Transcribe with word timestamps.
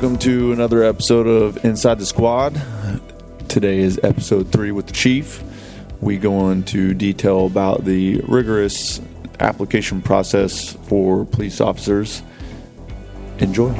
Welcome 0.00 0.18
to 0.18 0.52
another 0.52 0.84
episode 0.84 1.26
of 1.26 1.64
Inside 1.64 1.98
the 1.98 2.06
Squad. 2.06 2.54
Today 3.48 3.80
is 3.80 3.98
episode 4.04 4.52
three 4.52 4.70
with 4.70 4.86
the 4.86 4.92
chief. 4.92 5.42
We 6.00 6.18
go 6.18 6.50
into 6.50 6.94
detail 6.94 7.46
about 7.46 7.84
the 7.84 8.20
rigorous 8.20 9.00
application 9.40 10.00
process 10.00 10.74
for 10.86 11.24
police 11.24 11.60
officers. 11.60 12.22
Enjoy. 13.40 13.70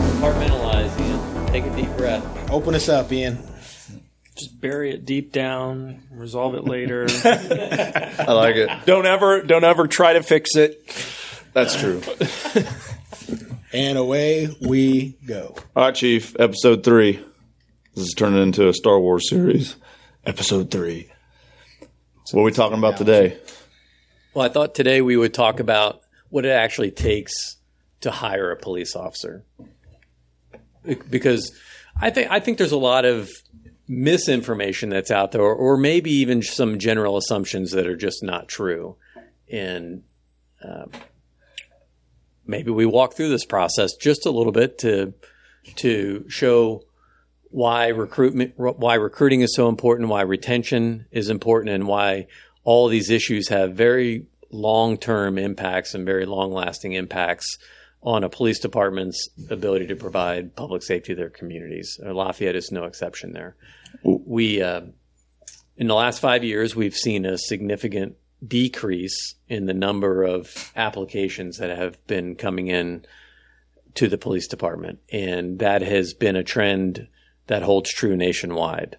Compartmentalize, 0.00 0.98
Ian. 0.98 1.46
Take 1.48 1.64
a 1.66 1.76
deep 1.76 1.94
breath. 1.98 2.50
Open 2.50 2.74
us 2.74 2.88
up, 2.88 3.12
Ian. 3.12 3.36
just 4.34 4.58
bury 4.58 4.92
it 4.92 5.04
deep 5.04 5.30
down, 5.30 6.04
resolve 6.10 6.54
it 6.54 6.64
later. 6.64 7.06
I 7.24 8.32
like 8.32 8.56
it. 8.56 8.70
don't 8.86 9.04
ever 9.04 9.42
don't 9.42 9.64
ever 9.64 9.86
try 9.86 10.14
to 10.14 10.22
fix 10.22 10.56
it. 10.56 10.82
That's 11.56 11.74
true. 11.74 12.02
And 13.72 13.98
away 13.98 14.48
we 14.60 15.18
go. 15.26 15.54
All 15.74 15.84
right, 15.84 15.94
Chief. 15.94 16.34
Episode 16.38 16.82
three. 16.84 17.22
This 17.94 18.06
is 18.06 18.14
turning 18.14 18.42
into 18.42 18.68
a 18.68 18.72
Star 18.72 18.98
Wars 18.98 19.28
series. 19.28 19.76
Episode 20.24 20.70
three. 20.70 21.10
What 22.30 22.40
are 22.40 22.44
we 22.44 22.52
talking 22.52 22.78
about 22.78 22.96
today? 22.96 23.38
Well, 24.32 24.46
I 24.46 24.48
thought 24.48 24.74
today 24.74 25.02
we 25.02 25.16
would 25.16 25.34
talk 25.34 25.60
about 25.60 26.00
what 26.30 26.46
it 26.46 26.50
actually 26.50 26.90
takes 26.90 27.56
to 28.00 28.10
hire 28.10 28.50
a 28.50 28.56
police 28.56 28.94
officer. 28.94 29.44
Because 31.10 31.52
I 32.00 32.10
think 32.10 32.30
I 32.30 32.40
think 32.40 32.58
there's 32.58 32.72
a 32.72 32.78
lot 32.78 33.04
of 33.04 33.30
misinformation 33.88 34.88
that's 34.90 35.10
out 35.10 35.32
there, 35.32 35.42
or, 35.42 35.54
or 35.54 35.76
maybe 35.76 36.12
even 36.12 36.42
some 36.42 36.78
general 36.78 37.16
assumptions 37.16 37.72
that 37.72 37.86
are 37.86 37.96
just 37.96 38.22
not 38.22 38.48
true. 38.48 38.96
And 39.50 40.04
uh, 40.64 40.86
maybe 42.46 42.70
we 42.70 42.86
walk 42.86 43.14
through 43.14 43.28
this 43.28 43.44
process 43.44 43.94
just 43.94 44.26
a 44.26 44.30
little 44.30 44.52
bit 44.52 44.78
to 44.78 45.14
to 45.76 46.24
show 46.28 46.82
why 47.50 47.88
recruitment 47.88 48.52
why 48.56 48.94
recruiting 48.94 49.40
is 49.40 49.54
so 49.54 49.68
important, 49.68 50.08
why 50.08 50.22
retention 50.22 51.06
is 51.10 51.30
important, 51.30 51.74
and 51.74 51.86
why 51.86 52.26
all 52.64 52.88
these 52.88 53.10
issues 53.10 53.48
have 53.48 53.74
very 53.74 54.26
long 54.50 54.98
term 54.98 55.38
impacts 55.38 55.94
and 55.94 56.04
very 56.04 56.26
long 56.26 56.52
lasting 56.52 56.92
impacts 56.92 57.58
on 58.02 58.22
a 58.22 58.28
police 58.28 58.60
department's 58.60 59.28
ability 59.50 59.86
to 59.86 59.96
provide 59.96 60.54
public 60.54 60.82
safety 60.82 61.12
to 61.12 61.16
their 61.16 61.30
communities. 61.30 61.98
Uh, 62.04 62.12
Lafayette 62.12 62.54
is 62.54 62.70
no 62.70 62.84
exception 62.84 63.32
there. 63.32 63.56
We 64.02 64.62
uh, 64.62 64.82
in 65.76 65.88
the 65.88 65.94
last 65.94 66.20
five 66.20 66.44
years 66.44 66.76
we've 66.76 66.94
seen 66.94 67.24
a 67.24 67.38
significant 67.38 68.16
decrease 68.46 69.34
in 69.48 69.66
the 69.66 69.74
number 69.74 70.22
of 70.22 70.72
applications 70.76 71.58
that 71.58 71.76
have 71.76 72.04
been 72.06 72.34
coming 72.34 72.68
in 72.68 73.04
to 73.94 74.08
the 74.08 74.18
police 74.18 74.46
department, 74.46 74.98
and 75.10 75.58
that 75.58 75.82
has 75.82 76.12
been 76.12 76.36
a 76.36 76.44
trend 76.44 77.08
that 77.46 77.62
holds 77.62 77.90
true 77.90 78.16
nationwide. 78.16 78.98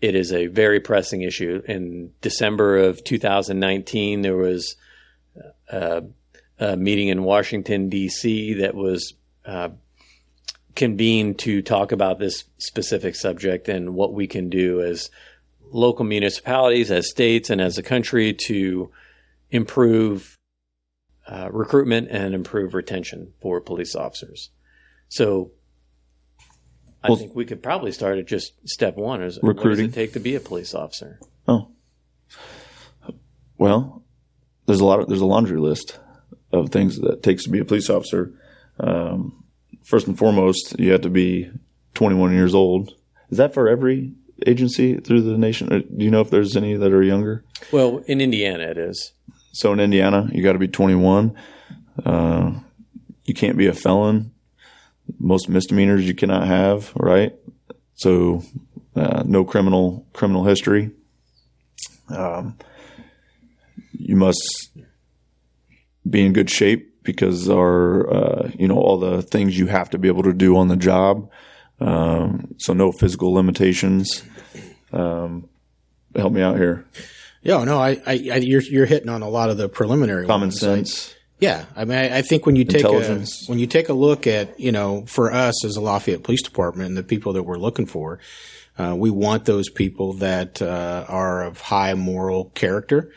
It 0.00 0.14
is 0.14 0.32
a 0.32 0.46
very 0.46 0.80
pressing 0.80 1.22
issue. 1.22 1.62
In 1.66 2.12
December 2.20 2.78
of 2.78 3.04
2019, 3.04 4.22
there 4.22 4.36
was 4.36 4.76
a, 5.68 6.04
a 6.58 6.76
meeting 6.76 7.08
in 7.08 7.24
Washington, 7.24 7.88
D.C., 7.88 8.54
that 8.54 8.74
was 8.74 9.14
uh, 9.44 9.70
convened 10.74 11.38
to 11.40 11.62
talk 11.62 11.92
about 11.92 12.18
this 12.18 12.44
specific 12.58 13.14
subject 13.14 13.68
and 13.68 13.94
what 13.94 14.12
we 14.12 14.26
can 14.26 14.48
do 14.48 14.82
as 14.82 15.10
local 15.74 16.04
municipalities, 16.04 16.90
as 16.90 17.10
states, 17.10 17.50
and 17.50 17.60
as 17.60 17.76
a 17.76 17.82
country 17.82 18.32
to 18.46 18.90
improve 19.50 20.36
uh, 21.26 21.48
recruitment 21.50 22.08
and 22.10 22.34
improve 22.34 22.74
retention 22.74 23.32
for 23.40 23.60
police 23.60 23.94
officers. 23.96 24.50
So 25.08 25.50
I 27.02 27.08
Well- 27.08 27.16
think 27.16 27.34
we 27.34 27.44
could 27.44 27.62
probably 27.62 27.92
start 27.92 28.18
at 28.18 28.26
just 28.26 28.52
step 28.68 28.96
one 28.96 29.22
is 29.22 29.38
Recruiting. 29.42 29.56
what 29.70 29.76
does 29.76 29.80
it 29.80 29.94
take 29.94 30.12
to 30.14 30.20
be 30.20 30.34
a 30.34 30.40
police 30.40 30.74
officer? 30.74 31.18
Oh. 31.48 31.68
Well, 33.58 34.02
there's 34.66 34.80
a 34.80 34.84
lot 34.84 35.00
of 35.00 35.08
there's 35.08 35.20
a 35.20 35.26
laundry 35.26 35.58
list 35.58 35.98
of 36.52 36.70
things 36.70 36.98
that 36.98 37.12
it 37.14 37.22
takes 37.22 37.44
to 37.44 37.50
be 37.50 37.58
a 37.58 37.64
police 37.64 37.88
officer. 37.90 38.32
Um, 38.78 39.44
first 39.82 40.06
and 40.06 40.16
foremost, 40.18 40.78
you 40.78 40.92
have 40.92 41.02
to 41.02 41.10
be 41.10 41.50
21 41.94 42.32
years 42.32 42.54
old. 42.54 42.92
Is 43.30 43.38
that 43.38 43.54
for 43.54 43.68
every 43.68 44.12
agency 44.46 44.96
through 44.96 45.22
the 45.22 45.38
nation? 45.38 45.72
Or 45.72 45.80
do 45.80 46.04
you 46.04 46.10
know 46.10 46.20
if 46.20 46.30
there's 46.30 46.56
any 46.56 46.74
that 46.74 46.92
are 46.92 47.02
younger? 47.02 47.44
Well, 47.72 47.98
in 48.06 48.20
Indiana 48.20 48.64
it 48.64 48.78
is. 48.78 49.12
So 49.52 49.72
in 49.72 49.80
Indiana, 49.80 50.28
you 50.32 50.42
got 50.42 50.54
to 50.54 50.58
be 50.58 50.68
21. 50.68 51.36
Uh, 52.04 52.54
you 53.24 53.34
can't 53.34 53.56
be 53.56 53.66
a 53.66 53.72
felon. 53.72 54.32
Most 55.18 55.48
misdemeanors 55.48 56.06
you 56.06 56.14
cannot 56.14 56.46
have, 56.46 56.92
right? 56.96 57.34
So 57.94 58.42
uh, 58.96 59.22
no 59.26 59.44
criminal 59.44 60.06
criminal 60.12 60.44
history. 60.44 60.90
Um, 62.08 62.58
you 63.92 64.16
must 64.16 64.70
be 66.08 66.24
in 66.24 66.32
good 66.32 66.50
shape 66.50 67.02
because 67.02 67.48
our 67.48 68.12
uh, 68.12 68.50
you 68.58 68.66
know 68.66 68.76
all 68.76 68.98
the 68.98 69.22
things 69.22 69.58
you 69.58 69.66
have 69.66 69.90
to 69.90 69.98
be 69.98 70.08
able 70.08 70.22
to 70.24 70.32
do 70.32 70.56
on 70.56 70.68
the 70.68 70.76
job. 70.76 71.30
Um, 71.80 72.54
so 72.58 72.72
no 72.72 72.92
physical 72.92 73.32
limitations. 73.32 74.22
Um, 74.92 75.48
help 76.14 76.32
me 76.32 76.42
out 76.42 76.56
here. 76.56 76.84
Yeah, 77.42 77.62
no, 77.64 77.78
I, 77.78 78.00
I, 78.06 78.12
I 78.32 78.36
you're, 78.36 78.62
you're 78.62 78.86
hitting 78.86 79.08
on 79.08 79.22
a 79.22 79.28
lot 79.28 79.50
of 79.50 79.56
the 79.56 79.68
preliminary 79.68 80.26
Common 80.26 80.48
ones. 80.48 80.60
Sense. 80.60 81.14
yeah, 81.40 81.66
I 81.76 81.84
mean, 81.84 81.98
I, 81.98 82.18
I 82.18 82.22
think 82.22 82.46
when 82.46 82.56
you 82.56 82.64
take 82.64 82.84
a, 82.84 83.26
when 83.48 83.58
you 83.58 83.66
take 83.66 83.90
a 83.90 83.92
look 83.92 84.26
at, 84.26 84.58
you 84.58 84.72
know, 84.72 85.04
for 85.06 85.32
us 85.32 85.64
as 85.64 85.76
a 85.76 85.80
Lafayette 85.80 86.22
Police 86.22 86.42
Department 86.42 86.88
and 86.88 86.96
the 86.96 87.02
people 87.02 87.34
that 87.34 87.42
we're 87.42 87.58
looking 87.58 87.86
for, 87.86 88.18
uh, 88.78 88.94
we 88.96 89.10
want 89.10 89.44
those 89.44 89.68
people 89.68 90.14
that 90.14 90.62
uh, 90.62 91.04
are 91.08 91.44
of 91.44 91.60
high 91.60 91.94
moral 91.94 92.46
character, 92.54 93.12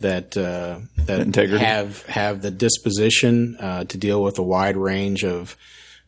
that 0.00 0.36
uh, 0.36 0.80
that 1.04 1.20
Integrity. 1.20 1.64
have 1.64 2.04
have 2.06 2.42
the 2.42 2.50
disposition 2.50 3.56
uh, 3.60 3.84
to 3.84 3.96
deal 3.96 4.22
with 4.22 4.38
a 4.38 4.42
wide 4.42 4.76
range 4.76 5.24
of 5.24 5.56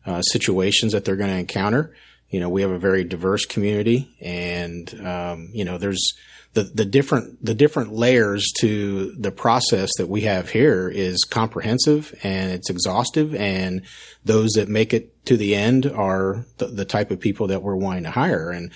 uh, 0.05 0.21
situations 0.21 0.93
that 0.93 1.05
they're 1.05 1.15
going 1.15 1.29
to 1.29 1.37
encounter. 1.37 1.93
You 2.29 2.39
know, 2.39 2.49
we 2.49 2.61
have 2.61 2.71
a 2.71 2.79
very 2.79 3.03
diverse 3.03 3.45
community, 3.45 4.15
and 4.21 4.93
um, 5.05 5.49
you 5.51 5.65
know, 5.65 5.77
there's 5.77 6.13
the 6.53 6.63
the 6.63 6.85
different 6.85 7.43
the 7.43 7.53
different 7.53 7.93
layers 7.93 8.45
to 8.59 9.13
the 9.17 9.31
process 9.31 9.89
that 9.97 10.07
we 10.07 10.21
have 10.21 10.49
here 10.49 10.89
is 10.89 11.23
comprehensive 11.23 12.13
and 12.23 12.51
it's 12.51 12.69
exhaustive, 12.69 13.35
and 13.35 13.81
those 14.23 14.51
that 14.51 14.69
make 14.69 14.93
it 14.93 15.25
to 15.25 15.37
the 15.37 15.55
end 15.55 15.85
are 15.85 16.45
the, 16.57 16.67
the 16.67 16.85
type 16.85 17.11
of 17.11 17.19
people 17.19 17.47
that 17.47 17.63
we're 17.63 17.75
wanting 17.75 18.03
to 18.03 18.11
hire, 18.11 18.49
and 18.49 18.71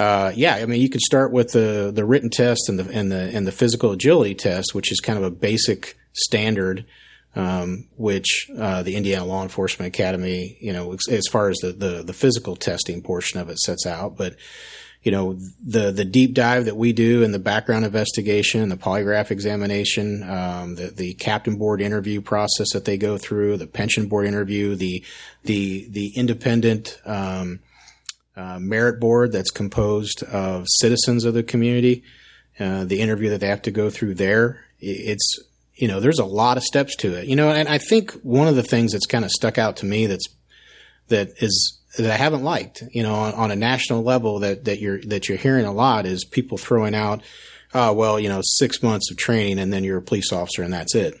uh, 0.00 0.32
yeah, 0.34 0.54
I 0.54 0.64
mean, 0.64 0.80
you 0.80 0.88
could 0.88 1.02
start 1.02 1.30
with 1.30 1.52
the 1.52 1.92
the 1.94 2.06
written 2.06 2.30
test 2.30 2.68
and 2.68 2.78
the 2.78 2.90
and 2.90 3.12
the 3.12 3.30
and 3.34 3.46
the 3.46 3.52
physical 3.52 3.92
agility 3.92 4.34
test, 4.34 4.74
which 4.74 4.90
is 4.90 4.98
kind 4.98 5.18
of 5.18 5.24
a 5.24 5.30
basic 5.30 5.98
standard, 6.14 6.86
um, 7.36 7.86
which 7.96 8.50
uh, 8.58 8.82
the 8.82 8.96
Indiana 8.96 9.24
Law 9.24 9.42
Enforcement 9.42 9.94
Academy, 9.94 10.56
you 10.60 10.72
know, 10.72 10.92
as- 10.92 11.28
far 11.28 11.48
as 11.48 11.58
the, 11.58 11.72
the 11.72 12.02
the 12.02 12.12
physical 12.12 12.56
testing 12.56 13.02
portion 13.02 13.40
of 13.40 13.48
it 13.48 13.58
sets 13.58 13.86
out, 13.86 14.16
but 14.16 14.36
you 15.02 15.12
know 15.12 15.38
the 15.64 15.90
the 15.90 16.04
deep 16.04 16.34
dive 16.34 16.66
that 16.66 16.76
we 16.76 16.92
do 16.92 17.22
in 17.22 17.32
the 17.32 17.38
background 17.38 17.84
investigation, 17.84 18.68
the 18.68 18.76
polygraph 18.76 19.30
examination, 19.30 20.28
um, 20.28 20.74
the 20.74 20.88
the 20.88 21.14
captain 21.14 21.56
board 21.56 21.80
interview 21.80 22.20
process 22.20 22.72
that 22.72 22.84
they 22.84 22.98
go 22.98 23.16
through, 23.16 23.56
the 23.56 23.66
pension 23.66 24.08
board 24.08 24.26
interview, 24.26 24.74
the 24.74 25.04
the 25.44 25.86
the 25.88 26.08
independent 26.16 27.00
um, 27.06 27.60
uh, 28.36 28.58
merit 28.58 29.00
board 29.00 29.32
that's 29.32 29.50
composed 29.50 30.22
of 30.24 30.66
citizens 30.68 31.24
of 31.24 31.34
the 31.34 31.42
community, 31.42 32.02
uh, 32.58 32.84
the 32.84 33.00
interview 33.00 33.30
that 33.30 33.40
they 33.40 33.48
have 33.48 33.62
to 33.62 33.70
go 33.70 33.88
through 33.88 34.14
there. 34.14 34.64
It's 34.80 35.38
you 35.80 35.88
know 35.88 35.98
there's 35.98 36.18
a 36.18 36.24
lot 36.24 36.56
of 36.56 36.62
steps 36.62 36.94
to 36.96 37.14
it. 37.14 37.26
You 37.26 37.36
know, 37.36 37.50
and 37.50 37.68
I 37.68 37.78
think 37.78 38.12
one 38.22 38.48
of 38.48 38.56
the 38.56 38.62
things 38.62 38.92
that's 38.92 39.06
kind 39.06 39.24
of 39.24 39.30
stuck 39.30 39.58
out 39.58 39.78
to 39.78 39.86
me 39.86 40.06
that's 40.06 40.26
that 41.08 41.30
is 41.38 41.78
that 41.96 42.10
I 42.10 42.16
haven't 42.16 42.44
liked, 42.44 42.84
you 42.92 43.02
know, 43.02 43.14
on, 43.14 43.34
on 43.34 43.50
a 43.50 43.56
national 43.56 44.02
level 44.02 44.40
that 44.40 44.66
that 44.66 44.78
you're 44.78 45.00
that 45.02 45.28
you're 45.28 45.38
hearing 45.38 45.64
a 45.64 45.72
lot 45.72 46.06
is 46.06 46.24
people 46.24 46.58
throwing 46.58 46.94
out, 46.94 47.22
oh 47.74 47.92
well, 47.92 48.20
you 48.20 48.28
know, 48.28 48.42
six 48.42 48.82
months 48.82 49.10
of 49.10 49.16
training 49.16 49.58
and 49.58 49.72
then 49.72 49.82
you're 49.82 49.98
a 49.98 50.02
police 50.02 50.32
officer 50.32 50.62
and 50.62 50.72
that's 50.72 50.94
it. 50.94 51.14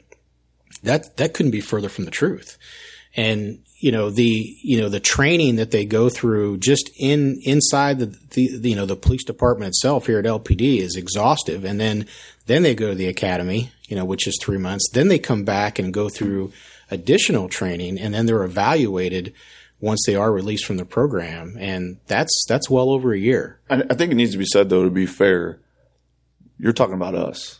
That 0.82 1.16
that 1.16 1.34
couldn't 1.34 1.52
be 1.52 1.60
further 1.60 1.88
from 1.88 2.04
the 2.04 2.10
truth. 2.10 2.58
And 3.16 3.60
you 3.80 3.90
know 3.90 4.10
the 4.10 4.56
you 4.62 4.78
know 4.78 4.90
the 4.90 5.00
training 5.00 5.56
that 5.56 5.70
they 5.70 5.86
go 5.86 6.10
through 6.10 6.58
just 6.58 6.90
in 6.98 7.40
inside 7.44 7.98
the, 7.98 8.06
the 8.06 8.68
you 8.68 8.76
know 8.76 8.84
the 8.84 8.94
police 8.94 9.24
department 9.24 9.68
itself 9.68 10.06
here 10.06 10.18
at 10.18 10.26
LPD 10.26 10.78
is 10.78 10.96
exhaustive, 10.96 11.64
and 11.64 11.80
then 11.80 12.06
then 12.46 12.62
they 12.62 12.74
go 12.74 12.90
to 12.90 12.94
the 12.94 13.08
academy, 13.08 13.72
you 13.90 13.96
know, 13.96 14.04
which 14.04 14.26
is 14.26 14.38
three 14.40 14.56
months. 14.56 14.88
Then 14.92 15.08
they 15.08 15.18
come 15.18 15.44
back 15.44 15.78
and 15.78 15.92
go 15.92 16.08
through 16.08 16.52
additional 16.90 17.48
training, 17.48 17.98
and 17.98 18.14
then 18.14 18.24
they're 18.24 18.44
evaluated 18.44 19.34
once 19.80 20.04
they 20.06 20.14
are 20.14 20.32
released 20.32 20.64
from 20.64 20.76
the 20.76 20.84
program, 20.84 21.56
and 21.58 21.98
that's 22.06 22.44
that's 22.48 22.70
well 22.70 22.90
over 22.90 23.12
a 23.12 23.18
year. 23.18 23.58
I, 23.68 23.82
I 23.90 23.94
think 23.94 24.12
it 24.12 24.14
needs 24.14 24.32
to 24.32 24.38
be 24.38 24.46
said 24.46 24.70
though 24.70 24.84
to 24.84 24.90
be 24.90 25.06
fair. 25.06 25.58
You're 26.58 26.72
talking 26.72 26.94
about 26.94 27.16
us, 27.16 27.58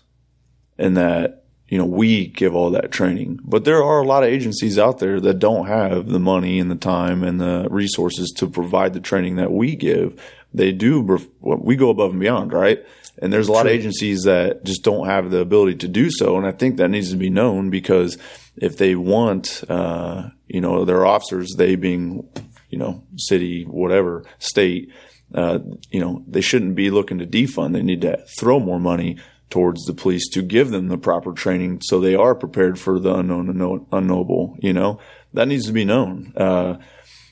and 0.79 0.97
that 0.97 1.41
you 1.69 1.79
know, 1.79 1.87
we 1.87 2.27
give 2.27 2.55
all 2.55 2.71
that 2.71 2.91
training. 2.91 3.39
But 3.45 3.65
there 3.65 3.83
are 3.83 4.01
a 4.01 4.07
lot 4.07 4.25
of 4.25 4.29
agencies 4.29 4.79
out 4.79 4.99
there 4.99 5.21
that 5.21 5.39
don't 5.39 5.67
have 5.67 6.09
the 6.09 6.19
money 6.19 6.59
and 6.59 6.71
the 6.71 6.75
time 6.77 7.23
and 7.23 7.41
the 7.41 7.69
resources 7.71 8.33
to 8.39 8.49
provide 8.49 8.93
the 8.93 9.01
training 9.01 9.37
that 9.37 9.53
we 9.53 9.77
give. 9.77 10.21
They 10.53 10.73
do, 10.73 11.01
we 11.41 11.77
go 11.77 11.91
above 11.91 12.11
and 12.11 12.21
beyond, 12.21 12.53
right? 12.53 12.85
And 13.21 13.33
there's 13.33 13.49
a 13.49 13.53
lot 13.53 13.63
True. 13.63 13.71
of 13.71 13.77
agencies 13.77 14.23
that 14.23 14.65
just 14.65 14.83
don't 14.83 15.07
have 15.07 15.31
the 15.31 15.39
ability 15.39 15.77
to 15.79 15.89
do 15.89 16.11
so. 16.11 16.37
And 16.37 16.47
I 16.47 16.53
think 16.53 16.77
that 16.77 16.89
needs 16.89 17.11
to 17.11 17.17
be 17.17 17.31
known 17.31 17.71
because 17.71 18.17
if 18.57 18.79
they 18.79 18.95
want, 18.95 19.63
uh, 19.69 20.31
you 20.49 20.61
know, 20.61 20.85
their 20.85 21.05
officers, 21.05 21.55
they 21.57 21.77
being, 21.77 22.29
you 22.71 22.79
know, 22.79 23.05
city, 23.17 23.65
whatever, 23.65 24.25
state, 24.39 24.91
uh, 25.35 25.59
you 25.91 26.01
know, 26.01 26.25
they 26.27 26.41
shouldn't 26.41 26.75
be 26.75 26.91
looking 26.91 27.19
to 27.19 27.27
defund. 27.27 27.73
They 27.73 27.83
need 27.83 28.01
to 28.01 28.25
throw 28.39 28.59
more 28.59 28.81
money 28.81 29.19
towards 29.51 29.85
the 29.85 29.93
police 29.93 30.29
to 30.31 30.43
give 30.43 30.71
them 30.71 30.89
the 30.89 30.97
proper 30.97 31.33
training 31.33 31.81
so 31.83 32.01
they 32.01 32.15
are 32.15 32.35
prepared 32.35 32.79
for 32.79 32.99
the 32.99 33.15
unknown 33.15 33.49
and 33.49 33.87
unknowable. 33.93 34.57
You 34.61 34.73
know, 34.73 34.99
that 35.35 35.49
needs 35.49 35.67
to 35.67 35.73
be 35.73 35.85
known. 35.85 36.33
Uh, 36.37 36.79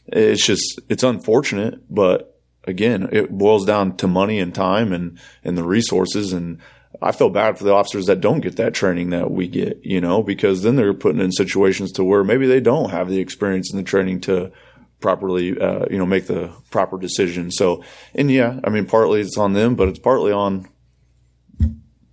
it's 0.06 0.44
just, 0.44 0.81
it's 0.88 1.02
unfortunate, 1.02 1.81
but 1.88 2.38
again, 2.64 3.08
it 3.12 3.31
boils 3.31 3.64
down 3.64 3.96
to 3.99 4.06
money 4.06 4.38
and 4.38 4.55
time 4.55 4.93
and, 4.93 5.19
and 5.44 5.56
the 5.56 5.64
resources. 5.64 6.32
And 6.32 6.58
I 7.00 7.12
feel 7.12 7.31
bad 7.31 7.58
for 7.58 7.64
the 7.64 7.75
officers 7.75 8.06
that 8.06 8.20
don't 8.20 8.40
get 8.40 8.56
that 8.56 8.75
training 8.75 9.10
that 9.10 9.31
we 9.31 9.49
get, 9.49 9.84
you 9.84 10.00
know, 10.00 10.22
because 10.22 10.62
then 10.62 10.76
they're 10.76 10.94
putting 10.94 11.20
in 11.20 11.32
situations 11.32 11.93
to 11.93 12.05
where 12.05 12.25
maybe 12.25 12.46
they 12.46 12.60
don't 12.60 12.90
have 12.90 13.08
the 13.08 13.20
experience 13.20 13.70
and 13.70 13.78
the 13.78 13.84
training 13.84 14.20
to, 14.22 14.52
properly, 15.00 15.58
uh, 15.58 15.87
you 15.90 15.99
know, 15.99 16.06
make 16.06 16.26
the 16.26 16.52
proper 16.70 16.99
decision. 16.99 17.50
So, 17.50 17.84
and 18.14 18.31
yeah, 18.31 18.60
I 18.64 18.70
mean, 18.70 18.87
partly 18.87 19.20
it's 19.20 19.38
on 19.38 19.52
them, 19.52 19.75
but 19.75 19.88
it's 19.88 19.99
partly 19.99 20.32
on 20.32 20.69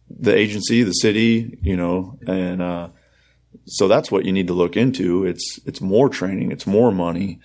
the 0.09 0.36
agency, 0.36 0.83
the 0.83 0.92
city, 0.92 1.57
you 1.62 1.75
know, 1.75 2.18
and 2.27 2.62
uh, 2.62 2.89
so 3.65 3.88
that's 3.88 4.12
what 4.12 4.25
you 4.25 4.31
need 4.31 4.47
to 4.47 4.53
look 4.53 4.77
into. 4.77 5.25
It's 5.25 5.59
it's 5.65 5.81
more 5.81 6.09
training, 6.09 6.51
it's 6.51 6.68
more 6.68 6.92
money, 6.92 7.39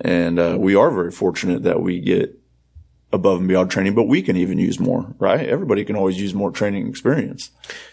and 0.00 0.38
uh, 0.38 0.56
we 0.58 0.74
are 0.74 0.90
very 0.90 1.10
fortunate 1.10 1.62
that 1.64 1.82
we 1.82 2.00
get 2.00 2.38
above 3.12 3.38
and 3.38 3.48
beyond 3.48 3.70
training, 3.70 3.94
but 3.94 4.04
we 4.04 4.20
can 4.20 4.36
even 4.36 4.58
use 4.58 4.80
more, 4.80 5.14
right? 5.18 5.48
Everybody 5.48 5.84
can 5.84 5.96
always 5.96 6.20
use 6.20 6.34
more 6.34 6.50
training 6.50 6.88
experience. 6.88 7.50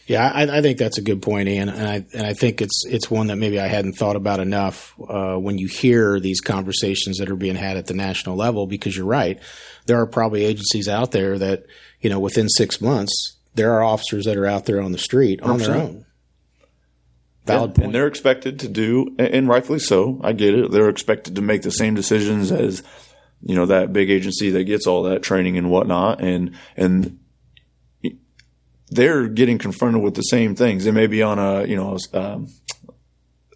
Yeah, 0.07 0.31
I, 0.33 0.57
I 0.57 0.62
think 0.62 0.77
that's 0.77 0.98
a 0.98 1.04
good 1.04 1.21
point, 1.21 1.48
Ian, 1.48 1.69
and 1.69 1.88
I 1.88 2.06
and 2.13 2.25
I 2.25 2.33
think 2.33 2.62
it's 2.62 2.83
it's 2.88 3.12
one 3.12 3.27
that 3.27 3.38
maybe 3.38 3.60
I 3.60 3.68
hadn't 3.68 3.94
thought 3.94 4.15
about 4.15 4.39
enough 4.39 4.94
uh, 5.07 5.36
when 5.36 5.57
you 5.57 5.68
hear 5.68 6.19
these 6.19 6.42
conversations 6.42 7.19
that 7.19 7.30
are 7.30 7.36
being 7.36 7.56
had 7.56 7.77
at 7.77 7.88
the 7.88 7.94
national 7.94 8.36
level. 8.36 8.65
Because 8.65 8.98
you're 8.98 9.06
right, 9.06 9.39
there 9.86 10.00
are 10.00 10.07
probably 10.07 10.45
agencies 10.45 10.89
out 10.89 11.12
there 11.12 11.38
that 11.38 11.65
you 12.01 12.10
know 12.10 12.19
within 12.19 12.50
six 12.50 12.81
months 12.81 13.38
there 13.56 13.74
are 13.74 13.83
officers 13.83 14.25
that 14.25 14.38
are 14.38 14.48
out 14.48 14.65
there 14.65 14.81
on 14.81 14.92
the 14.92 14.98
street 14.98 15.42
on 15.42 15.60
100%. 15.60 15.65
their 15.65 15.75
own. 15.75 16.06
Valid 17.45 17.75
point. 17.75 17.86
And 17.88 17.95
they're 17.95 18.07
expected 18.07 18.60
to 18.62 18.69
do, 18.69 19.15
and 19.19 19.50
rightfully 19.50 19.80
so. 19.80 20.19
I 20.24 20.31
get 20.31 20.54
it. 20.54 20.71
They're 20.71 20.89
expected 20.89 21.36
to 21.36 21.42
make 21.42 21.62
the 21.62 21.71
same 21.71 21.94
decisions 21.94 22.51
as, 22.54 22.83
you 23.44 23.56
know, 23.56 23.66
that 23.66 23.94
big 23.94 24.10
agency 24.10 24.50
that 24.51 24.63
gets 24.63 24.88
all 24.88 25.04
that 25.04 25.24
training 25.24 25.57
and 25.57 25.69
whatnot. 25.69 26.22
And, 26.22 26.56
and 26.75 27.19
they're 28.90 29.28
getting 29.28 29.57
confronted 29.57 30.01
with 30.01 30.16
the 30.16 30.22
same 30.22 30.56
things. 30.56 30.86
They 30.86 30.92
may 30.92 31.07
be 31.07 31.22
on 31.22 31.40
a, 31.40 31.66
you 31.66 31.75
know, 31.75 31.98
um, 32.13 32.48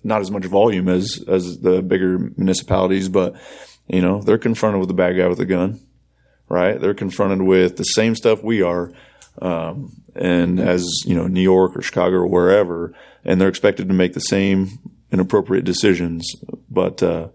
not 0.04 0.22
as 0.22 0.32
much 0.32 0.46
volume 0.46 0.88
as, 0.88 1.24
as 1.28 1.60
the 1.60 1.82
bigger 1.82 2.18
municipalities, 2.38 3.10
but, 3.10 3.36
you 3.88 4.02
know, 4.02 4.22
they're 4.22 4.38
confronted 4.38 4.80
with 4.80 4.88
the 4.88 4.94
bad 4.94 5.18
guy 5.18 5.28
with 5.28 5.40
a 5.40 5.46
gun, 5.46 5.80
right? 6.50 6.80
They're 6.80 6.94
confronted 6.94 7.42
with 7.42 7.78
the 7.78 7.84
same 7.84 8.16
stuff 8.16 8.44
we 8.44 8.62
are 8.62 8.92
um, 9.42 10.02
and 10.16 10.60
as 10.60 11.04
you 11.06 11.16
know, 11.16 11.28
New 11.28 11.42
York 11.42 11.76
or 11.76 11.82
Chicago 11.82 12.18
or 12.18 12.28
wherever, 12.28 12.94
and 13.24 13.40
they're 13.40 13.50
expected 13.50 13.88
to 13.88 13.94
make 13.94 14.14
the 14.14 14.20
same 14.20 14.80
inappropriate 15.12 15.66
decisions. 15.66 16.26
But 16.70 17.04
uh, 17.04 17.30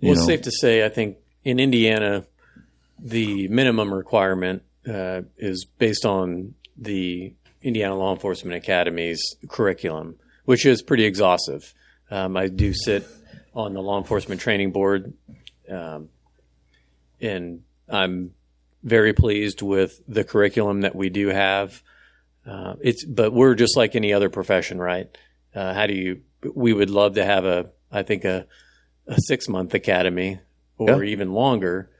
well, 0.00 0.12
it's 0.12 0.26
safe 0.26 0.42
to 0.42 0.50
say, 0.50 0.84
I 0.84 0.88
think 0.88 1.16
in 1.44 1.58
Indiana, 1.60 2.24
the 2.98 3.48
minimum 3.48 3.92
requirement 3.92 4.62
uh, 4.88 5.22
is 5.38 5.64
based 5.78 6.04
on 6.04 6.54
the 6.76 7.32
Indiana 7.62 7.96
Law 7.96 8.12
Enforcement 8.12 8.56
Academy's 8.56 9.22
curriculum, 9.48 10.16
which 10.44 10.64
is 10.66 10.82
pretty 10.82 11.04
exhaustive. 11.04 11.74
Um, 12.10 12.36
I 12.36 12.48
do 12.48 12.72
sit 12.72 13.06
on 13.54 13.74
the 13.74 13.80
law 13.80 13.98
enforcement 13.98 14.40
training 14.40 14.72
board, 14.72 15.12
um, 15.68 16.08
and 17.20 17.62
I'm 17.88 18.34
very 18.82 19.12
pleased 19.12 19.62
with 19.62 20.00
the 20.08 20.24
curriculum 20.24 20.82
that 20.82 20.94
we 20.94 21.10
do 21.10 21.28
have. 21.28 21.82
Uh, 22.46 22.74
it's, 22.80 23.04
but 23.04 23.32
we're 23.32 23.54
just 23.54 23.76
like 23.76 23.94
any 23.94 24.12
other 24.12 24.30
profession, 24.30 24.78
right? 24.78 25.06
Uh, 25.54 25.74
how 25.74 25.86
do 25.86 25.94
you? 25.94 26.22
We 26.54 26.72
would 26.72 26.90
love 26.90 27.14
to 27.14 27.24
have 27.24 27.44
a, 27.44 27.70
I 27.92 28.02
think 28.02 28.24
a, 28.24 28.46
a 29.06 29.16
six 29.18 29.48
month 29.48 29.74
academy 29.74 30.40
or 30.80 31.04
yeah. 31.04 31.10
even 31.10 31.32
longer. 31.32 31.90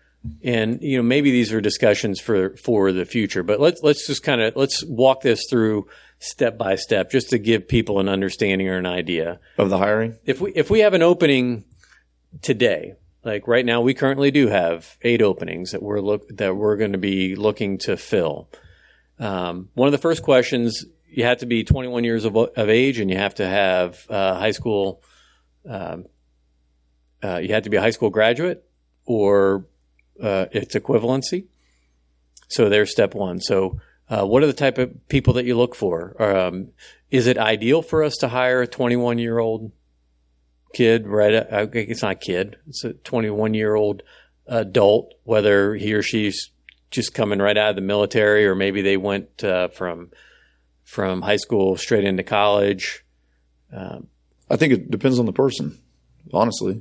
And 0.43 0.83
you 0.83 0.99
know, 0.99 1.03
maybe 1.03 1.31
these 1.31 1.53
are 1.53 1.61
discussions 1.61 2.21
for 2.21 2.57
for 2.57 2.93
the 2.93 3.05
future. 3.05 3.43
But 3.43 3.61
let's 3.61 3.83
let's 3.83 4.07
just 4.07 4.23
kind 4.23 4.41
of 4.41 4.55
let's 4.57 4.85
walk 4.85 5.23
this 5.23 5.47
through 5.49 5.89
step 6.19 6.59
by 6.59 6.77
step, 6.77 7.11
just 7.11 7.31
to 7.31 7.39
give 7.39 7.67
people 7.67 7.99
an 8.01 8.09
understanding 8.09 8.69
or 8.69 8.77
an 8.77 8.87
idea 8.87 9.41
of 9.57 9.71
the 9.71 9.79
hiring. 9.79 10.17
If 10.27 10.41
we 10.41 10.53
if 10.53 10.71
we 10.71 10.81
have 10.81 10.93
an 10.93 11.03
opening 11.03 11.65
today, 12.43 12.95
like 13.25 13.49
right 13.49 13.65
now, 13.65 13.81
we 13.81 13.95
currently 13.95 14.31
do 14.31 14.49
have 14.49 14.97
eight 15.03 15.23
openings 15.23 15.73
that 15.73 15.83
we're 15.83 16.01
look 16.01 16.29
that 16.37 16.55
we're 16.55 16.77
going 16.77 16.93
to 16.93 16.99
be 16.99 17.35
looking 17.35 17.79
to 17.79 17.97
fill. 17.97 18.51
Um, 19.19 19.69
one 19.75 19.89
of 19.89 19.93
the 19.93 19.99
first 19.99 20.23
questions 20.23 20.85
you 21.11 21.25
have 21.25 21.39
to 21.39 21.47
be 21.47 21.65
21 21.65 22.05
years 22.05 22.25
of, 22.25 22.37
of 22.37 22.69
age, 22.69 22.99
and 22.99 23.11
you 23.11 23.17
have 23.17 23.35
to 23.37 23.47
have 23.47 24.07
uh, 24.09 24.39
high 24.39 24.53
school. 24.53 25.03
Um, 25.69 26.07
uh, 27.23 27.39
you 27.39 27.53
have 27.55 27.65
to 27.65 27.71
be 27.71 27.77
a 27.77 27.81
high 27.81 27.91
school 27.91 28.11
graduate, 28.11 28.65
or 29.07 29.65
uh, 30.23 30.47
its 30.53 30.75
equivalency. 30.75 31.45
So 32.49 32.69
there's 32.69 32.91
step 32.91 33.15
one. 33.15 33.41
So, 33.41 33.81
uh, 34.09 34.27
what 34.27 34.43
are 34.43 34.49
the 34.49 34.53
type 34.53 34.77
of 34.79 35.09
people 35.09 35.35
that 35.35 35.45
you 35.45 35.57
look 35.57 35.77
for? 35.77 36.21
Um, 36.21 36.69
is 37.11 37.29
it 37.29 37.39
ideal 37.39 37.81
for 37.81 38.03
us 38.03 38.17
to 38.17 38.29
hire 38.29 38.63
a 38.63 38.67
21 38.67 39.19
year 39.19 39.39
old 39.39 39.71
kid, 40.75 41.07
right? 41.07 41.35
Uh, 41.35 41.67
it's 41.73 42.03
not 42.03 42.13
a 42.13 42.17
kid. 42.17 42.57
It's 42.69 42.85
a 42.85 42.93
21 42.93 43.55
year 43.55 43.75
old 43.75 44.03
adult, 44.47 45.15
whether 45.25 45.75
he 45.75 45.95
or 45.95 46.03
she's 46.03 46.51
just 46.91 47.15
coming 47.15 47.39
right 47.39 47.57
out 47.57 47.71
of 47.71 47.77
the 47.77 47.83
military, 47.83 48.47
or 48.47 48.55
maybe 48.55 48.83
they 48.83 48.97
went 48.97 49.45
uh, 49.45 49.69
from 49.69 50.11
from 50.85 51.23
high 51.23 51.37
school 51.37 51.77
straight 51.77 52.05
into 52.05 52.25
college. 52.25 53.05
Um, 53.73 54.09
I 54.51 54.57
think 54.57 54.73
it 54.73 54.91
depends 54.91 55.21
on 55.21 55.27
the 55.27 55.33
person. 55.33 55.79
Honestly, 56.33 56.81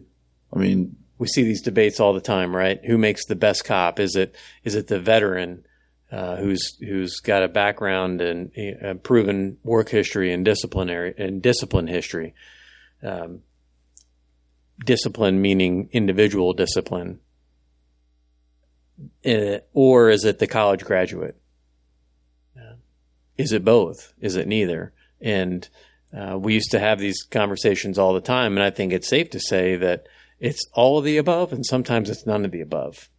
I 0.52 0.58
mean, 0.58 0.96
we 1.20 1.28
see 1.28 1.44
these 1.44 1.62
debates 1.62 2.00
all 2.00 2.14
the 2.14 2.22
time, 2.22 2.56
right? 2.56 2.84
Who 2.86 2.98
makes 2.98 3.26
the 3.26 3.36
best 3.36 3.66
cop? 3.66 4.00
Is 4.00 4.16
it 4.16 4.36
is 4.64 4.74
it 4.74 4.88
the 4.88 5.00
veteran 5.00 5.66
uh, 6.12 6.38
who's 6.38 6.78
who's 6.80 7.20
got 7.20 7.44
a 7.44 7.50
background 7.50 8.22
and 8.22 8.52
uh, 8.84 8.94
proven 8.96 9.58
work 9.64 9.90
history 9.90 10.34
and 10.34 10.44
disciplinary 10.44 11.14
and 11.18 11.42
discipline 11.42 11.88
history? 11.88 12.34
Um, 13.04 13.42
discipline 14.84 15.42
meaning 15.42 15.90
individual 15.92 16.54
discipline, 16.54 17.20
uh, 19.26 19.58
or 19.74 20.10
is 20.10 20.24
it 20.24 20.40
the 20.40 20.48
college 20.48 20.86
graduate? 20.86 21.36
Uh, 22.58 22.76
is 23.38 23.52
it 23.52 23.66
both? 23.66 24.14
Is 24.22 24.38
it 24.38 24.48
neither? 24.48 24.94
And 25.20 25.68
uh, 26.18 26.38
we 26.40 26.54
used 26.54 26.72
to 26.72 26.80
have 26.80 26.98
these 26.98 27.24
conversations 27.24 28.00
all 28.00 28.14
the 28.14 28.22
time, 28.22 28.56
and 28.56 28.64
I 28.64 28.70
think 28.70 28.94
it's 28.94 29.10
safe 29.10 29.30
to 29.32 29.40
say 29.40 29.76
that 29.76 30.08
it's 30.40 30.66
all 30.74 30.98
of 30.98 31.04
the 31.04 31.18
above, 31.18 31.52
and 31.52 31.66
sometimes 31.66 32.10
it's 32.10 32.26
none 32.26 32.46
of 32.46 32.52
the 32.52 32.62
above. 32.62 33.10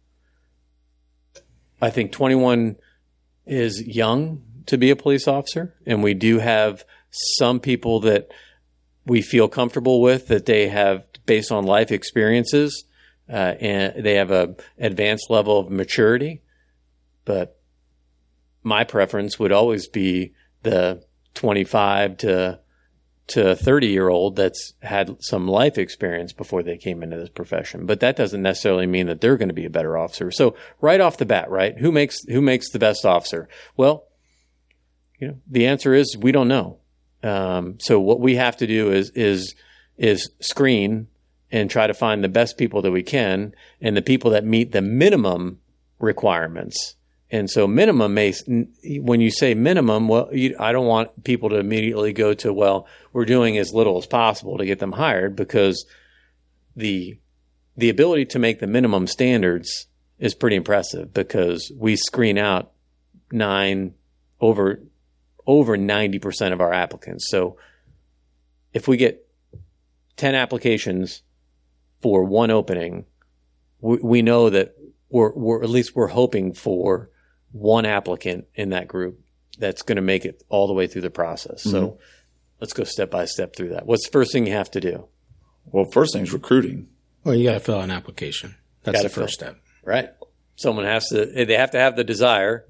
I 1.81 1.89
think 1.89 2.11
21 2.11 2.77
is 3.45 3.81
young 3.81 4.43
to 4.67 4.77
be 4.77 4.91
a 4.91 4.95
police 4.95 5.27
officer, 5.27 5.75
and 5.85 6.03
we 6.03 6.13
do 6.13 6.39
have 6.39 6.85
some 7.11 7.59
people 7.59 7.99
that 8.01 8.29
we 9.05 9.21
feel 9.21 9.47
comfortable 9.47 10.01
with 10.01 10.27
that 10.27 10.45
they 10.45 10.67
have 10.67 11.05
based 11.25 11.51
on 11.51 11.65
life 11.65 11.91
experiences, 11.91 12.85
uh, 13.29 13.55
and 13.59 14.03
they 14.03 14.15
have 14.15 14.31
a 14.31 14.55
advanced 14.77 15.29
level 15.29 15.59
of 15.59 15.69
maturity. 15.69 16.41
But 17.25 17.59
my 18.63 18.83
preference 18.83 19.39
would 19.39 19.51
always 19.51 19.87
be 19.87 20.33
the 20.63 21.03
25 21.33 22.17
to 22.17 22.59
to 23.31 23.51
a 23.51 23.55
30 23.55 23.87
year 23.87 24.09
old 24.09 24.35
that's 24.35 24.73
had 24.81 25.21
some 25.23 25.47
life 25.47 25.77
experience 25.77 26.33
before 26.33 26.63
they 26.63 26.77
came 26.77 27.03
into 27.03 27.17
this 27.17 27.29
profession. 27.29 27.85
But 27.85 27.99
that 27.99 28.15
doesn't 28.15 28.41
necessarily 28.41 28.85
mean 28.85 29.07
that 29.07 29.21
they're 29.21 29.37
going 29.37 29.49
to 29.49 29.53
be 29.53 29.65
a 29.65 29.69
better 29.69 29.97
officer. 29.97 30.31
So 30.31 30.55
right 30.79 31.01
off 31.01 31.17
the 31.17 31.25
bat, 31.25 31.49
right? 31.49 31.77
Who 31.77 31.91
makes 31.91 32.23
who 32.25 32.41
makes 32.41 32.69
the 32.71 32.79
best 32.79 33.05
officer? 33.05 33.47
Well, 33.75 34.05
you 35.19 35.27
know, 35.27 35.37
the 35.49 35.67
answer 35.67 35.93
is 35.93 36.17
we 36.17 36.31
don't 36.31 36.47
know. 36.47 36.79
Um, 37.23 37.79
so 37.79 37.99
what 37.99 38.19
we 38.19 38.35
have 38.35 38.57
to 38.57 38.67
do 38.67 38.91
is 38.91 39.11
is 39.11 39.55
is 39.97 40.31
screen 40.39 41.07
and 41.51 41.69
try 41.69 41.85
to 41.87 41.93
find 41.93 42.23
the 42.23 42.29
best 42.29 42.57
people 42.57 42.81
that 42.81 42.91
we 42.91 43.03
can 43.03 43.53
and 43.79 43.95
the 43.95 44.01
people 44.01 44.31
that 44.31 44.45
meet 44.45 44.71
the 44.71 44.81
minimum 44.81 45.59
requirements 45.99 46.95
And 47.31 47.49
so 47.49 47.65
minimum 47.65 48.13
may, 48.13 48.33
when 48.99 49.21
you 49.21 49.31
say 49.31 49.53
minimum, 49.53 50.09
well, 50.09 50.27
you, 50.33 50.53
I 50.59 50.73
don't 50.73 50.85
want 50.85 51.23
people 51.23 51.49
to 51.49 51.55
immediately 51.55 52.11
go 52.11 52.33
to, 52.35 52.51
well, 52.51 52.87
we're 53.13 53.23
doing 53.23 53.57
as 53.57 53.73
little 53.73 53.97
as 53.97 54.05
possible 54.05 54.57
to 54.57 54.65
get 54.65 54.79
them 54.79 54.91
hired 54.91 55.37
because 55.37 55.85
the, 56.75 57.17
the 57.77 57.89
ability 57.89 58.25
to 58.25 58.39
make 58.39 58.59
the 58.59 58.67
minimum 58.67 59.07
standards 59.07 59.87
is 60.19 60.35
pretty 60.35 60.57
impressive 60.57 61.13
because 61.13 61.71
we 61.77 61.95
screen 61.95 62.37
out 62.37 62.73
nine 63.31 63.93
over, 64.41 64.81
over 65.47 65.77
90% 65.77 66.51
of 66.51 66.59
our 66.59 66.73
applicants. 66.73 67.29
So 67.29 67.55
if 68.73 68.89
we 68.89 68.97
get 68.97 69.25
10 70.17 70.35
applications 70.35 71.21
for 72.01 72.25
one 72.25 72.51
opening, 72.51 73.05
we, 73.79 73.99
we 74.03 74.21
know 74.21 74.49
that 74.49 74.75
we're, 75.09 75.31
we're, 75.33 75.63
at 75.63 75.69
least 75.69 75.95
we're 75.95 76.07
hoping 76.07 76.51
for 76.51 77.09
one 77.51 77.85
applicant 77.85 78.45
in 78.55 78.69
that 78.69 78.87
group 78.87 79.19
that's 79.57 79.81
going 79.81 79.97
to 79.97 80.01
make 80.01 80.25
it 80.25 80.43
all 80.49 80.67
the 80.67 80.73
way 80.73 80.87
through 80.87 81.01
the 81.03 81.09
process. 81.09 81.61
So 81.63 81.69
Mm-hmm. 81.87 81.95
let's 82.59 82.73
go 82.73 82.83
step 82.83 83.11
by 83.11 83.25
step 83.25 83.55
through 83.55 83.69
that. 83.69 83.85
What's 83.85 84.05
the 84.07 84.11
first 84.11 84.31
thing 84.31 84.47
you 84.47 84.53
have 84.53 84.71
to 84.71 84.79
do? 84.79 85.07
Well, 85.65 85.85
first 85.85 86.13
thing 86.13 86.23
is 86.23 86.33
recruiting. 86.33 86.87
Well, 87.23 87.35
you 87.35 87.43
got 87.47 87.53
to 87.53 87.59
fill 87.59 87.75
out 87.77 87.83
an 87.83 87.91
application. 87.91 88.55
That's 88.83 88.95
Gotta 88.97 89.09
the 89.09 89.13
first 89.13 89.39
fill. 89.39 89.49
step. 89.49 89.61
Right. 89.83 90.09
Someone 90.55 90.85
has 90.85 91.07
to, 91.09 91.25
they 91.25 91.55
have 91.55 91.71
to 91.71 91.79
have 91.79 91.95
the 91.95 92.03
desire. 92.03 92.65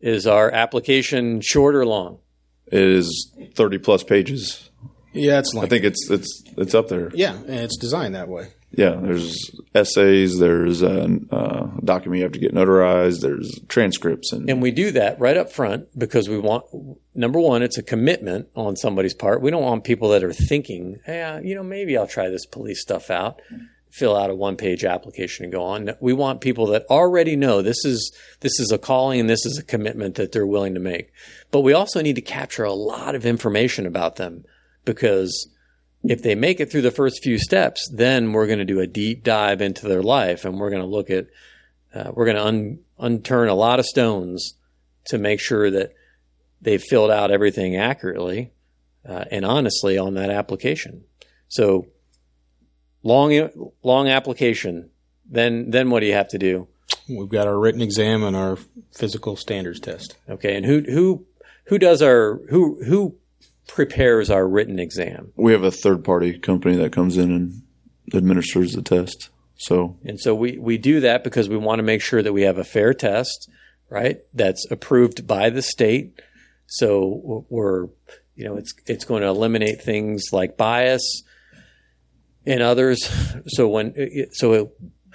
Is 0.00 0.26
our 0.26 0.50
application 0.50 1.40
short 1.40 1.74
or 1.74 1.86
long? 1.86 2.18
It 2.66 2.80
is 2.80 3.34
30 3.54 3.78
plus 3.78 4.02
pages. 4.04 4.70
Yeah, 5.12 5.38
it's 5.38 5.54
like 5.54 5.64
I 5.64 5.68
think 5.68 5.84
it's 5.84 6.10
it's 6.10 6.42
it's 6.58 6.74
up 6.74 6.88
there. 6.88 7.10
yeah, 7.14 7.32
and 7.34 7.48
it's 7.48 7.78
designed 7.78 8.14
that 8.14 8.28
way. 8.28 8.48
Yeah, 8.76 8.98
there's 9.00 9.50
essays, 9.74 10.38
there's 10.38 10.82
a, 10.82 11.18
uh 11.30 11.70
document 11.82 12.18
you 12.18 12.24
have 12.24 12.32
to 12.32 12.38
get 12.38 12.54
notarized, 12.54 13.20
there's 13.20 13.58
transcripts, 13.68 14.32
and, 14.32 14.48
And 14.50 14.60
we 14.60 14.70
do 14.70 14.90
that 14.92 15.18
right 15.18 15.36
up 15.36 15.50
front 15.50 15.88
because 15.98 16.28
we 16.28 16.38
want, 16.38 16.64
number 17.14 17.40
one, 17.40 17.62
it's 17.62 17.78
a 17.78 17.82
commitment 17.82 18.48
on 18.54 18.76
somebody's 18.76 19.14
part. 19.14 19.40
We 19.40 19.50
don't 19.50 19.62
want 19.62 19.84
people 19.84 20.10
that 20.10 20.22
are 20.22 20.32
thinking, 20.32 21.00
yeah, 21.08 21.40
you 21.40 21.54
know, 21.54 21.62
maybe 21.62 21.96
I'll 21.96 22.06
try 22.06 22.28
this 22.28 22.46
police 22.46 22.82
stuff 22.82 23.10
out, 23.10 23.40
fill 23.90 24.16
out 24.16 24.30
a 24.30 24.34
one 24.34 24.56
page 24.56 24.84
application 24.84 25.44
and 25.44 25.52
go 25.52 25.62
on. 25.62 25.90
We 26.00 26.12
want 26.12 26.40
people 26.40 26.66
that 26.66 26.84
already 26.90 27.34
know 27.36 27.62
this 27.62 27.84
is, 27.84 28.14
this 28.40 28.60
is 28.60 28.70
a 28.70 28.78
calling 28.78 29.20
and 29.20 29.30
this 29.30 29.46
is 29.46 29.58
a 29.58 29.64
commitment 29.64 30.16
that 30.16 30.32
they're 30.32 30.46
willing 30.46 30.74
to 30.74 30.80
make. 30.80 31.12
But 31.50 31.62
we 31.62 31.72
also 31.72 32.02
need 32.02 32.16
to 32.16 32.22
capture 32.22 32.64
a 32.64 32.72
lot 32.72 33.14
of 33.14 33.24
information 33.24 33.86
about 33.86 34.16
them 34.16 34.44
because 34.84 35.48
if 36.10 36.22
they 36.22 36.34
make 36.34 36.60
it 36.60 36.70
through 36.70 36.82
the 36.82 36.90
first 36.90 37.22
few 37.22 37.38
steps, 37.38 37.88
then 37.92 38.32
we're 38.32 38.46
going 38.46 38.58
to 38.58 38.64
do 38.64 38.80
a 38.80 38.86
deep 38.86 39.24
dive 39.24 39.60
into 39.60 39.88
their 39.88 40.02
life 40.02 40.44
and 40.44 40.58
we're 40.58 40.70
going 40.70 40.82
to 40.82 40.88
look 40.88 41.10
at, 41.10 41.26
uh, 41.94 42.10
we're 42.12 42.24
going 42.24 42.36
to 42.36 42.44
un- 42.44 42.78
unturn 42.98 43.48
a 43.48 43.54
lot 43.54 43.78
of 43.78 43.86
stones 43.86 44.54
to 45.06 45.18
make 45.18 45.40
sure 45.40 45.70
that 45.70 45.92
they've 46.60 46.82
filled 46.82 47.10
out 47.10 47.30
everything 47.30 47.76
accurately 47.76 48.50
uh, 49.08 49.24
and 49.30 49.44
honestly 49.44 49.96
on 49.96 50.14
that 50.14 50.30
application. 50.30 51.04
So 51.48 51.86
long, 53.02 53.72
long 53.82 54.08
application. 54.08 54.90
Then, 55.28 55.70
then 55.70 55.90
what 55.90 56.00
do 56.00 56.06
you 56.06 56.14
have 56.14 56.28
to 56.28 56.38
do? 56.38 56.68
We've 57.08 57.28
got 57.28 57.46
our 57.46 57.58
written 57.58 57.82
exam 57.82 58.24
and 58.24 58.36
our 58.36 58.58
physical 58.92 59.36
standards 59.36 59.80
test. 59.80 60.16
Okay, 60.28 60.56
and 60.56 60.66
who 60.66 60.80
who 60.80 61.24
who 61.66 61.78
does 61.78 62.02
our 62.02 62.40
who 62.50 62.82
who 62.84 63.16
prepares 63.66 64.30
our 64.30 64.46
written 64.46 64.78
exam? 64.78 65.32
we 65.36 65.52
have 65.52 65.62
a 65.62 65.70
third 65.70 66.04
party 66.04 66.38
company 66.38 66.76
that 66.76 66.92
comes 66.92 67.16
in 67.16 67.30
and 67.30 67.62
administers 68.14 68.72
the 68.72 68.82
test. 68.82 69.30
So 69.58 69.96
And 70.04 70.20
so 70.20 70.34
we, 70.34 70.58
we 70.58 70.78
do 70.78 71.00
that 71.00 71.24
because 71.24 71.48
we 71.48 71.56
want 71.56 71.78
to 71.78 71.82
make 71.82 72.02
sure 72.02 72.22
that 72.22 72.32
we 72.32 72.42
have 72.42 72.58
a 72.58 72.64
fair 72.64 72.92
test, 72.92 73.48
right? 73.88 74.18
That's 74.34 74.66
approved 74.70 75.26
by 75.26 75.50
the 75.50 75.62
state. 75.62 76.20
So 76.66 77.46
we're, 77.48 77.86
you 78.34 78.44
know, 78.44 78.56
it's, 78.56 78.74
it's 78.86 79.04
going 79.04 79.22
to 79.22 79.28
eliminate 79.28 79.80
things 79.80 80.24
like 80.32 80.56
bias 80.56 81.22
and 82.44 82.60
others. 82.62 83.08
So 83.48 83.68
when, 83.68 83.94
so 84.32 84.72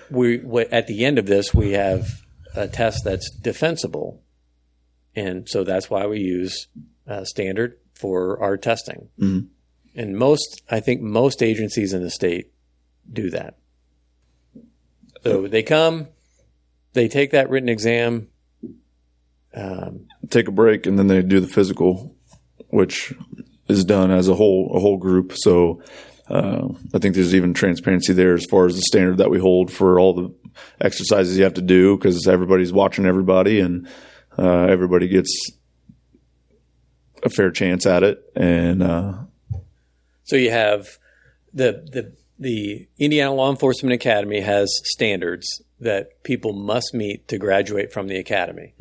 we, 0.10 0.42
at 0.72 0.88
the 0.88 1.06
end 1.06 1.20
of 1.20 1.28
this, 1.28 1.54
we 1.54 1.72
have 1.72 2.22
a 2.56 2.68
test 2.68 3.04
that's 3.06 3.30
defensible. 3.30 4.24
And 5.16 5.48
so 5.48 5.64
that's 5.64 5.90
why 5.90 6.08
we 6.08 6.20
use 6.20 6.68
uh, 7.08 7.24
Stanard 7.26 7.74
for 8.02 8.42
our 8.42 8.58
testing. 8.58 9.08
Mhm. 9.20 9.48
And 9.96 10.18
most, 10.18 10.62
I 10.70 10.80
think 10.80 11.02
most 11.02 11.44
agencies 11.44 11.94
in 11.94 12.02
the 12.02 12.10
state 12.10 12.52
do 13.12 13.30
that. 13.30 13.58
So 15.24 15.48
they 15.48 15.62
come, 15.64 16.08
they 16.94 17.08
take 17.08 17.32
that 17.32 17.50
written 17.50 17.70
exam. 17.70 18.28
Um, 19.54 20.08
take 20.30 20.48
a 20.48 20.52
break 20.52 20.88
and 20.88 20.98
then 20.98 21.08
they 21.08 21.22
do 21.22 21.40
the 21.40 21.48
physical, 21.48 22.16
which 22.70 23.14
is 23.68 23.84
done 23.84 24.10
as 24.10 24.30
a 24.30 24.34
whole 24.34 24.72
a 24.74 24.80
whole 24.80 24.98
group. 24.98 25.34
So 25.36 25.84
uh, 26.30 26.70
I 26.94 27.00
think 27.00 27.16
there's 27.16 27.36
even 27.36 27.54
transparency 27.54 28.14
there 28.14 28.34
as 28.34 28.46
far 28.46 28.66
as 28.66 28.76
the 28.76 28.82
standard 28.82 29.18
that 29.18 29.30
we 29.30 29.40
hold 29.40 29.70
for 29.72 30.00
all 30.00 30.14
the 30.14 30.34
exercises 30.80 31.38
you 31.38 31.44
have 31.44 31.56
to 31.56 31.62
do 31.62 31.98
because 31.98 32.28
everybody's 32.28 32.72
watching 32.72 33.06
everybody 33.06 33.60
and 33.60 33.88
uh, 34.40 34.64
everybody 34.64 35.10
gets 35.10 35.52
a 37.24 37.30
fair 37.30 37.52
chance 37.52 37.86
at 37.86 38.04
it. 38.04 38.24
And 38.36 38.84
uh, 38.84 39.14
so 40.24 40.36
you 40.36 40.52
have 40.52 40.98
the 41.54 41.84
the 41.92 42.14
the 42.40 42.88
Indiana 42.98 43.34
Law 43.34 43.52
Enforcement 43.52 43.94
Academy 43.94 44.42
has 44.42 44.82
standards 44.84 45.62
that 45.80 46.24
people 46.24 46.54
must 46.54 46.94
meet 46.94 47.28
to 47.28 47.38
graduate 47.38 47.94
from 47.94 48.08
the 48.08 48.18
academy. 48.18 48.74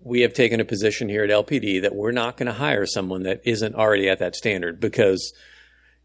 We 0.00 0.20
have 0.20 0.34
taken 0.34 0.60
a 0.60 0.64
position 0.64 1.08
here 1.08 1.24
at 1.24 1.30
LPD 1.30 1.82
that 1.82 1.94
we're 1.94 2.12
not 2.12 2.36
going 2.36 2.46
to 2.46 2.52
hire 2.52 2.86
someone 2.86 3.22
that 3.22 3.40
isn't 3.44 3.74
already 3.74 4.08
at 4.08 4.18
that 4.18 4.36
standard 4.36 4.80
because 4.80 5.32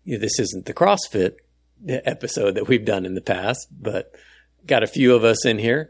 you 0.05 0.13
know, 0.13 0.21
this 0.21 0.39
isn't 0.39 0.65
the 0.65 0.73
CrossFit 0.73 1.35
episode 1.87 2.55
that 2.55 2.67
we've 2.67 2.85
done 2.85 3.05
in 3.05 3.15
the 3.15 3.21
past, 3.21 3.67
but 3.71 4.13
got 4.65 4.83
a 4.83 4.87
few 4.87 5.15
of 5.15 5.23
us 5.23 5.45
in 5.45 5.59
here. 5.59 5.89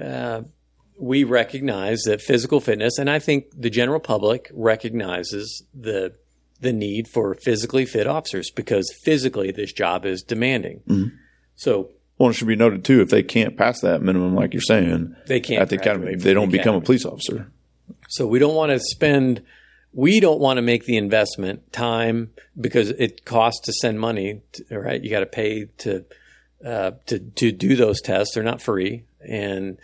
Uh, 0.00 0.42
we 0.98 1.24
recognize 1.24 2.02
that 2.02 2.20
physical 2.20 2.60
fitness, 2.60 2.98
and 2.98 3.08
I 3.08 3.18
think 3.18 3.46
the 3.56 3.70
general 3.70 4.00
public 4.00 4.50
recognizes 4.52 5.64
the 5.74 6.14
the 6.60 6.72
need 6.72 7.06
for 7.06 7.34
physically 7.34 7.86
fit 7.86 8.08
officers 8.08 8.50
because 8.50 8.92
physically 9.04 9.52
this 9.52 9.72
job 9.72 10.04
is 10.04 10.22
demanding. 10.22 11.12
So 11.54 11.90
well, 12.18 12.30
it 12.30 12.32
should 12.32 12.48
be 12.48 12.56
noted 12.56 12.84
too 12.84 13.00
if 13.00 13.10
they 13.10 13.22
can't 13.22 13.56
pass 13.56 13.80
that 13.80 14.02
minimum, 14.02 14.34
like 14.34 14.52
you're 14.52 14.60
saying, 14.60 15.14
They 15.26 15.40
can't 15.40 15.62
at 15.62 15.68
the 15.68 15.76
academy. 15.76 16.16
They 16.16 16.34
don't 16.34 16.50
the 16.50 16.58
become 16.58 16.74
a 16.74 16.80
police 16.80 17.04
officer. 17.04 17.50
So 18.08 18.26
we 18.26 18.40
don't 18.40 18.56
want 18.56 18.72
to 18.72 18.80
spend, 18.80 19.42
we 19.92 20.18
don't 20.18 20.40
want 20.40 20.56
to 20.56 20.62
make 20.62 20.84
the 20.84 20.96
investment 20.96 21.72
time 21.72 22.32
because 22.60 22.90
it 22.90 23.24
costs 23.24 23.60
to 23.66 23.72
send 23.72 24.00
money, 24.00 24.42
to, 24.52 24.78
right? 24.78 25.02
You 25.02 25.10
got 25.10 25.20
to 25.20 25.26
pay 25.26 25.66
to, 25.78 26.04
uh, 26.64 26.92
to, 27.06 27.20
to 27.20 27.52
do 27.52 27.76
those 27.76 28.00
tests. 28.00 28.34
They're 28.34 28.42
not 28.42 28.60
free. 28.60 29.04
And 29.20 29.78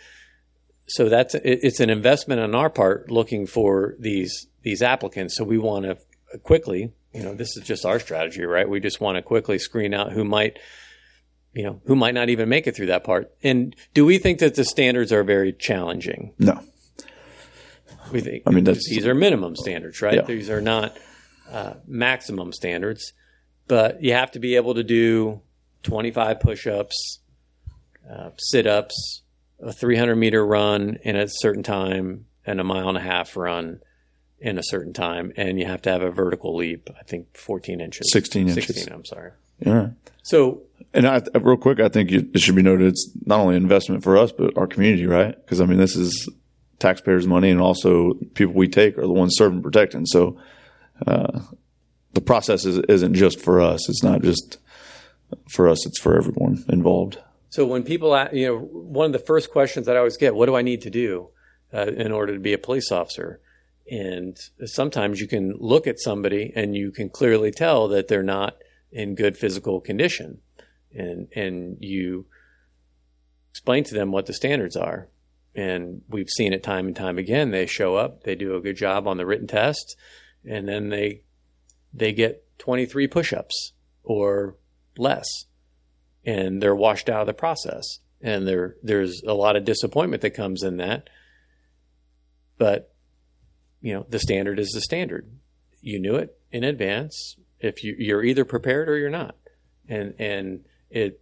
so 0.87 1.09
that's, 1.09 1.35
it's 1.35 1.79
an 1.79 1.89
investment 1.89 2.41
on 2.41 2.53
our 2.53 2.69
part 2.69 3.09
looking 3.09 3.47
for 3.47 3.95
these, 3.99 4.47
these 4.61 4.81
applicants. 4.81 5.35
So 5.35 5.43
we 5.43 5.57
want 5.57 5.85
to 5.85 5.97
quickly, 6.39 6.91
you 7.13 7.23
know, 7.23 7.33
this 7.33 7.55
is 7.57 7.63
just 7.63 7.85
our 7.85 7.99
strategy, 7.99 8.43
right? 8.43 8.67
We 8.69 8.79
just 8.79 9.01
want 9.01 9.15
to 9.15 9.21
quickly 9.21 9.57
screen 9.57 9.93
out 9.93 10.11
who 10.11 10.23
might, 10.23 10.59
you 11.53 11.63
know, 11.63 11.81
who 11.85 11.95
might 11.95 12.13
not 12.13 12.29
even 12.29 12.49
make 12.49 12.67
it 12.67 12.75
through 12.75 12.87
that 12.87 13.03
part. 13.03 13.31
And 13.41 13.75
do 13.93 14.05
we 14.05 14.17
think 14.17 14.39
that 14.39 14.55
the 14.55 14.65
standards 14.65 15.11
are 15.11 15.23
very 15.23 15.53
challenging? 15.53 16.33
No, 16.37 16.59
We 18.11 18.21
think. 18.21 18.43
I 18.45 18.51
mean, 18.51 18.65
these 18.65 19.07
are 19.07 19.15
minimum 19.15 19.55
standards, 19.55 20.01
right? 20.01 20.15
Yeah. 20.15 20.21
These 20.23 20.49
are 20.49 20.61
not 20.61 20.95
uh, 21.51 21.75
maximum 21.87 22.51
standards, 22.51 23.13
but 23.67 24.03
you 24.03 24.13
have 24.13 24.31
to 24.31 24.39
be 24.39 24.55
able 24.57 24.75
to 24.75 24.83
do 24.83 25.41
25 25.83 26.39
push-ups, 26.39 27.19
uh, 28.11 28.31
sit-ups, 28.37 29.21
a 29.59 29.73
300 29.73 30.15
meter 30.15 30.45
run 30.45 30.97
in 31.03 31.15
a 31.15 31.27
certain 31.27 31.63
time, 31.63 32.25
and 32.45 32.59
a 32.59 32.63
mile 32.63 32.89
and 32.89 32.97
a 32.97 33.01
half 33.01 33.35
run 33.35 33.81
in 34.39 34.57
a 34.57 34.63
certain 34.63 34.93
time, 34.93 35.31
and 35.37 35.59
you 35.59 35.65
have 35.65 35.81
to 35.83 35.91
have 35.91 36.01
a 36.01 36.11
vertical 36.11 36.55
leap. 36.55 36.89
I 36.99 37.03
think 37.03 37.35
14 37.37 37.81
inches, 37.81 38.11
16 38.11 38.49
inches. 38.49 38.65
16. 38.65 38.93
I'm 38.93 39.05
sorry. 39.05 39.31
yeah. 39.59 39.89
So 40.23 40.61
And 40.93 41.07
I, 41.07 41.21
real 41.39 41.57
quick, 41.57 41.79
I 41.79 41.89
think 41.89 42.11
it 42.11 42.39
should 42.39 42.55
be 42.55 42.61
noted 42.61 42.87
it's 42.87 43.09
not 43.25 43.39
only 43.39 43.55
an 43.55 43.63
investment 43.63 44.03
for 44.03 44.17
us, 44.17 44.31
but 44.31 44.57
our 44.57 44.67
community, 44.67 45.05
right? 45.05 45.35
Because 45.35 45.61
I 45.61 45.65
mean, 45.65 45.77
this 45.77 45.95
is 45.95 46.29
taxpayers' 46.79 47.27
money, 47.27 47.49
and 47.49 47.61
also 47.61 48.13
people 48.33 48.53
we 48.53 48.67
take 48.67 48.97
are 48.97 49.01
the 49.01 49.13
ones 49.13 49.35
serving 49.37 49.61
protecting. 49.61 50.05
So 50.05 50.37
uh, 51.07 51.39
the 52.13 52.21
process 52.21 52.65
is, 52.65 52.79
isn't 52.79 53.13
just 53.13 53.39
for 53.39 53.61
us; 53.61 53.87
it's 53.89 54.03
not 54.03 54.21
just 54.21 54.57
for 55.49 55.67
us; 55.67 55.85
it's 55.85 55.99
for 55.99 56.17
everyone 56.17 56.63
involved. 56.69 57.19
So 57.55 57.65
when 57.65 57.83
people, 57.83 58.13
a- 58.13 58.29
you 58.33 58.47
know, 58.47 58.57
one 58.57 59.05
of 59.05 59.13
the 59.13 59.25
first 59.25 59.49
questions 59.49 59.85
that 59.85 59.95
I 59.95 59.99
always 59.99 60.17
get, 60.17 60.35
what 60.35 60.47
do 60.47 60.57
I 60.57 60.61
need 60.61 60.81
to 60.81 60.89
do 60.89 61.29
uh, 61.73 61.85
in 61.87 62.11
order 62.11 62.33
to 62.33 62.39
be 62.39 62.51
a 62.51 62.57
police 62.57 62.91
officer? 62.91 63.39
And 63.89 64.37
sometimes 64.65 65.21
you 65.21 65.27
can 65.27 65.55
look 65.57 65.87
at 65.87 66.01
somebody 66.01 66.51
and 66.53 66.75
you 66.75 66.91
can 66.91 67.07
clearly 67.07 67.51
tell 67.51 67.87
that 67.87 68.09
they're 68.09 68.23
not 68.23 68.57
in 68.91 69.15
good 69.15 69.37
physical 69.37 69.79
condition, 69.79 70.41
and 70.93 71.29
and 71.33 71.77
you 71.79 72.25
explain 73.51 73.85
to 73.85 73.93
them 73.93 74.11
what 74.11 74.25
the 74.25 74.33
standards 74.33 74.75
are, 74.75 75.07
and 75.53 76.01
we've 76.09 76.29
seen 76.29 76.51
it 76.51 76.61
time 76.61 76.87
and 76.87 76.95
time 76.95 77.17
again. 77.17 77.51
They 77.51 77.67
show 77.67 77.95
up, 77.95 78.23
they 78.23 78.35
do 78.35 78.57
a 78.57 78.61
good 78.61 78.75
job 78.75 79.07
on 79.07 79.15
the 79.15 79.25
written 79.25 79.47
test, 79.47 79.95
and 80.43 80.67
then 80.67 80.89
they 80.89 81.21
they 81.93 82.11
get 82.11 82.43
23 82.57 83.07
push-ups 83.07 83.71
or 84.03 84.57
less, 84.97 85.27
and 86.25 86.61
they're 86.61 86.75
washed 86.75 87.09
out 87.09 87.21
of 87.21 87.27
the 87.27 87.33
process. 87.33 87.99
And 88.21 88.47
there 88.47 88.75
there's 88.81 89.21
a 89.23 89.33
lot 89.33 89.55
of 89.55 89.65
disappointment 89.65 90.21
that 90.21 90.31
comes 90.31 90.63
in 90.63 90.77
that. 90.77 91.09
But 92.57 92.93
you 93.81 93.93
know, 93.93 94.05
the 94.09 94.19
standard 94.19 94.59
is 94.59 94.71
the 94.71 94.81
standard. 94.81 95.29
You 95.81 95.99
knew 95.99 96.15
it 96.15 96.37
in 96.51 96.63
advance. 96.63 97.35
If 97.59 97.83
you, 97.83 97.95
you're 97.97 98.23
either 98.23 98.45
prepared 98.45 98.89
or 98.89 98.97
you're 98.97 99.09
not, 99.09 99.35
and 99.87 100.15
and 100.17 100.65
it 100.89 101.21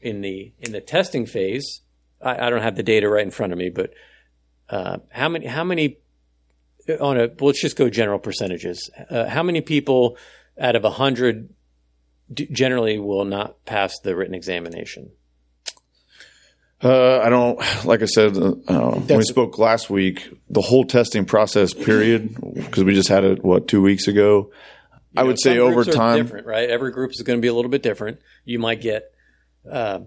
in 0.00 0.20
the 0.20 0.52
in 0.58 0.72
the 0.72 0.80
testing 0.80 1.26
phase, 1.26 1.80
I, 2.20 2.46
I 2.46 2.50
don't 2.50 2.62
have 2.62 2.76
the 2.76 2.82
data 2.82 3.08
right 3.08 3.24
in 3.24 3.30
front 3.30 3.52
of 3.52 3.58
me, 3.58 3.70
but 3.70 3.94
uh, 4.68 4.98
how 5.10 5.28
many 5.28 5.46
how 5.46 5.64
many 5.64 5.98
on 7.00 7.18
a 7.18 7.28
well, 7.28 7.48
let's 7.48 7.60
just 7.60 7.76
go 7.76 7.88
general 7.88 8.18
percentages. 8.18 8.90
Uh, 9.10 9.28
how 9.28 9.42
many 9.42 9.60
people 9.60 10.16
out 10.60 10.76
of 10.76 10.84
a 10.84 10.90
hundred 10.90 11.48
generally 12.32 12.98
will 12.98 13.24
not 13.24 13.64
pass 13.64 13.98
the 14.00 14.14
written 14.16 14.34
examination? 14.34 15.10
Uh, 16.80 17.18
I 17.18 17.28
don't, 17.28 17.58
like 17.84 18.02
I 18.02 18.06
said, 18.06 18.36
uh, 18.36 18.92
when 18.92 19.18
we 19.18 19.24
spoke 19.24 19.58
last 19.58 19.90
week, 19.90 20.32
the 20.48 20.60
whole 20.60 20.84
testing 20.84 21.24
process 21.24 21.74
period, 21.74 22.36
because 22.54 22.84
we 22.84 22.94
just 22.94 23.08
had 23.08 23.24
it, 23.24 23.42
what, 23.42 23.66
two 23.66 23.82
weeks 23.82 24.06
ago? 24.06 24.52
I 25.16 25.24
would 25.24 25.40
say 25.40 25.58
over 25.58 25.84
time. 25.84 26.22
different, 26.22 26.46
right? 26.46 26.68
Every 26.68 26.92
group 26.92 27.10
is 27.10 27.22
going 27.22 27.38
to 27.38 27.40
be 27.40 27.48
a 27.48 27.54
little 27.54 27.70
bit 27.70 27.82
different. 27.82 28.20
You 28.44 28.60
might 28.60 28.80
get, 28.80 29.12
uh, 29.68 30.00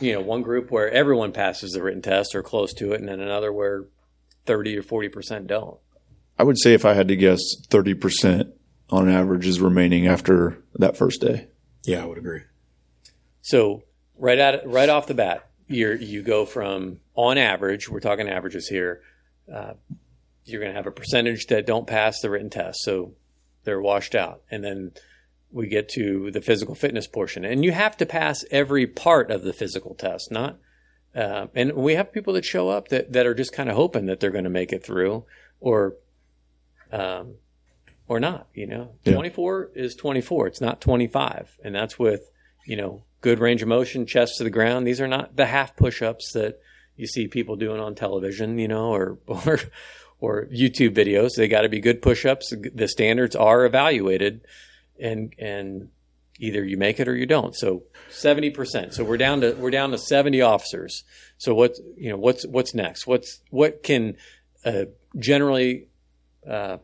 you 0.00 0.12
know, 0.12 0.20
one 0.20 0.42
group 0.42 0.70
where 0.70 0.90
everyone 0.90 1.32
passes 1.32 1.72
the 1.72 1.82
written 1.82 2.02
test 2.02 2.34
or 2.34 2.42
close 2.42 2.74
to 2.74 2.92
it, 2.92 3.00
and 3.00 3.08
then 3.08 3.20
another 3.20 3.50
where 3.50 3.84
30 4.44 4.76
or 4.76 4.82
40% 4.82 5.46
don't. 5.46 5.78
I 6.38 6.42
would 6.42 6.58
say 6.58 6.74
if 6.74 6.84
I 6.84 6.92
had 6.92 7.08
to 7.08 7.16
guess, 7.16 7.40
30% 7.68 8.52
on 8.90 9.08
average 9.08 9.46
is 9.46 9.60
remaining 9.60 10.06
after 10.06 10.62
that 10.74 10.96
first 10.96 11.20
day. 11.20 11.48
Yeah, 11.84 12.02
I 12.02 12.06
would 12.06 12.18
agree. 12.18 12.42
So 13.42 13.82
right 14.16 14.38
at 14.38 14.66
right 14.66 14.88
off 14.88 15.06
the 15.06 15.14
bat, 15.14 15.48
you 15.66 15.92
you 15.92 16.22
go 16.22 16.46
from 16.46 17.00
on 17.14 17.38
average, 17.38 17.88
we're 17.88 18.00
talking 18.00 18.28
averages 18.28 18.68
here. 18.68 19.02
Uh, 19.52 19.74
you're 20.44 20.60
going 20.60 20.72
to 20.72 20.76
have 20.76 20.86
a 20.86 20.90
percentage 20.90 21.46
that 21.46 21.66
don't 21.66 21.86
pass 21.86 22.20
the 22.20 22.30
written 22.30 22.50
test, 22.50 22.80
so 22.82 23.12
they're 23.64 23.80
washed 23.80 24.14
out, 24.14 24.42
and 24.50 24.62
then 24.62 24.92
we 25.50 25.68
get 25.68 25.88
to 25.88 26.30
the 26.32 26.40
physical 26.40 26.74
fitness 26.74 27.06
portion, 27.06 27.44
and 27.44 27.64
you 27.64 27.72
have 27.72 27.96
to 27.96 28.04
pass 28.04 28.44
every 28.50 28.86
part 28.86 29.30
of 29.30 29.42
the 29.42 29.52
physical 29.52 29.94
test, 29.94 30.30
not. 30.30 30.58
Uh, 31.14 31.46
and 31.54 31.72
we 31.74 31.94
have 31.94 32.12
people 32.12 32.32
that 32.34 32.44
show 32.44 32.68
up 32.68 32.88
that, 32.88 33.12
that 33.12 33.24
are 33.24 33.34
just 33.34 33.52
kind 33.52 33.70
of 33.70 33.76
hoping 33.76 34.06
that 34.06 34.18
they're 34.18 34.32
going 34.32 34.44
to 34.44 34.50
make 34.50 34.72
it 34.72 34.84
through, 34.84 35.24
or, 35.60 35.94
um, 36.90 37.36
or 38.08 38.20
not. 38.20 38.48
You 38.54 38.66
know, 38.66 38.90
Yeah. 39.04 39.14
24 39.14 39.70
is 39.74 39.94
24. 39.94 40.46
It's 40.48 40.60
not 40.60 40.80
25, 40.80 41.56
and 41.64 41.74
that's 41.74 41.98
with 41.98 42.30
you 42.66 42.76
know 42.76 43.02
good 43.20 43.38
range 43.38 43.62
of 43.62 43.68
motion, 43.68 44.06
chest 44.06 44.36
to 44.38 44.44
the 44.44 44.50
ground. 44.50 44.86
These 44.86 45.00
are 45.00 45.08
not 45.08 45.36
the 45.36 45.46
half 45.46 45.76
push-ups 45.76 46.32
that 46.32 46.60
you 46.96 47.06
see 47.06 47.26
people 47.26 47.56
doing 47.56 47.80
on 47.80 47.94
television, 47.94 48.58
you 48.58 48.68
know, 48.68 48.92
or 48.92 49.18
or 49.26 49.58
or 50.20 50.46
YouTube 50.46 50.94
videos. 50.94 51.30
They 51.36 51.48
got 51.48 51.62
to 51.62 51.68
be 51.68 51.80
good 51.80 52.00
push-ups. 52.02 52.52
The 52.74 52.88
standards 52.88 53.34
are 53.36 53.64
evaluated, 53.64 54.42
and 54.98 55.34
and 55.38 55.88
either 56.40 56.64
you 56.64 56.76
make 56.76 56.98
it 57.00 57.06
or 57.08 57.14
you 57.16 57.26
don't. 57.26 57.54
So 57.54 57.82
seventy 58.10 58.50
percent. 58.50 58.94
So 58.94 59.04
we're 59.04 59.16
down 59.18 59.40
to 59.40 59.52
we're 59.52 59.70
down 59.70 59.90
to 59.92 59.98
seventy 59.98 60.40
officers. 60.40 61.04
So 61.38 61.54
what's 61.54 61.80
you 61.96 62.10
know 62.10 62.16
what's 62.16 62.46
what's 62.46 62.74
next? 62.74 63.06
What's 63.06 63.40
what 63.50 63.82
can 63.82 64.16
uh, 64.64 64.84
generally 65.18 65.88
uh, 66.48 66.78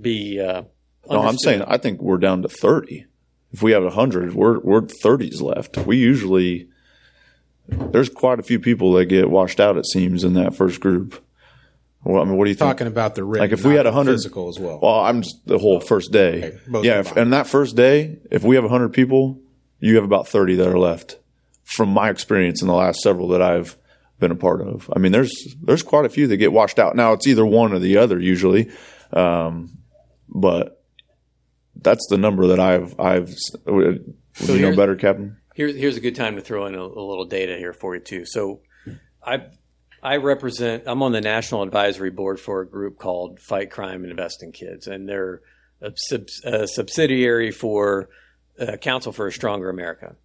be? 0.00 0.40
Uh, 0.40 0.62
No, 1.10 1.22
I'm 1.22 1.38
saying 1.38 1.62
I 1.66 1.76
think 1.78 2.00
we're 2.00 2.18
down 2.18 2.42
to 2.42 2.48
30. 2.48 3.06
If 3.52 3.62
we 3.62 3.72
have 3.72 3.84
100, 3.84 4.34
we're, 4.34 4.58
we're 4.60 4.80
30s 4.82 5.40
left. 5.40 5.76
We 5.76 5.96
usually, 5.96 6.68
there's 7.68 8.08
quite 8.08 8.40
a 8.40 8.42
few 8.42 8.58
people 8.58 8.92
that 8.94 9.06
get 9.06 9.30
washed 9.30 9.60
out, 9.60 9.76
it 9.76 9.86
seems, 9.86 10.24
in 10.24 10.34
that 10.34 10.54
first 10.56 10.80
group. 10.80 11.22
Well, 12.02 12.20
I 12.20 12.24
mean, 12.24 12.36
what 12.36 12.44
do 12.44 12.50
you 12.50 12.54
think? 12.56 12.68
Talking 12.70 12.86
about 12.86 13.14
the 13.14 13.24
written, 13.24 13.44
Like 13.48 13.52
if 13.58 13.64
we 13.64 13.74
had 13.74 13.86
the 13.86 13.90
100 13.90 14.12
physical 14.12 14.48
as 14.48 14.58
well. 14.58 14.78
Well, 14.82 15.00
I'm 15.00 15.22
just 15.22 15.36
the 15.46 15.58
whole 15.58 15.80
first 15.80 16.12
day. 16.12 16.58
Okay, 16.68 16.86
yeah, 16.86 17.00
if, 17.00 17.16
and 17.16 17.32
that 17.32 17.46
first 17.46 17.76
day, 17.76 18.18
if 18.30 18.42
we 18.42 18.56
have 18.56 18.64
100 18.64 18.90
people, 18.92 19.40
you 19.80 19.94
have 19.96 20.04
about 20.04 20.28
30 20.28 20.56
that 20.56 20.68
are 20.68 20.78
left. 20.78 21.18
From 21.62 21.88
my 21.88 22.10
experience 22.10 22.60
in 22.60 22.68
the 22.68 22.74
last 22.74 23.00
several 23.00 23.28
that 23.28 23.40
I've 23.40 23.78
been 24.18 24.30
a 24.30 24.36
part 24.36 24.60
of, 24.60 24.90
I 24.94 24.98
mean, 24.98 25.12
there's 25.12 25.32
there's 25.62 25.82
quite 25.82 26.04
a 26.04 26.10
few 26.10 26.26
that 26.26 26.36
get 26.36 26.52
washed 26.52 26.78
out. 26.78 26.94
Now 26.94 27.14
it's 27.14 27.26
either 27.26 27.46
one 27.46 27.72
or 27.72 27.78
the 27.78 27.96
other 27.96 28.20
usually, 28.20 28.70
um, 29.14 29.70
but 30.28 30.84
that's 31.76 32.06
the 32.08 32.18
number 32.18 32.46
that 32.48 32.60
I've 32.60 32.98
I've. 32.98 33.34
Would 33.66 34.16
you 34.40 34.58
know 34.60 34.76
better, 34.76 34.96
Captain? 34.96 35.36
Here's 35.54 35.76
here's 35.76 35.96
a 35.96 36.00
good 36.00 36.16
time 36.16 36.36
to 36.36 36.42
throw 36.42 36.66
in 36.66 36.74
a, 36.74 36.82
a 36.82 37.04
little 37.04 37.26
data 37.26 37.56
here 37.56 37.72
for 37.72 37.94
you 37.94 38.00
too. 38.00 38.24
So, 38.26 38.60
I 39.24 39.46
I 40.02 40.16
represent. 40.16 40.84
I'm 40.86 41.02
on 41.02 41.12
the 41.12 41.20
national 41.20 41.62
advisory 41.62 42.10
board 42.10 42.38
for 42.40 42.60
a 42.60 42.66
group 42.68 42.98
called 42.98 43.40
Fight 43.40 43.70
Crime 43.70 44.02
and 44.02 44.10
Invest 44.10 44.42
in 44.42 44.52
Kids, 44.52 44.86
and 44.86 45.08
they're 45.08 45.40
a, 45.80 45.92
sub, 45.96 46.26
a 46.44 46.66
subsidiary 46.66 47.50
for 47.50 48.08
uh, 48.58 48.76
Council 48.76 49.12
for 49.12 49.26
a 49.26 49.32
Stronger 49.32 49.70
America. 49.70 50.16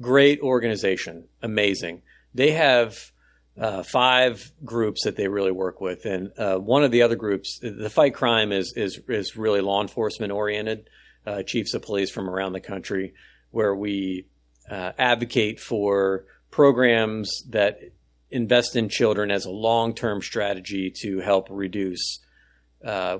Great 0.00 0.40
organization, 0.40 1.24
amazing. 1.42 2.02
They 2.32 2.50
have 2.52 3.12
uh, 3.58 3.82
five 3.82 4.50
groups 4.64 5.04
that 5.04 5.16
they 5.16 5.28
really 5.28 5.52
work 5.52 5.80
with, 5.80 6.04
and 6.04 6.32
uh, 6.38 6.56
one 6.56 6.84
of 6.84 6.90
the 6.90 7.02
other 7.02 7.16
groups, 7.16 7.58
the 7.60 7.90
Fight 7.90 8.14
Crime, 8.14 8.52
is 8.52 8.72
is 8.76 9.00
is 9.08 9.36
really 9.36 9.60
law 9.60 9.80
enforcement 9.80 10.32
oriented. 10.32 10.88
Uh, 11.26 11.42
chiefs 11.42 11.72
of 11.72 11.80
police 11.80 12.10
from 12.10 12.28
around 12.28 12.52
the 12.52 12.60
country, 12.60 13.14
where 13.50 13.74
we 13.74 14.26
uh, 14.70 14.92
advocate 14.98 15.58
for 15.58 16.26
programs 16.50 17.42
that 17.48 17.78
invest 18.30 18.76
in 18.76 18.90
children 18.90 19.30
as 19.30 19.46
a 19.46 19.50
long-term 19.50 20.20
strategy 20.20 20.92
to 20.94 21.20
help 21.20 21.48
reduce 21.48 22.20
uh, 22.84 23.18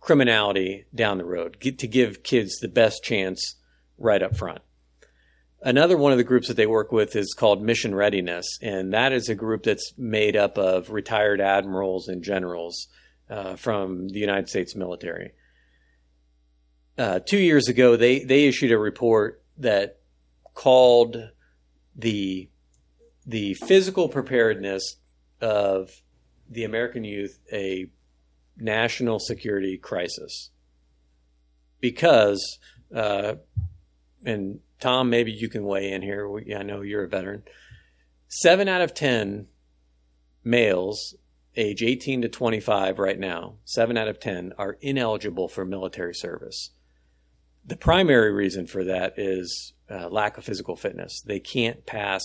criminality 0.00 0.84
down 0.94 1.16
the 1.16 1.24
road, 1.24 1.58
get, 1.60 1.78
to 1.78 1.86
give 1.86 2.22
kids 2.22 2.58
the 2.58 2.68
best 2.68 3.02
chance 3.02 3.56
right 3.96 4.22
up 4.22 4.36
front. 4.36 4.60
Another 5.60 5.96
one 5.96 6.12
of 6.12 6.18
the 6.18 6.24
groups 6.24 6.46
that 6.48 6.56
they 6.56 6.66
work 6.66 6.92
with 6.92 7.16
is 7.16 7.34
called 7.34 7.62
Mission 7.62 7.94
Readiness, 7.94 8.46
and 8.62 8.92
that 8.92 9.12
is 9.12 9.28
a 9.28 9.34
group 9.34 9.64
that's 9.64 9.92
made 9.98 10.36
up 10.36 10.56
of 10.56 10.90
retired 10.90 11.40
admirals 11.40 12.06
and 12.06 12.22
generals 12.22 12.86
uh, 13.28 13.56
from 13.56 14.08
the 14.08 14.20
United 14.20 14.48
States 14.48 14.76
military. 14.76 15.32
Uh, 16.96 17.18
two 17.18 17.38
years 17.38 17.68
ago, 17.68 17.96
they, 17.96 18.20
they 18.20 18.46
issued 18.46 18.70
a 18.70 18.78
report 18.78 19.42
that 19.58 19.98
called 20.54 21.30
the 21.94 22.48
the 23.26 23.54
physical 23.54 24.08
preparedness 24.08 24.96
of 25.40 25.90
the 26.48 26.64
American 26.64 27.04
youth 27.04 27.38
a 27.52 27.86
national 28.56 29.18
security 29.18 29.76
crisis 29.76 30.50
because 31.80 32.58
uh, 32.94 33.34
and 34.24 34.60
Tom, 34.80 35.10
maybe 35.10 35.32
you 35.32 35.48
can 35.48 35.64
weigh 35.64 35.92
in 35.92 36.02
here. 36.02 36.28
We- 36.28 36.54
I 36.54 36.62
know 36.62 36.82
you're 36.82 37.04
a 37.04 37.08
veteran. 37.08 37.42
Seven 38.28 38.68
out 38.68 38.80
of 38.80 38.94
ten 38.94 39.46
males 40.44 41.14
age 41.56 41.82
18 41.82 42.22
to 42.22 42.28
25 42.28 42.98
right 42.98 43.18
now, 43.18 43.56
seven 43.64 43.96
out 43.96 44.06
of 44.06 44.20
10 44.20 44.52
are 44.58 44.78
ineligible 44.80 45.48
for 45.48 45.64
military 45.64 46.14
service. 46.14 46.70
The 47.66 47.76
primary 47.76 48.32
reason 48.32 48.66
for 48.66 48.84
that 48.84 49.18
is 49.18 49.72
uh, 49.90 50.08
lack 50.08 50.38
of 50.38 50.44
physical 50.44 50.76
fitness. 50.76 51.20
They 51.20 51.40
can't 51.40 51.84
pass 51.84 52.22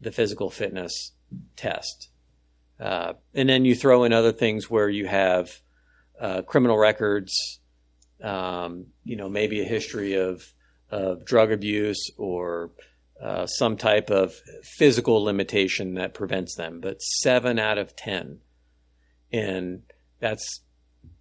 the 0.00 0.10
physical 0.10 0.48
fitness 0.48 1.12
test. 1.54 2.08
Uh, 2.80 3.12
and 3.34 3.48
then 3.48 3.64
you 3.64 3.74
throw 3.74 4.04
in 4.04 4.12
other 4.12 4.32
things 4.32 4.70
where 4.70 4.88
you 4.88 5.06
have 5.06 5.60
uh, 6.18 6.42
criminal 6.42 6.78
records, 6.78 7.60
um, 8.22 8.86
you 9.04 9.16
know, 9.16 9.28
maybe 9.28 9.60
a 9.60 9.64
history 9.64 10.14
of, 10.14 10.52
of 10.92 11.24
drug 11.24 11.50
abuse 11.50 12.10
or 12.18 12.70
uh, 13.20 13.46
some 13.46 13.76
type 13.76 14.10
of 14.10 14.34
physical 14.76 15.24
limitation 15.24 15.94
that 15.94 16.12
prevents 16.14 16.54
them. 16.54 16.80
But 16.80 17.00
seven 17.00 17.58
out 17.58 17.78
of 17.78 17.96
10. 17.96 18.38
And 19.32 19.82
that's, 20.20 20.60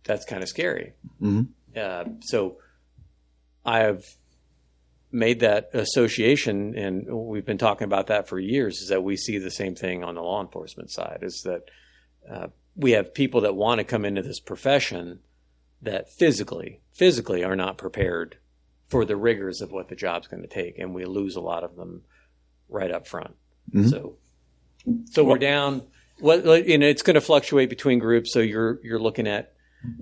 that's 0.03 0.25
kind 0.25 0.43
of 0.43 0.49
scary. 0.49 0.93
Mhm. 1.21 1.47
Uh, 1.75 2.03
so 2.21 2.57
I 3.65 3.79
have 3.79 4.03
made 5.11 5.39
that 5.39 5.69
association, 5.73 6.75
and 6.75 7.05
we've 7.07 7.45
been 7.45 7.57
talking 7.57 7.85
about 7.85 8.07
that 8.07 8.27
for 8.27 8.39
years. 8.39 8.79
Is 8.79 8.89
that 8.89 9.03
we 9.03 9.15
see 9.15 9.37
the 9.37 9.51
same 9.51 9.75
thing 9.75 10.03
on 10.03 10.15
the 10.15 10.21
law 10.21 10.41
enforcement 10.41 10.91
side? 10.91 11.19
Is 11.21 11.41
that 11.45 11.69
uh, 12.29 12.47
we 12.75 12.91
have 12.91 13.13
people 13.13 13.41
that 13.41 13.55
want 13.55 13.79
to 13.79 13.85
come 13.85 14.03
into 14.05 14.21
this 14.21 14.39
profession 14.39 15.19
that 15.81 16.11
physically, 16.11 16.81
physically 16.93 17.43
are 17.43 17.55
not 17.55 17.77
prepared 17.77 18.37
for 18.91 19.05
the 19.05 19.15
rigors 19.15 19.61
of 19.61 19.71
what 19.71 19.87
the 19.87 19.95
job's 19.95 20.27
going 20.27 20.43
to 20.43 20.47
take, 20.49 20.77
and 20.77 20.93
we 20.93 21.05
lose 21.05 21.35
a 21.35 21.41
lot 21.41 21.63
of 21.63 21.75
them 21.77 22.03
right 22.69 22.91
up 22.91 23.07
front. 23.07 23.35
Mhm. 23.73 23.89
So 23.89 24.17
So 25.11 25.23
we're 25.23 25.37
down. 25.37 25.83
What 26.19 26.43
well, 26.43 26.57
you 26.57 26.77
know, 26.77 26.87
it's 26.87 27.01
going 27.01 27.15
to 27.15 27.21
fluctuate 27.21 27.69
between 27.69 27.97
groups. 27.99 28.33
So 28.33 28.39
you're 28.39 28.79
you're 28.83 28.99
looking 28.99 29.27
at 29.27 29.53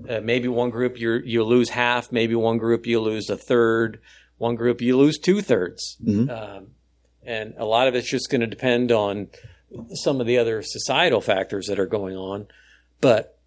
uh, 0.09 0.19
maybe 0.21 0.47
one 0.49 0.69
group 0.71 0.99
you 0.99 1.13
you 1.23 1.43
lose 1.43 1.69
half, 1.69 2.11
maybe 2.11 2.35
one 2.35 2.57
group 2.57 2.85
you 2.87 2.99
lose 2.99 3.29
a 3.29 3.37
third, 3.37 3.99
one 4.37 4.55
group 4.55 4.81
you 4.81 4.97
lose 4.97 5.17
two 5.19 5.41
thirds, 5.41 5.97
um, 6.29 6.67
and 7.23 7.53
a 7.57 7.65
lot 7.65 7.87
of 7.87 7.95
it's 7.95 8.09
just 8.09 8.29
going 8.29 8.41
to 8.41 8.47
depend 8.47 8.91
on 8.91 9.27
some 9.93 10.19
of 10.19 10.27
the 10.27 10.37
other 10.37 10.61
societal 10.63 11.21
factors 11.21 11.67
that 11.67 11.79
are 11.79 11.85
going 11.87 12.17
on. 12.17 12.47
But 13.01 13.37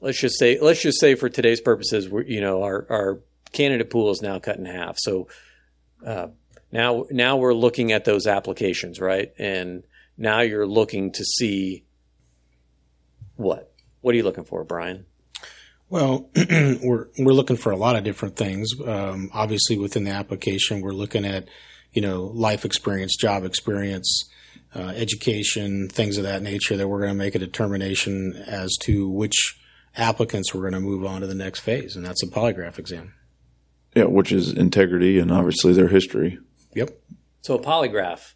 let's 0.00 0.20
just 0.20 0.38
say 0.38 0.58
let's 0.60 0.82
just 0.82 1.00
say 1.00 1.14
for 1.16 1.28
today's 1.28 1.60
purposes, 1.60 2.08
we're, 2.08 2.22
you 2.22 2.40
know 2.40 2.62
our 2.62 2.86
our 2.90 3.18
candidate 3.52 3.90
pool 3.90 4.10
is 4.10 4.22
now 4.22 4.38
cut 4.38 4.56
in 4.56 4.64
half. 4.64 4.96
So 4.98 5.28
uh, 6.04 6.28
now 6.72 7.06
now 7.10 7.36
we're 7.36 7.54
looking 7.54 7.92
at 7.92 8.04
those 8.04 8.26
applications, 8.26 9.00
right? 9.00 9.32
And 9.38 9.84
now 10.16 10.40
you're 10.40 10.66
looking 10.66 11.12
to 11.12 11.24
see 11.24 11.84
what 13.36 13.72
what 14.00 14.14
are 14.14 14.16
you 14.16 14.24
looking 14.24 14.44
for, 14.44 14.64
Brian? 14.64 15.06
Well, 15.88 16.28
we're 16.36 17.06
we're 17.18 17.32
looking 17.32 17.56
for 17.56 17.72
a 17.72 17.76
lot 17.76 17.96
of 17.96 18.04
different 18.04 18.36
things. 18.36 18.68
Um, 18.84 19.30
obviously, 19.32 19.78
within 19.78 20.04
the 20.04 20.10
application, 20.10 20.82
we're 20.82 20.92
looking 20.92 21.24
at 21.24 21.48
you 21.92 22.02
know 22.02 22.24
life 22.24 22.64
experience, 22.64 23.16
job 23.16 23.44
experience, 23.44 24.28
uh, 24.74 24.92
education, 24.94 25.88
things 25.88 26.18
of 26.18 26.24
that 26.24 26.42
nature. 26.42 26.76
That 26.76 26.88
we're 26.88 27.00
going 27.00 27.12
to 27.12 27.18
make 27.18 27.34
a 27.34 27.38
determination 27.38 28.34
as 28.46 28.76
to 28.82 29.08
which 29.08 29.58
applicants 29.96 30.54
we're 30.54 30.60
going 30.60 30.74
to 30.74 30.80
move 30.80 31.06
on 31.06 31.22
to 31.22 31.26
the 31.26 31.34
next 31.34 31.60
phase, 31.60 31.96
and 31.96 32.04
that's 32.04 32.22
a 32.22 32.26
polygraph 32.26 32.78
exam. 32.78 33.14
Yeah, 33.98 34.04
which 34.04 34.30
is 34.30 34.52
integrity 34.52 35.18
and 35.18 35.32
obviously 35.32 35.72
their 35.72 35.88
history. 35.88 36.38
Yep. 36.76 36.90
So 37.40 37.56
a 37.56 37.58
polygraph. 37.60 38.34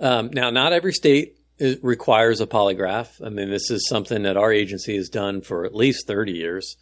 Um, 0.00 0.30
now, 0.32 0.50
not 0.50 0.72
every 0.72 0.92
state 0.92 1.36
is, 1.56 1.78
requires 1.84 2.40
a 2.40 2.48
polygraph. 2.48 3.24
I 3.24 3.28
mean, 3.28 3.48
this 3.48 3.70
is 3.70 3.86
something 3.88 4.24
that 4.24 4.36
our 4.36 4.52
agency 4.52 4.96
has 4.96 5.08
done 5.08 5.40
for 5.40 5.64
at 5.64 5.72
least 5.72 6.08
thirty 6.08 6.32
years, 6.32 6.76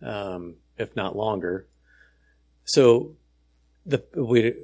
um, 0.00 0.54
if 0.78 0.94
not 0.94 1.16
longer. 1.16 1.66
So, 2.66 3.16
the 3.84 4.04
we, 4.14 4.54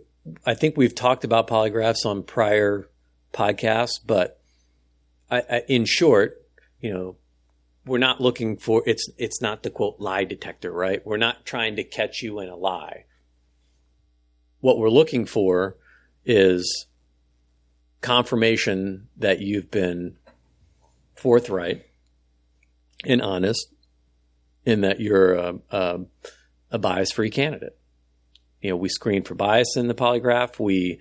I 0.47 0.55
think 0.55 0.77
we've 0.77 0.95
talked 0.95 1.25
about 1.25 1.49
polygraphs 1.49 2.07
on 2.07 2.23
prior 2.23 2.89
podcasts, 3.35 3.99
but 4.07 4.39
I, 5.29 5.39
I, 5.39 5.63
in 5.67 5.87
short, 5.87 6.41
you 6.81 6.95
know, 6.95 7.17
we're 7.89 7.99
not 7.99 8.21
looking 8.21 8.57
for 8.57 8.83
it's 8.87 9.09
it's 9.17 9.41
not 9.41 9.63
the 9.63 9.71
quote 9.71 9.97
lie 9.99 10.25
detector, 10.25 10.71
right? 10.71 11.05
We're 11.05 11.17
not 11.17 11.45
trying 11.45 11.77
to 11.77 11.85
catch 11.85 12.23
you 12.23 12.41
in 12.41 12.49
a 12.49 12.57
lie. 12.57 13.05
What 14.61 14.79
we're 14.79 14.91
looking 14.91 15.25
for 15.25 15.77
is 16.25 16.87
confirmation 18.01 19.09
that 19.17 19.41
you've 19.41 19.71
been 19.71 20.17
forthright 21.15 21.87
and 23.05 23.23
honest 23.23 23.73
in 24.65 24.83
that 24.83 25.01
you're 25.01 25.35
a, 25.35 25.55
a, 25.71 26.01
a 26.71 26.79
bias-free 26.79 27.31
candidate. 27.31 27.77
You 28.61 28.71
know, 28.71 28.77
we 28.77 28.89
screen 28.89 29.23
for 29.23 29.35
bias 29.35 29.77
in 29.77 29.89
the 29.89 29.95
polygraph. 29.95 30.59
We 30.59 30.99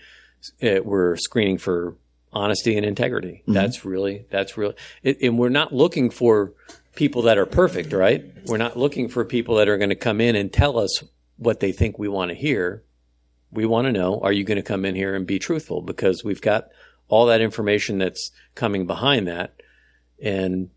uh, 0.61 0.81
we're 0.83 1.17
screening 1.17 1.57
for 1.57 1.95
honesty 2.37 2.77
and 2.77 2.85
integrity. 2.85 3.41
Mm-hmm. 3.41 3.53
That's 3.53 3.83
really 3.83 4.25
that's 4.29 4.57
really, 4.57 4.75
it, 5.03 5.17
and 5.21 5.37
we're 5.37 5.49
not 5.49 5.73
looking 5.73 6.09
for 6.09 6.53
people 6.95 7.23
that 7.23 7.37
are 7.37 7.45
perfect, 7.45 7.93
right? 7.93 8.25
We're 8.45 8.57
not 8.57 8.77
looking 8.77 9.09
for 9.09 9.25
people 9.25 9.55
that 9.55 9.67
are 9.67 9.77
going 9.77 9.89
to 9.89 9.95
come 9.95 10.21
in 10.21 10.35
and 10.35 10.51
tell 10.51 10.79
us 10.79 11.03
what 11.37 11.59
they 11.59 11.71
think 11.71 11.99
we 11.99 12.07
want 12.07 12.29
to 12.29 12.35
hear. 12.35 12.83
We 13.51 13.65
want 13.65 13.85
to 13.85 13.91
know, 13.91 14.19
are 14.21 14.31
you 14.31 14.43
going 14.43 14.57
to 14.57 14.63
come 14.63 14.83
in 14.83 14.95
here 14.95 15.15
and 15.15 15.25
be 15.25 15.39
truthful? 15.39 15.81
Because 15.81 16.23
we've 16.23 16.41
got 16.41 16.69
all 17.07 17.27
that 17.27 17.39
information 17.39 17.97
that's 17.97 18.31
coming 18.55 18.87
behind 18.87 19.27
that. 19.27 19.61
And 20.21 20.69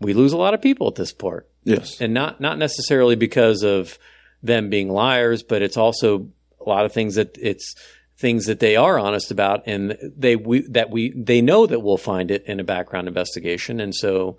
we 0.00 0.14
lose 0.14 0.32
a 0.32 0.36
lot 0.38 0.54
of 0.54 0.62
people 0.62 0.88
at 0.88 0.94
this 0.94 1.12
part. 1.12 1.48
Yes. 1.64 2.00
And 2.00 2.14
not, 2.14 2.40
not 2.40 2.58
necessarily 2.58 3.14
because 3.14 3.62
of 3.62 3.98
them 4.42 4.70
being 4.70 4.88
liars, 4.88 5.42
but 5.42 5.62
it's 5.62 5.76
also 5.76 6.28
a 6.64 6.68
lot 6.68 6.84
of 6.84 6.92
things 6.92 7.14
that 7.16 7.36
it's 7.40 7.74
things 8.18 8.46
that 8.46 8.60
they 8.60 8.76
are 8.76 8.98
honest 8.98 9.30
about 9.30 9.62
and 9.66 9.96
they 10.00 10.36
we 10.36 10.60
that 10.68 10.90
we 10.90 11.10
they 11.10 11.42
know 11.42 11.66
that 11.66 11.80
we'll 11.80 11.98
find 11.98 12.30
it 12.30 12.44
in 12.46 12.60
a 12.60 12.64
background 12.64 13.08
investigation. 13.08 13.78
And 13.80 13.94
so 13.94 14.38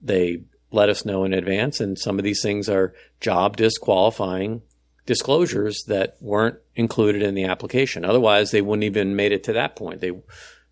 they 0.00 0.42
let 0.70 0.88
us 0.88 1.04
know 1.04 1.24
in 1.24 1.32
advance. 1.32 1.80
And 1.80 1.98
some 1.98 2.18
of 2.18 2.24
these 2.24 2.42
things 2.42 2.68
are 2.68 2.94
job 3.20 3.56
disqualifying 3.56 4.62
disclosures 5.06 5.84
that 5.86 6.16
weren't 6.20 6.58
included 6.74 7.22
in 7.22 7.34
the 7.34 7.44
application. 7.44 8.04
Otherwise 8.04 8.50
they 8.50 8.62
wouldn't 8.62 8.84
even 8.84 9.16
made 9.16 9.32
it 9.32 9.44
to 9.44 9.52
that 9.54 9.76
point. 9.76 10.00
They 10.00 10.12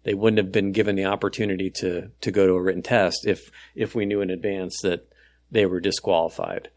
they 0.05 0.15
wouldn't 0.15 0.39
have 0.39 0.53
been 0.53 0.73
given 0.73 0.97
the 0.97 1.07
opportunity 1.07 1.71
to 1.71 2.11
to 2.21 2.31
go 2.31 2.47
to 2.47 2.53
a 2.53 2.63
written 2.63 2.83
test 2.83 3.27
if 3.27 3.51
if 3.75 3.95
we 3.95 4.07
knew 4.07 4.21
in 4.21 4.31
advance 4.31 4.81
that 4.83 5.09
they 5.51 5.67
were 5.67 5.81
disqualified 5.81 6.69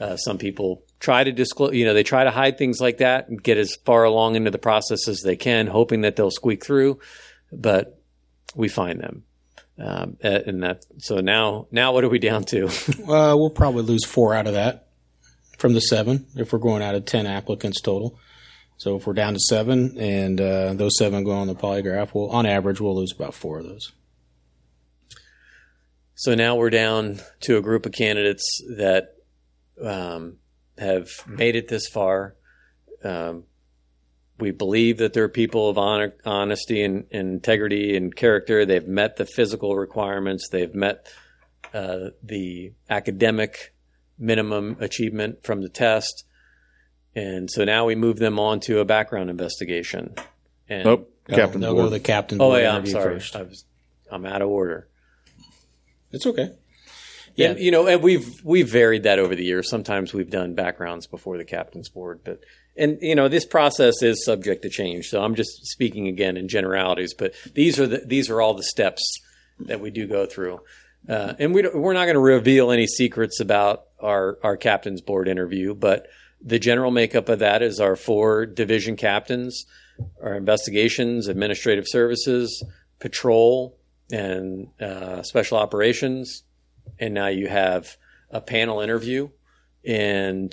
uh, 0.00 0.16
some 0.16 0.38
people 0.38 0.82
try 0.98 1.22
to 1.22 1.32
disclose, 1.32 1.74
you 1.74 1.84
know, 1.84 1.94
they 1.94 2.02
try 2.02 2.24
to 2.24 2.30
hide 2.30 2.58
things 2.58 2.80
like 2.80 2.98
that 2.98 3.28
and 3.28 3.42
get 3.42 3.58
as 3.58 3.76
far 3.84 4.04
along 4.04 4.36
into 4.36 4.50
the 4.50 4.58
process 4.58 5.06
as 5.08 5.20
they 5.20 5.36
can, 5.36 5.66
hoping 5.66 6.00
that 6.02 6.16
they'll 6.16 6.30
squeak 6.30 6.64
through. 6.64 6.98
But 7.52 8.00
we 8.54 8.68
find 8.68 9.00
them. 9.00 9.24
Um, 9.76 10.16
and 10.20 10.62
that, 10.62 10.84
so 10.98 11.16
now, 11.16 11.66
now 11.70 11.92
what 11.92 12.04
are 12.04 12.08
we 12.08 12.18
down 12.18 12.44
to? 12.44 12.66
uh, 13.08 13.36
we'll 13.36 13.50
probably 13.50 13.82
lose 13.82 14.04
four 14.04 14.34
out 14.34 14.46
of 14.46 14.54
that 14.54 14.88
from 15.58 15.74
the 15.74 15.80
seven 15.80 16.26
if 16.36 16.52
we're 16.52 16.58
going 16.58 16.82
out 16.82 16.94
of 16.94 17.04
10 17.04 17.26
applicants 17.26 17.80
total. 17.80 18.18
So 18.76 18.96
if 18.96 19.06
we're 19.06 19.14
down 19.14 19.34
to 19.34 19.40
seven 19.40 19.98
and 19.98 20.40
uh, 20.40 20.74
those 20.74 20.96
seven 20.98 21.24
go 21.24 21.32
on 21.32 21.46
the 21.46 21.54
polygraph, 21.54 22.12
well, 22.12 22.26
on 22.26 22.46
average, 22.46 22.80
we'll 22.80 22.96
lose 22.96 23.12
about 23.12 23.34
four 23.34 23.58
of 23.58 23.64
those. 23.64 23.92
So 26.16 26.34
now 26.34 26.56
we're 26.56 26.70
down 26.70 27.20
to 27.40 27.56
a 27.56 27.62
group 27.62 27.86
of 27.86 27.92
candidates 27.92 28.62
that 28.76 29.13
um, 29.82 30.36
have 30.78 31.08
made 31.26 31.56
it 31.56 31.68
this 31.68 31.88
far. 31.88 32.36
Um, 33.02 33.44
we 34.38 34.50
believe 34.50 34.98
that 34.98 35.12
they're 35.12 35.28
people 35.28 35.68
of 35.68 35.78
honor, 35.78 36.14
honesty 36.24 36.82
and, 36.82 37.06
and, 37.12 37.34
integrity 37.34 37.96
and 37.96 38.14
character. 38.14 38.66
They've 38.66 38.86
met 38.86 39.16
the 39.16 39.26
physical 39.26 39.76
requirements. 39.76 40.48
They've 40.50 40.74
met 40.74 41.06
uh, 41.72 42.10
the 42.22 42.72
academic 42.90 43.74
minimum 44.18 44.76
achievement 44.80 45.44
from 45.44 45.62
the 45.62 45.68
test. 45.68 46.24
And 47.14 47.50
so 47.50 47.64
now 47.64 47.84
we 47.84 47.94
move 47.94 48.18
them 48.18 48.38
on 48.38 48.60
to 48.60 48.80
a 48.80 48.84
background 48.84 49.30
investigation. 49.30 50.14
And, 50.68 50.84
nope, 50.84 51.12
captain. 51.28 51.60
No, 51.60 51.74
go 51.74 51.84
to 51.84 51.90
the 51.90 52.00
captain. 52.00 52.40
Oh 52.40 52.56
yeah, 52.56 52.74
I'm 52.74 52.86
sorry. 52.86 53.14
First. 53.14 53.36
I 53.36 53.42
was, 53.42 53.64
I'm 54.10 54.26
out 54.26 54.42
of 54.42 54.48
order. 54.48 54.88
It's 56.10 56.26
okay. 56.26 56.50
Yeah, 57.34 57.50
and, 57.50 57.60
you 57.60 57.70
know, 57.70 57.86
and 57.86 58.02
we've 58.02 58.28
we've 58.44 58.68
varied 58.68 59.02
that 59.04 59.18
over 59.18 59.34
the 59.34 59.44
years. 59.44 59.68
Sometimes 59.68 60.12
we've 60.12 60.30
done 60.30 60.54
backgrounds 60.54 61.06
before 61.06 61.36
the 61.36 61.44
captain's 61.44 61.88
board, 61.88 62.20
but 62.24 62.40
and 62.76 62.98
you 63.00 63.14
know, 63.14 63.28
this 63.28 63.44
process 63.44 64.02
is 64.02 64.24
subject 64.24 64.62
to 64.62 64.68
change. 64.68 65.08
So 65.08 65.22
I'm 65.22 65.34
just 65.34 65.66
speaking 65.66 66.06
again 66.06 66.36
in 66.36 66.48
generalities, 66.48 67.14
but 67.14 67.34
these 67.54 67.80
are 67.80 67.86
the 67.86 68.02
these 68.06 68.30
are 68.30 68.40
all 68.40 68.54
the 68.54 68.62
steps 68.62 69.02
that 69.58 69.80
we 69.80 69.90
do 69.90 70.06
go 70.06 70.26
through. 70.26 70.60
Uh, 71.08 71.34
and 71.38 71.52
we 71.52 71.68
we're 71.74 71.92
not 71.92 72.04
going 72.04 72.14
to 72.14 72.20
reveal 72.20 72.70
any 72.70 72.86
secrets 72.86 73.40
about 73.40 73.84
our 74.00 74.38
our 74.42 74.56
captain's 74.56 75.00
board 75.00 75.26
interview, 75.26 75.74
but 75.74 76.06
the 76.40 76.58
general 76.58 76.90
makeup 76.90 77.28
of 77.28 77.40
that 77.40 77.62
is 77.62 77.80
our 77.80 77.96
four 77.96 78.46
division 78.46 78.96
captains, 78.96 79.66
our 80.22 80.34
investigations, 80.34 81.26
administrative 81.26 81.84
services, 81.88 82.62
patrol, 83.00 83.76
and 84.12 84.68
uh, 84.80 85.22
special 85.22 85.58
operations 85.58 86.44
and 86.98 87.14
now 87.14 87.28
you 87.28 87.48
have 87.48 87.96
a 88.30 88.40
panel 88.40 88.80
interview 88.80 89.28
and 89.84 90.52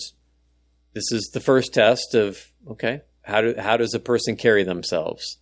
this 0.94 1.12
is 1.12 1.32
the 1.34 1.40
first 1.40 1.74
test 1.74 2.14
of 2.16 2.52
okay 2.68 3.02
how 3.24 3.42
do 3.42 3.56
how 3.58 3.78
does 3.78 3.94
a 3.94 4.00
person 4.00 4.36
carry 4.36 4.64
themselves? 4.64 5.38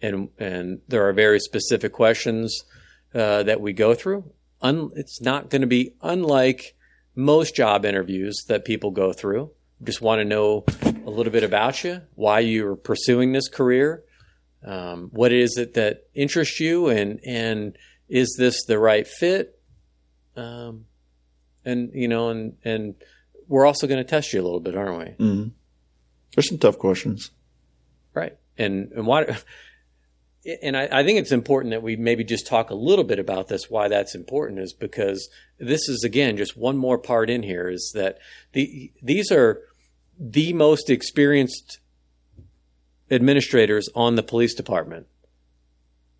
And 0.00 0.28
and 0.38 0.80
there 0.88 1.08
are 1.08 1.12
very 1.12 1.40
specific 1.40 1.92
questions 1.92 2.64
uh, 3.14 3.42
that 3.44 3.60
we 3.60 3.72
go 3.72 3.94
through. 3.94 4.32
Un, 4.62 4.90
it's 4.96 5.20
not 5.20 5.50
going 5.50 5.62
to 5.62 5.66
be 5.66 5.94
unlike 6.02 6.76
most 7.14 7.54
job 7.54 7.84
interviews 7.84 8.44
that 8.48 8.64
people 8.64 8.90
go 8.90 9.12
through. 9.12 9.50
Just 9.82 10.00
want 10.00 10.20
to 10.20 10.24
know 10.24 10.64
a 10.84 11.10
little 11.10 11.32
bit 11.32 11.44
about 11.44 11.84
you 11.84 12.02
why 12.14 12.40
you're 12.40 12.76
pursuing 12.76 13.32
this 13.32 13.48
career 13.48 14.02
um, 14.64 15.10
what 15.12 15.32
is 15.32 15.56
it 15.56 15.74
that 15.74 16.08
interests 16.14 16.58
you 16.58 16.88
and 16.88 17.20
and 17.24 17.76
is 18.08 18.34
this 18.38 18.64
the 18.64 18.78
right 18.78 19.06
fit 19.06 19.55
um, 20.36 20.86
and 21.64 21.90
you 21.94 22.08
know, 22.08 22.30
and 22.30 22.56
and 22.64 22.94
we're 23.48 23.66
also 23.66 23.86
going 23.86 23.98
to 23.98 24.08
test 24.08 24.32
you 24.32 24.40
a 24.40 24.44
little 24.44 24.60
bit, 24.60 24.76
aren't 24.76 24.98
we? 24.98 25.24
Mm-hmm. 25.24 25.48
There's 26.34 26.48
some 26.48 26.58
tough 26.58 26.78
questions, 26.78 27.30
right? 28.14 28.36
And 28.56 28.92
and 28.92 29.06
why? 29.06 29.36
And 30.62 30.76
I, 30.76 30.88
I 30.92 31.04
think 31.04 31.18
it's 31.18 31.32
important 31.32 31.72
that 31.72 31.82
we 31.82 31.96
maybe 31.96 32.22
just 32.22 32.46
talk 32.46 32.70
a 32.70 32.74
little 32.74 33.04
bit 33.04 33.18
about 33.18 33.48
this. 33.48 33.68
Why 33.68 33.88
that's 33.88 34.14
important 34.14 34.60
is 34.60 34.72
because 34.72 35.28
this 35.58 35.88
is 35.88 36.04
again 36.04 36.36
just 36.36 36.56
one 36.56 36.76
more 36.76 36.98
part 36.98 37.30
in 37.30 37.42
here 37.42 37.68
is 37.68 37.90
that 37.94 38.18
the 38.52 38.92
these 39.02 39.32
are 39.32 39.62
the 40.18 40.52
most 40.52 40.88
experienced 40.88 41.80
administrators 43.10 43.88
on 43.94 44.14
the 44.14 44.22
police 44.22 44.54
department 44.54 45.06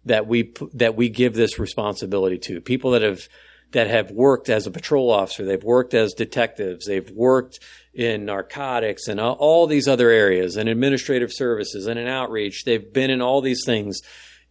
that 0.05 0.27
we 0.27 0.53
that 0.73 0.97
we 0.97 1.09
give 1.09 1.35
this 1.35 1.59
responsibility 1.59 2.39
to 2.39 2.61
people 2.61 2.93
that 2.93 3.03
have 3.03 3.29
that 3.73 3.89
have 3.89 4.11
worked 4.11 4.49
as 4.49 4.67
a 4.67 4.71
patrol 4.71 5.11
officer, 5.11 5.45
they've 5.45 5.63
worked 5.63 5.95
as 5.95 6.15
detectives, 6.15 6.87
they've 6.87 7.11
worked 7.11 7.59
in 7.93 8.25
narcotics 8.25 9.09
and 9.09 9.19
all, 9.19 9.67
these 9.67 9.89
other 9.89 10.11
areas, 10.11 10.57
and 10.57 10.69
administrative 10.69 11.33
services 11.33 11.87
and 11.87 11.99
in 11.99 12.07
outreach. 12.07 12.65
They've 12.65 12.93
been 12.93 13.11
in 13.11 13.23
all 13.23 13.41
these 13.41 13.63
things, 13.65 14.01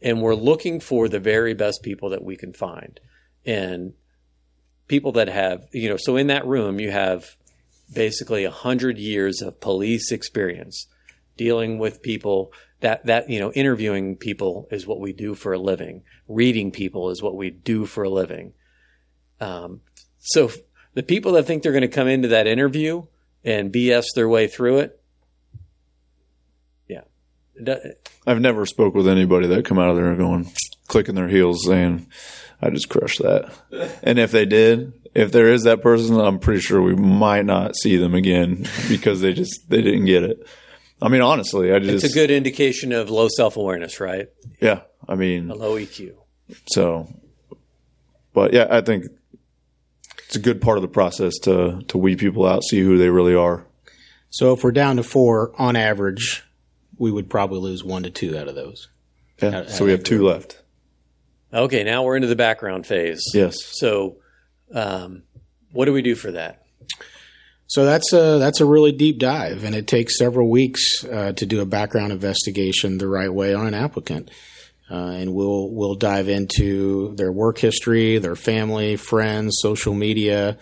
and 0.01 0.21
we're 0.21 0.36
looking 0.36 0.80
for 0.80 1.08
the 1.08 1.19
very 1.19 1.54
best 1.54 1.82
people 1.84 2.10
that 2.10 2.23
we 2.23 2.36
can 2.36 2.54
find, 2.54 2.99
and 3.45 3.93
people 4.88 5.12
that 5.13 5.28
have 5.28 5.67
you 5.71 5.89
know. 5.89 5.97
So 5.97 6.17
in 6.17 6.28
that 6.28 6.45
room, 6.45 6.80
you 6.80 6.91
have 6.91 7.36
basically 7.93 8.43
a 8.43 8.51
hundred 8.51 8.97
years 8.97 9.41
of 9.41 9.62
police 9.62 10.12
experience 10.12 10.88
dealing 11.38 11.78
with 11.78 12.01
people 12.01 12.51
that 12.80 13.06
that 13.06 13.30
you 13.30 13.39
know 13.39 13.51
interviewing 13.54 14.15
people 14.15 14.67
is 14.71 14.88
what 14.88 14.99
we 14.99 15.13
do 15.13 15.36
for 15.36 15.54
a 15.54 15.60
living 15.60 16.04
reading 16.28 16.71
people 16.71 17.10
is 17.10 17.21
what 17.21 17.36
we 17.36 17.49
do 17.49 17.86
for 17.86 18.04
a 18.04 18.10
living 18.10 18.54
um, 19.39 19.82
so 20.19 20.52
the 20.93 21.04
people 21.04 21.34
that 21.34 21.43
think 21.43 21.63
they're 21.63 21.71
going 21.71 21.82
to 21.82 21.88
come 21.88 22.08
into 22.08 22.28
that 22.28 22.48
interview 22.48 23.04
and 23.43 23.71
bs 23.71 24.06
their 24.15 24.30
way 24.30 24.48
through 24.48 24.80
it 24.80 25.00
yeah 26.88 27.02
I've 28.28 28.41
never 28.41 28.65
spoke 28.65 28.93
with 28.93 29.08
anybody 29.08 29.48
that 29.48 29.65
come 29.65 29.80
out 29.80 29.89
of 29.89 29.95
there 29.95 30.15
going 30.15 30.52
clicking 30.88 31.15
their 31.15 31.28
heels 31.28 31.65
saying, 31.65 32.08
"I 32.62 32.69
just 32.69 32.89
crushed 32.89 33.21
that." 33.21 33.52
And 34.04 34.19
if 34.19 34.32
they 34.32 34.45
did, 34.45 34.93
if 35.13 35.32
there 35.32 35.48
is 35.48 35.63
that 35.63 35.82
person, 35.82 36.19
I'm 36.19 36.39
pretty 36.39 36.62
sure 36.62 36.82
we 36.82 36.95
might 36.95 37.45
not 37.45 37.76
see 37.76 37.98
them 37.98 38.13
again 38.13 38.65
because 38.89 39.21
they 39.21 39.34
just 39.34 39.69
they 39.69 39.82
didn't 39.82 40.06
get 40.06 40.24
it. 40.24 40.45
I 41.02 41.10
mean, 41.10 41.21
honestly, 41.21 41.71
I 41.71 41.80
just 41.80 42.06
it's 42.06 42.13
a 42.13 42.17
good 42.17 42.32
indication 42.32 42.91
of 42.91 43.10
low 43.10 43.28
self-awareness 43.28 44.00
right 44.00 44.28
yeah. 44.62 44.82
I 45.08 45.15
mean, 45.15 45.50
a 45.52 45.56
low 45.56 45.78
eq 45.78 46.13
so, 46.67 47.08
but 48.34 48.54
yeah, 48.54 48.67
I 48.69 48.82
think 48.82 49.06
it's 50.28 50.36
a 50.36 50.40
good 50.40 50.62
part 50.62 50.78
of 50.78 50.82
the 50.82 50.88
process 50.88 51.38
to 51.44 51.84
to 51.88 51.98
weed 51.98 52.20
people 52.20 52.46
out, 52.46 52.64
see 52.64 52.80
who 52.82 52.98
they 52.98 53.10
really 53.10 53.36
are. 53.36 53.66
So 54.30 54.54
if 54.54 54.64
we're 54.64 54.72
down 54.72 54.98
to 54.98 55.04
four 55.04 55.54
on 55.58 55.76
average, 55.76 56.44
we 56.98 57.12
would 57.12 57.30
probably 57.30 57.60
lose 57.60 57.84
one 57.84 58.04
to 58.04 58.10
two 58.10 58.38
out 58.38 58.48
of 58.48 58.56
those. 58.56 58.90
Yeah. 59.42 59.52
How- 59.52 59.66
So 59.68 59.86
we 59.86 59.92
have 59.92 60.04
two 60.04 60.24
left. 60.26 60.62
okay 61.54 61.84
now 61.84 62.04
we're 62.04 62.16
into 62.16 62.28
the 62.28 62.36
background 62.36 62.86
phase 62.88 63.22
Yes. 63.34 63.56
so 63.80 64.18
um, 64.74 65.24
what 65.72 65.86
do 65.86 65.94
we 65.94 66.02
do 66.02 66.16
for 66.16 66.32
that 66.32 66.64
So 67.68 67.84
that's 67.86 68.12
a 68.14 68.38
that's 68.40 68.62
a 68.62 68.66
really 68.66 68.92
deep 68.92 69.18
dive, 69.20 69.64
and 69.64 69.74
it 69.76 69.88
takes 69.88 70.18
several 70.18 70.50
weeks 70.50 71.04
uh, 71.06 71.32
to 71.34 71.46
do 71.46 71.62
a 71.62 71.66
background 71.66 72.12
investigation 72.14 72.98
the 73.00 73.08
right 73.08 73.34
way 73.34 73.54
on 73.56 73.66
an 73.68 73.74
applicant. 73.74 74.30
Uh, 74.89 75.13
and 75.17 75.34
we'll 75.34 75.69
we'll 75.71 75.95
dive 75.95 76.30
into 76.30 77.15
their 77.15 77.32
work 77.32 77.58
history, 77.58 78.19
their 78.19 78.36
family, 78.36 78.95
friends, 78.95 79.58
social 79.60 79.93
media, 79.95 80.58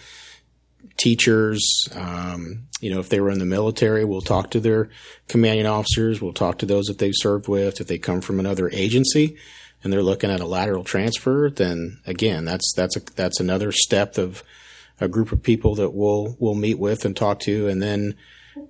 teachers. 0.98 1.90
Um, 1.94 2.68
you 2.80 2.94
know, 2.94 3.00
if 3.00 3.10
they 3.10 3.20
were 3.20 3.32
in 3.32 3.40
the 3.40 3.46
military, 3.46 4.06
we'll 4.06 4.22
talk 4.22 4.52
to 4.52 4.60
their 4.60 4.90
commanding 5.28 5.66
officers. 5.66 6.22
We'll 6.22 6.34
talk 6.34 6.60
to 6.60 6.66
those 6.66 6.86
that 6.86 7.00
they've 7.00 7.14
served 7.16 7.48
with. 7.48 7.82
If 7.82 7.88
they 7.88 7.98
come 7.98 8.22
from 8.22 8.40
another 8.40 8.70
agency 8.72 9.38
and 9.84 9.92
they're 9.92 10.04
looking 10.04 10.32
at 10.32 10.40
a 10.40 10.46
lateral 10.46 10.84
transfer, 10.86 11.50
then 11.50 12.00
again, 12.06 12.46
that's 12.46 12.74
that's 12.76 12.96
a 12.96 13.02
that's 13.16 13.40
another 13.42 13.72
step 13.72 14.18
of 14.18 14.44
a 15.02 15.08
group 15.08 15.32
of 15.32 15.44
people 15.44 15.76
that 15.76 15.90
we'll 15.90 16.38
we'll 16.40 16.56
meet 16.56 16.80
with 16.80 17.04
and 17.04 17.16
talk 17.16 17.40
to, 17.42 17.68
and 17.68 17.82
then 17.82 18.16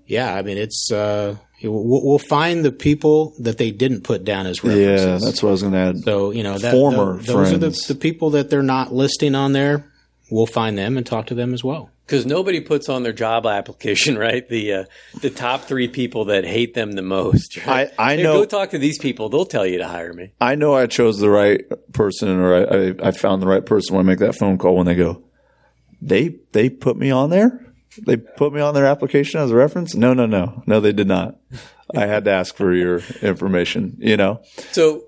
yeah, 0.07 0.33
I 0.33 0.41
mean 0.41 0.57
it's 0.57 0.91
uh, 0.91 1.35
we'll, 1.63 2.05
we'll 2.05 2.17
find 2.19 2.63
the 2.65 2.71
people 2.71 3.33
that 3.39 3.57
they 3.57 3.71
didn't 3.71 4.01
put 4.01 4.23
down 4.23 4.45
as 4.47 4.63
references. 4.63 5.05
Yeah, 5.05 5.17
that's 5.17 5.41
what 5.43 5.49
I 5.49 5.51
was 5.53 5.61
going 5.61 5.73
to 5.73 5.79
add. 5.79 5.97
so 5.99 6.31
you 6.31 6.43
know 6.43 6.57
that, 6.57 6.71
Former 6.71 7.17
tho- 7.17 7.33
those 7.33 7.53
are 7.53 7.57
the, 7.57 7.67
friends. 7.71 7.87
the 7.87 7.95
people 7.95 8.31
that 8.31 8.49
they're 8.49 8.63
not 8.63 8.93
listing 8.93 9.35
on 9.35 9.53
there. 9.53 9.89
We'll 10.31 10.45
find 10.47 10.77
them 10.77 10.97
and 10.97 11.05
talk 11.05 11.27
to 11.27 11.35
them 11.35 11.53
as 11.53 11.63
well. 11.63 11.91
because 12.07 12.25
nobody 12.25 12.59
puts 12.59 12.89
on 12.89 13.03
their 13.03 13.13
job 13.13 13.45
application, 13.45 14.17
right? 14.27 14.47
The 14.49 14.73
uh, 14.73 14.83
the 15.21 15.29
top 15.29 15.61
three 15.65 15.87
people 15.87 16.25
that 16.25 16.43
hate 16.43 16.73
them 16.73 16.93
the 16.93 17.01
most. 17.03 17.57
Right? 17.67 17.91
I- 17.99 18.13
I 18.13 18.15
Hey, 18.15 18.23
know- 18.23 18.33
Go 18.39 18.45
talk 18.45 18.71
to 18.71 18.79
these 18.79 18.97
people; 18.97 19.29
they'll 19.29 19.45
tell 19.45 19.65
you 19.65 19.77
to 19.79 19.87
hire 19.87 20.11
me. 20.13 20.31
I 20.41 20.55
know 20.55 20.73
I 20.73 20.87
chose 20.87 21.19
the 21.19 21.29
right 21.29 21.61
person 21.93 22.29
or 22.39 22.55
I, 22.55 22.61
I, 22.63 23.07
I 23.09 23.11
found 23.11 23.41
the 23.41 23.47
right 23.47 23.63
person 23.65 23.95
when 23.95 24.05
I 24.05 24.09
make 24.09 24.19
that 24.19 24.35
phone 24.35 24.57
call 24.57 24.75
when 24.75 24.85
they 24.87 24.95
go, 24.95 25.21
they, 26.01 26.35
they 26.53 26.69
put 26.69 26.97
me 26.97 27.11
on 27.11 27.29
there. 27.29 27.59
They 27.97 28.17
put 28.17 28.53
me 28.53 28.61
on 28.61 28.73
their 28.73 28.85
application 28.85 29.39
as 29.39 29.51
a 29.51 29.55
reference. 29.55 29.95
No, 29.95 30.13
no, 30.13 30.25
no, 30.25 30.63
no, 30.65 30.79
they 30.79 30.93
did 30.93 31.07
not. 31.07 31.37
I 31.95 32.05
had 32.05 32.25
to 32.25 32.31
ask 32.31 32.55
for 32.55 32.73
your 32.73 33.01
information, 33.21 33.97
you 33.99 34.17
know? 34.17 34.41
So, 34.71 35.03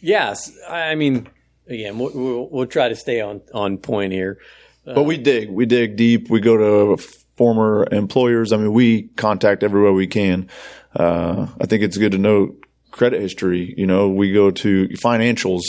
yes, 0.00 0.52
I 0.68 0.94
mean, 0.94 1.28
again, 1.66 1.98
we'll, 1.98 2.12
we'll, 2.14 2.48
we'll 2.50 2.66
try 2.66 2.88
to 2.88 2.96
stay 2.96 3.20
on 3.20 3.40
on 3.54 3.78
point 3.78 4.12
here. 4.12 4.38
But 4.84 5.02
we 5.02 5.16
dig, 5.16 5.50
we 5.50 5.66
dig 5.66 5.96
deep. 5.96 6.30
We 6.30 6.40
go 6.40 6.56
to 6.96 7.02
former 7.36 7.88
employers. 7.90 8.52
I 8.52 8.56
mean, 8.56 8.72
we 8.72 9.08
contact 9.16 9.62
everywhere 9.62 9.92
we 9.92 10.06
can. 10.06 10.48
Uh, 10.94 11.48
I 11.60 11.66
think 11.66 11.82
it's 11.82 11.96
good 11.96 12.12
to 12.12 12.18
know 12.18 12.54
credit 12.92 13.20
history. 13.20 13.74
You 13.76 13.86
know, 13.86 14.08
we 14.08 14.32
go 14.32 14.50
to 14.50 14.88
financials 14.90 15.62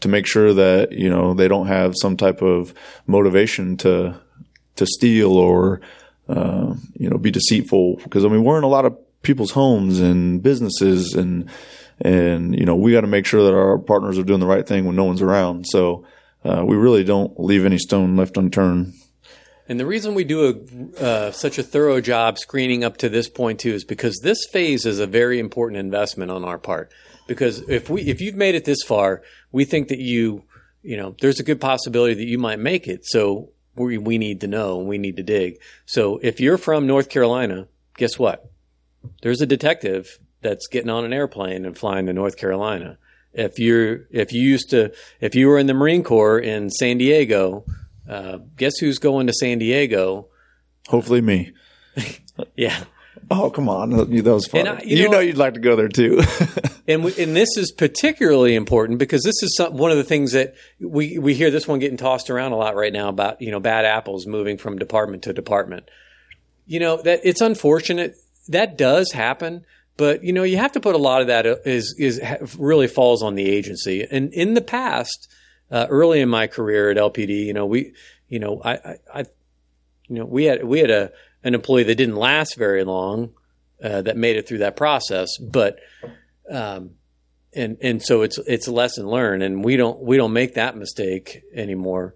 to 0.00 0.08
make 0.08 0.26
sure 0.26 0.52
that, 0.54 0.92
you 0.92 1.08
know, 1.08 1.34
they 1.34 1.46
don't 1.46 1.66
have 1.66 1.94
some 1.96 2.16
type 2.16 2.42
of 2.42 2.74
motivation 3.06 3.76
to, 3.78 4.20
to 4.76 4.86
steal 4.86 5.32
or, 5.32 5.80
uh, 6.28 6.74
you 6.94 7.08
know, 7.08 7.18
be 7.18 7.30
deceitful. 7.30 7.96
Because 7.96 8.24
I 8.24 8.28
mean, 8.28 8.44
we're 8.44 8.58
in 8.58 8.64
a 8.64 8.68
lot 8.68 8.84
of 8.84 8.96
people's 9.22 9.52
homes 9.52 10.00
and 10.00 10.42
businesses 10.42 11.14
and, 11.14 11.48
and, 12.00 12.58
you 12.58 12.66
know, 12.66 12.74
we 12.74 12.92
got 12.92 13.02
to 13.02 13.06
make 13.06 13.24
sure 13.24 13.44
that 13.44 13.54
our 13.54 13.78
partners 13.78 14.18
are 14.18 14.24
doing 14.24 14.40
the 14.40 14.46
right 14.46 14.66
thing 14.66 14.84
when 14.84 14.96
no 14.96 15.04
one's 15.04 15.22
around. 15.22 15.66
So, 15.68 16.04
uh, 16.44 16.62
we 16.66 16.76
really 16.76 17.04
don't 17.04 17.38
leave 17.40 17.64
any 17.64 17.78
stone 17.78 18.16
left 18.16 18.36
unturned. 18.36 18.92
And 19.68 19.80
the 19.80 19.86
reason 19.86 20.14
we 20.14 20.24
do 20.24 20.44
a 20.98 21.02
uh, 21.02 21.30
such 21.32 21.58
a 21.58 21.62
thorough 21.62 22.00
job 22.00 22.38
screening 22.38 22.84
up 22.84 22.98
to 22.98 23.08
this 23.08 23.30
point 23.30 23.60
too 23.60 23.72
is 23.72 23.84
because 23.84 24.20
this 24.22 24.46
phase 24.52 24.84
is 24.84 24.98
a 24.98 25.06
very 25.06 25.38
important 25.38 25.78
investment 25.78 26.30
on 26.30 26.44
our 26.44 26.58
part. 26.58 26.92
Because 27.26 27.66
if 27.68 27.88
we 27.88 28.02
if 28.02 28.20
you've 28.20 28.34
made 28.34 28.54
it 28.54 28.66
this 28.66 28.82
far, 28.82 29.22
we 29.52 29.64
think 29.64 29.88
that 29.88 29.98
you 29.98 30.44
you 30.82 30.98
know 30.98 31.16
there's 31.20 31.40
a 31.40 31.44
good 31.44 31.62
possibility 31.62 32.12
that 32.12 32.26
you 32.26 32.38
might 32.38 32.58
make 32.58 32.86
it. 32.86 33.06
So 33.06 33.53
we 33.76 33.98
we 33.98 34.18
need 34.18 34.40
to 34.40 34.46
know 34.46 34.78
and 34.78 34.88
we 34.88 34.98
need 34.98 35.16
to 35.16 35.22
dig. 35.22 35.58
So 35.86 36.18
if 36.22 36.40
you're 36.40 36.58
from 36.58 36.86
North 36.86 37.08
Carolina, 37.08 37.68
guess 37.96 38.18
what? 38.18 38.50
There's 39.22 39.40
a 39.40 39.46
detective 39.46 40.18
that's 40.40 40.66
getting 40.66 40.90
on 40.90 41.04
an 41.04 41.12
airplane 41.12 41.64
and 41.64 41.76
flying 41.76 42.06
to 42.06 42.12
North 42.12 42.36
Carolina. 42.36 42.98
If 43.32 43.58
you're 43.58 44.06
if 44.10 44.32
you 44.32 44.42
used 44.42 44.70
to 44.70 44.92
if 45.20 45.34
you 45.34 45.48
were 45.48 45.58
in 45.58 45.66
the 45.66 45.74
Marine 45.74 46.04
Corps 46.04 46.38
in 46.38 46.70
San 46.70 46.98
Diego, 46.98 47.64
uh, 48.08 48.38
guess 48.56 48.78
who's 48.78 48.98
going 48.98 49.26
to 49.26 49.32
San 49.32 49.58
Diego? 49.58 50.28
Hopefully 50.88 51.20
me. 51.20 51.52
Yeah, 52.56 52.82
Oh, 53.30 53.50
come 53.50 53.68
on. 53.68 53.90
That 53.90 54.08
was 54.24 54.46
fun. 54.46 54.66
I- 54.66 54.82
you 54.82 54.96
you, 54.96 55.04
know- 55.04 55.12
know, 55.12 55.20
you'd 55.20 55.36
like 55.38 55.54
to 55.54 55.60
go 55.60 55.76
there 55.76 55.88
too. 55.88 56.20
and 56.88 57.04
we, 57.04 57.14
and 57.22 57.34
this 57.34 57.56
is 57.56 57.72
particularly 57.72 58.54
important 58.54 58.98
because 58.98 59.22
this 59.22 59.42
is 59.42 59.56
some, 59.56 59.76
one 59.76 59.90
of 59.90 59.96
the 59.96 60.04
things 60.04 60.32
that 60.32 60.54
we 60.80 61.18
we 61.18 61.34
hear 61.34 61.50
this 61.50 61.66
one 61.66 61.78
getting 61.78 61.96
tossed 61.96 62.30
around 62.30 62.52
a 62.52 62.56
lot 62.56 62.74
right 62.76 62.92
now 62.92 63.08
about 63.08 63.40
you 63.40 63.50
know 63.50 63.60
bad 63.60 63.84
apples 63.84 64.26
moving 64.26 64.58
from 64.58 64.78
department 64.78 65.22
to 65.24 65.32
department. 65.32 65.88
You 66.66 66.80
know 66.80 67.00
that 67.02 67.20
it's 67.24 67.40
unfortunate 67.40 68.16
that 68.48 68.76
does 68.76 69.12
happen, 69.12 69.64
but 69.96 70.22
you 70.24 70.32
know 70.32 70.42
you 70.42 70.56
have 70.58 70.72
to 70.72 70.80
put 70.80 70.94
a 70.94 70.98
lot 70.98 71.20
of 71.20 71.28
that 71.28 71.46
is 71.46 71.94
is 71.98 72.20
really 72.58 72.88
falls 72.88 73.22
on 73.22 73.34
the 73.34 73.48
agency. 73.48 74.06
And 74.10 74.32
in 74.32 74.54
the 74.54 74.62
past, 74.62 75.32
uh, 75.70 75.86
early 75.88 76.20
in 76.20 76.28
my 76.28 76.46
career 76.46 76.90
at 76.90 76.96
LPD, 76.96 77.44
you 77.46 77.52
know 77.54 77.66
we 77.66 77.94
you 78.28 78.38
know 78.38 78.60
I, 78.64 78.72
I, 78.72 78.96
I 79.14 79.20
you 80.08 80.18
know 80.18 80.24
we 80.26 80.44
had 80.44 80.64
we 80.64 80.80
had 80.80 80.90
a 80.90 81.12
an 81.44 81.54
employee 81.54 81.84
that 81.84 81.94
didn't 81.94 82.16
last 82.16 82.56
very 82.56 82.82
long 82.84 83.34
uh, 83.82 84.02
that 84.02 84.16
made 84.16 84.36
it 84.36 84.48
through 84.48 84.58
that 84.58 84.76
process, 84.76 85.36
but 85.38 85.78
um, 86.50 86.92
and 87.54 87.76
and 87.80 88.02
so 88.02 88.22
it's 88.22 88.38
it's 88.38 88.66
a 88.66 88.72
lesson 88.72 89.06
learned, 89.06 89.42
and 89.42 89.64
we 89.64 89.76
don't 89.76 90.00
we 90.00 90.16
don't 90.16 90.32
make 90.32 90.54
that 90.54 90.76
mistake 90.76 91.42
anymore. 91.54 92.14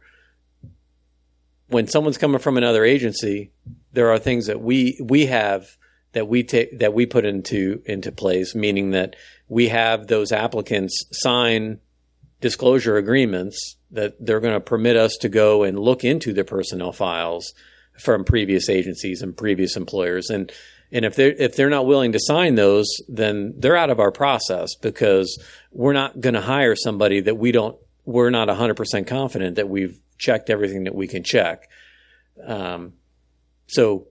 When 1.69 1.87
someone's 1.87 2.19
coming 2.19 2.41
from 2.41 2.57
another 2.57 2.85
agency, 2.85 3.53
there 3.93 4.11
are 4.11 4.19
things 4.19 4.47
that 4.47 4.61
we 4.61 4.99
we 5.03 5.27
have 5.27 5.67
that 6.13 6.27
we 6.27 6.43
take 6.43 6.79
that 6.79 6.95
we 6.95 7.05
put 7.05 7.27
into 7.27 7.83
into 7.85 8.11
place, 8.11 8.55
meaning 8.55 8.93
that 8.93 9.15
we 9.49 9.69
have 9.69 10.07
those 10.07 10.33
applicants 10.33 11.05
sign 11.13 11.81
disclosure 12.41 12.97
agreements 12.97 13.77
that 13.91 14.15
they're 14.25 14.41
going 14.41 14.55
to 14.55 14.61
permit 14.61 14.97
us 14.97 15.17
to 15.21 15.29
go 15.29 15.65
and 15.65 15.79
look 15.79 16.05
into 16.05 16.33
their 16.33 16.45
personnel 16.45 16.93
files 16.93 17.53
from 17.99 18.25
previous 18.25 18.69
agencies 18.69 19.23
and 19.23 19.37
previous 19.37 19.77
employers. 19.77 20.31
And 20.31 20.53
and 20.91 21.05
if 21.05 21.17
they're 21.17 21.33
if 21.33 21.57
they're 21.57 21.71
not 21.71 21.87
willing 21.87 22.13
to 22.13 22.21
sign 22.21 22.55
those 22.55 22.87
then 23.09 23.55
they're 23.59 23.77
out 23.77 23.91
of 23.91 24.01
our 24.01 24.13
process 24.13 24.75
because 24.75 25.43
we're 25.71 25.93
not 25.93 26.21
going 26.21 26.35
to 26.35 26.41
hire 26.41 26.75
somebody 26.75 27.21
that 27.21 27.37
we 27.37 27.53
don't 27.53 27.77
we're 28.05 28.31
not 28.31 28.49
100% 28.49 29.07
confident 29.07 29.57
that 29.57 29.69
we've 29.69 30.01
checked 30.17 30.49
everything 30.49 30.85
that 30.85 30.95
we 30.95 31.07
can 31.07 31.23
check. 31.23 31.69
Um, 32.43 32.95
so 33.67 34.07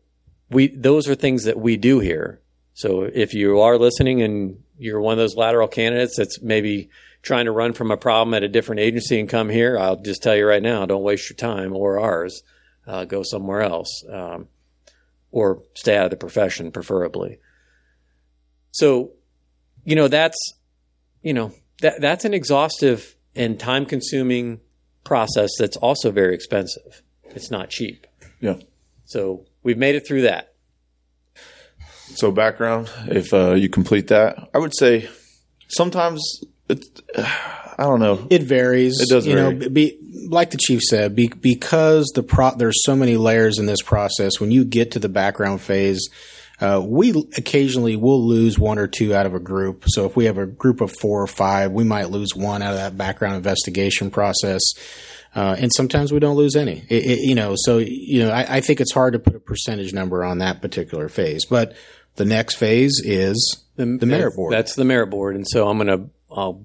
we 0.50 0.68
those 0.68 1.10
are 1.10 1.16
things 1.16 1.46
that 1.46 1.60
we 1.60 1.78
do 1.78 2.00
here. 2.00 2.42
So 2.74 3.10
if 3.12 3.34
you 3.34 3.60
are 3.60 3.78
listening 3.78 4.22
and 4.22 4.64
you're 4.78 5.02
one 5.02 5.14
of 5.14 5.18
those 5.18 5.36
lateral 5.36 5.68
candidates 5.68 6.16
that's 6.16 6.42
maybe 6.42 6.90
trying 7.24 7.46
to 7.46 7.52
run 7.52 7.74
from 7.74 7.90
a 7.90 7.98
problem 7.98 8.36
at 8.36 8.44
a 8.44 8.48
different 8.48 8.82
agency 8.82 9.20
and 9.20 9.28
come 9.28 9.50
here, 9.50 9.78
I'll 9.80 9.96
just 9.96 10.22
tell 10.22 10.36
you 10.36 10.46
right 10.46 10.62
now, 10.62 10.86
don't 10.86 11.02
waste 11.02 11.30
your 11.30 11.36
time 11.36 11.76
or 11.76 12.00
ours. 12.00 12.44
Uh, 12.88 13.04
go 13.04 13.22
somewhere 13.22 13.62
else, 13.62 14.06
um, 14.10 14.48
or 15.32 15.62
stay 15.74 15.98
out 15.98 16.06
of 16.06 16.12
the 16.12 16.16
profession, 16.18 16.72
preferably. 16.72 17.38
So, 18.72 19.12
you 19.84 19.96
know, 19.96 20.08
that's 20.08 20.38
you 21.22 21.34
know 21.34 21.52
that 21.82 22.00
that's 22.00 22.24
an 22.24 22.34
exhaustive 22.34 23.16
and 23.36 23.60
time-consuming 23.60 24.62
process 25.04 25.52
that's 25.60 25.76
also 25.78 26.12
very 26.12 26.34
expensive. 26.34 27.04
It's 27.36 27.52
not 27.52 27.70
cheap. 27.70 28.08
Yeah. 28.40 28.56
So 29.06 29.46
we've 29.64 29.78
made 29.78 29.96
it 29.96 30.08
through 30.08 30.22
that. 30.22 30.54
So 32.16 32.32
background, 32.32 32.90
if 33.08 33.34
uh, 33.34 33.52
you 33.54 33.70
complete 33.70 34.08
that, 34.08 34.50
I 34.54 34.58
would 34.58 34.76
say 34.76 35.10
sometimes 35.68 36.22
it's, 36.70 36.90
I 37.78 37.84
don't 37.84 38.00
know. 38.00 38.26
It 38.30 38.44
varies. 38.44 39.00
It 39.00 39.10
does 39.10 39.28
You 39.28 39.36
vary. 39.36 39.56
know, 39.56 39.70
be, 39.70 39.98
like 40.30 40.50
the 40.52 40.58
chief 40.58 40.82
said, 40.82 41.16
be, 41.16 41.28
because 41.28 42.12
the 42.16 42.24
pro, 42.24 42.52
there's 42.56 42.84
so 42.84 42.96
many 42.96 43.18
layers 43.18 43.60
in 43.60 43.66
this 43.68 43.82
process. 43.82 44.40
When 44.40 44.52
you 44.52 44.66
get 44.66 44.92
to 44.92 45.00
the 45.00 45.10
background 45.10 45.62
phase, 45.62 46.10
uh, 46.60 46.82
we 46.84 47.12
occasionally 47.38 47.96
will 47.96 48.26
lose 48.26 48.58
one 48.58 48.80
or 48.80 48.88
two 48.88 49.14
out 49.14 49.28
of 49.28 49.36
a 49.36 49.40
group. 49.40 49.84
So 49.88 50.06
if 50.06 50.16
we 50.16 50.26
have 50.26 50.40
a 50.40 50.48
group 50.48 50.82
of 50.82 50.92
four 51.00 51.22
or 51.22 51.28
five, 51.28 51.72
we 51.72 51.84
might 51.84 52.10
lose 52.10 52.36
one 52.36 52.64
out 52.64 52.72
of 52.72 52.78
that 52.78 52.98
background 52.98 53.36
investigation 53.36 54.10
process. 54.10 54.62
Uh, 55.36 55.56
and 55.60 55.72
sometimes 55.72 56.12
we 56.12 56.20
don't 56.20 56.36
lose 56.36 56.56
any. 56.56 56.84
It, 56.90 57.06
it, 57.06 57.20
you 57.20 57.36
know, 57.36 57.54
so 57.56 57.78
you 57.78 58.24
know, 58.24 58.32
I, 58.32 58.58
I 58.58 58.62
think 58.62 58.82
it's 58.82 58.94
hard 58.94 59.14
to 59.14 59.20
put 59.20 59.36
a 59.36 59.40
percentage 59.40 59.94
number 59.94 60.24
on 60.24 60.40
that 60.40 60.62
particular 60.64 61.10
phase. 61.10 61.46
But 61.46 61.76
the 62.16 62.26
next 62.26 62.56
phase 62.56 63.00
is 63.06 63.64
the, 63.76 63.86
merit 63.86 64.36
board. 64.36 64.52
That's 64.52 64.74
the 64.74 64.86
merit 64.86 65.12
board, 65.12 65.36
and 65.36 65.46
so 65.48 65.68
I'm 65.68 65.78
gonna. 65.78 66.08
I'll, 66.32 66.64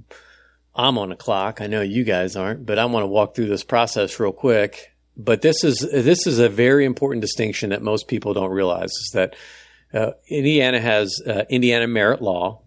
I'm 0.75 0.97
on 0.99 1.13
a 1.13 1.17
clock. 1.17 1.61
I 1.61 1.67
know 1.67 1.83
you 1.83 2.05
guys 2.05 2.35
aren't, 2.37 2.65
but 2.65 2.79
I 2.79 2.85
want 2.87 3.03
to 3.05 3.09
walk 3.09 3.35
through 3.35 3.47
this 3.47 3.65
process 3.65 4.19
real 4.19 4.33
quick. 4.33 4.93
But 5.17 5.43
this 5.43 5.63
is 5.63 5.81
this 5.81 6.27
is 6.27 6.39
a 6.39 6.49
very 6.49 6.87
important 6.87 7.21
distinction 7.21 7.71
that 7.71 7.83
most 7.83 8.09
people 8.09 8.33
don't 8.33 8.51
realize 8.51 8.91
is 8.91 9.11
that 9.13 9.37
uh, 9.93 10.13
Indiana 10.29 10.81
has 10.81 11.21
uh, 11.27 11.45
Indiana 11.51 11.87
merit 11.87 12.23
law. 12.23 12.63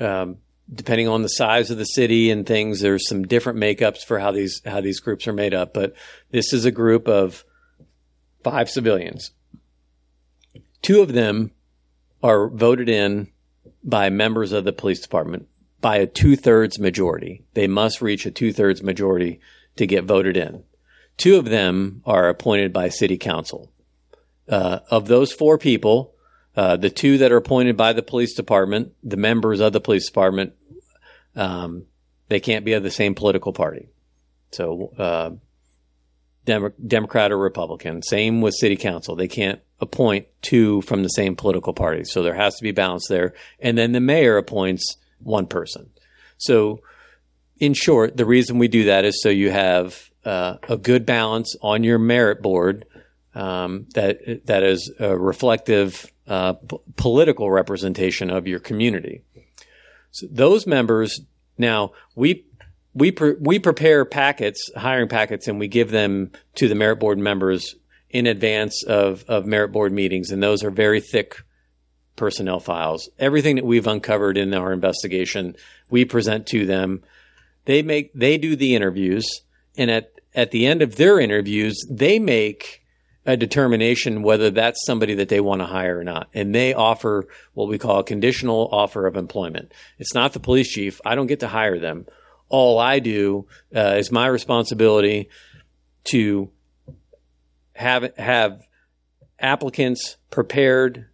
Um, 0.00 0.38
depending 0.72 1.08
on 1.08 1.20
the 1.20 1.28
size 1.28 1.70
of 1.70 1.76
the 1.76 1.84
city 1.84 2.30
and 2.30 2.46
things, 2.46 2.80
there's 2.80 3.06
some 3.06 3.24
different 3.24 3.58
makeups 3.58 4.02
for 4.02 4.18
how 4.18 4.30
these 4.30 4.62
how 4.64 4.80
these 4.80 4.98
groups 4.98 5.28
are 5.28 5.32
made 5.34 5.52
up. 5.52 5.74
But 5.74 5.94
this 6.30 6.54
is 6.54 6.64
a 6.64 6.70
group 6.70 7.06
of 7.06 7.44
five 8.42 8.70
civilians. 8.70 9.32
Two 10.80 11.02
of 11.02 11.12
them 11.12 11.50
are 12.22 12.48
voted 12.48 12.88
in 12.88 13.28
by 13.82 14.08
members 14.08 14.52
of 14.52 14.64
the 14.64 14.72
police 14.72 15.00
department 15.00 15.48
by 15.80 15.96
a 15.96 16.06
two 16.06 16.36
thirds 16.36 16.78
majority. 16.78 17.44
They 17.54 17.66
must 17.66 18.02
reach 18.02 18.26
a 18.26 18.30
two 18.30 18.52
thirds 18.52 18.82
majority 18.82 19.40
to 19.76 19.86
get 19.86 20.04
voted 20.04 20.36
in. 20.36 20.64
Two 21.16 21.36
of 21.36 21.46
them 21.46 22.02
are 22.04 22.28
appointed 22.28 22.72
by 22.72 22.88
city 22.88 23.16
council. 23.16 23.70
Uh, 24.48 24.80
of 24.90 25.06
those 25.06 25.32
four 25.32 25.58
people, 25.58 26.14
uh, 26.56 26.76
the 26.76 26.90
two 26.90 27.18
that 27.18 27.32
are 27.32 27.36
appointed 27.36 27.76
by 27.76 27.92
the 27.92 28.02
police 28.02 28.34
department, 28.34 28.92
the 29.02 29.16
members 29.16 29.60
of 29.60 29.72
the 29.72 29.80
police 29.80 30.06
department, 30.06 30.52
um, 31.36 31.84
they 32.28 32.40
can't 32.40 32.64
be 32.64 32.72
of 32.72 32.82
the 32.82 32.90
same 32.90 33.14
political 33.14 33.52
party. 33.52 33.88
So, 34.50 34.92
uh, 34.98 35.30
Demo- 36.44 36.72
Democrat 36.86 37.32
or 37.32 37.38
Republican. 37.38 38.02
Same 38.02 38.40
with 38.40 38.54
city 38.54 38.76
council. 38.76 39.16
They 39.16 39.28
can't 39.28 39.60
appoint 39.80 40.26
two 40.42 40.82
from 40.82 41.02
the 41.02 41.08
same 41.08 41.36
political 41.36 41.72
party. 41.72 42.04
So 42.04 42.22
there 42.22 42.34
has 42.34 42.56
to 42.56 42.62
be 42.62 42.70
balance 42.70 43.06
there. 43.08 43.34
And 43.58 43.76
then 43.76 43.92
the 43.92 44.00
mayor 44.00 44.36
appoints 44.36 44.96
one 45.24 45.46
person. 45.46 45.90
So, 46.36 46.80
in 47.58 47.74
short, 47.74 48.16
the 48.16 48.26
reason 48.26 48.58
we 48.58 48.68
do 48.68 48.84
that 48.84 49.04
is 49.04 49.22
so 49.22 49.28
you 49.28 49.50
have 49.50 50.10
uh, 50.24 50.56
a 50.68 50.76
good 50.76 51.06
balance 51.06 51.56
on 51.62 51.84
your 51.84 51.98
merit 51.98 52.42
board 52.42 52.84
um, 53.34 53.86
that 53.94 54.46
that 54.46 54.62
is 54.62 54.92
a 54.98 55.16
reflective 55.16 56.10
uh, 56.26 56.54
p- 56.54 56.78
political 56.96 57.50
representation 57.50 58.30
of 58.30 58.46
your 58.46 58.60
community. 58.60 59.22
So 60.10 60.26
those 60.30 60.66
members 60.66 61.20
now 61.58 61.92
we 62.14 62.44
we 62.94 63.10
pre- 63.10 63.36
we 63.40 63.58
prepare 63.58 64.04
packets, 64.04 64.70
hiring 64.76 65.08
packets, 65.08 65.48
and 65.48 65.58
we 65.58 65.68
give 65.68 65.90
them 65.90 66.30
to 66.54 66.68
the 66.68 66.74
merit 66.74 67.00
board 67.00 67.18
members 67.18 67.74
in 68.10 68.26
advance 68.26 68.84
of 68.84 69.24
of 69.28 69.46
merit 69.46 69.72
board 69.72 69.92
meetings, 69.92 70.30
and 70.30 70.42
those 70.42 70.62
are 70.62 70.70
very 70.70 71.00
thick 71.00 71.42
personnel 72.16 72.60
files. 72.60 73.08
Everything 73.18 73.56
that 73.56 73.64
we've 73.64 73.86
uncovered 73.86 74.36
in 74.36 74.54
our 74.54 74.72
investigation, 74.72 75.56
we 75.90 76.04
present 76.04 76.46
to 76.48 76.66
them. 76.66 77.02
They 77.64 77.82
make 77.82 78.12
they 78.14 78.38
do 78.38 78.56
the 78.56 78.74
interviews, 78.74 79.26
and 79.76 79.90
at 79.90 80.12
at 80.34 80.50
the 80.50 80.66
end 80.66 80.82
of 80.82 80.96
their 80.96 81.18
interviews, 81.18 81.78
they 81.90 82.18
make 82.18 82.82
a 83.26 83.36
determination 83.36 84.22
whether 84.22 84.50
that's 84.50 84.84
somebody 84.84 85.14
that 85.14 85.28
they 85.28 85.40
want 85.40 85.60
to 85.60 85.66
hire 85.66 85.98
or 85.98 86.04
not. 86.04 86.28
And 86.34 86.54
they 86.54 86.74
offer 86.74 87.26
what 87.54 87.68
we 87.68 87.78
call 87.78 88.00
a 88.00 88.04
conditional 88.04 88.68
offer 88.70 89.06
of 89.06 89.16
employment. 89.16 89.72
It's 89.98 90.14
not 90.14 90.32
the 90.34 90.40
police 90.40 90.68
chief. 90.68 91.00
I 91.04 91.14
don't 91.14 91.26
get 91.26 91.40
to 91.40 91.48
hire 91.48 91.78
them. 91.78 92.06
All 92.50 92.78
I 92.78 92.98
do 92.98 93.46
uh, 93.74 93.94
is 93.96 94.12
my 94.12 94.26
responsibility 94.26 95.30
to 96.04 96.50
have 97.72 98.14
have 98.16 98.66
applicants 99.38 100.16
prepared 100.30 101.06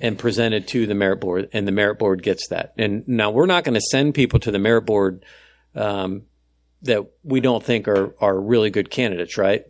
and 0.00 0.18
presented 0.18 0.66
to 0.68 0.86
the 0.86 0.94
merit 0.94 1.20
board, 1.20 1.48
and 1.52 1.66
the 1.66 1.72
merit 1.72 1.98
board 1.98 2.22
gets 2.22 2.48
that. 2.48 2.74
And 2.76 3.06
now 3.06 3.30
we're 3.30 3.46
not 3.46 3.64
going 3.64 3.74
to 3.74 3.80
send 3.80 4.14
people 4.14 4.40
to 4.40 4.50
the 4.50 4.58
merit 4.58 4.82
board 4.82 5.24
um, 5.74 6.22
that 6.82 7.06
we 7.22 7.40
don't 7.40 7.64
think 7.64 7.88
are 7.88 8.14
are 8.20 8.38
really 8.38 8.70
good 8.70 8.90
candidates, 8.90 9.38
right? 9.38 9.64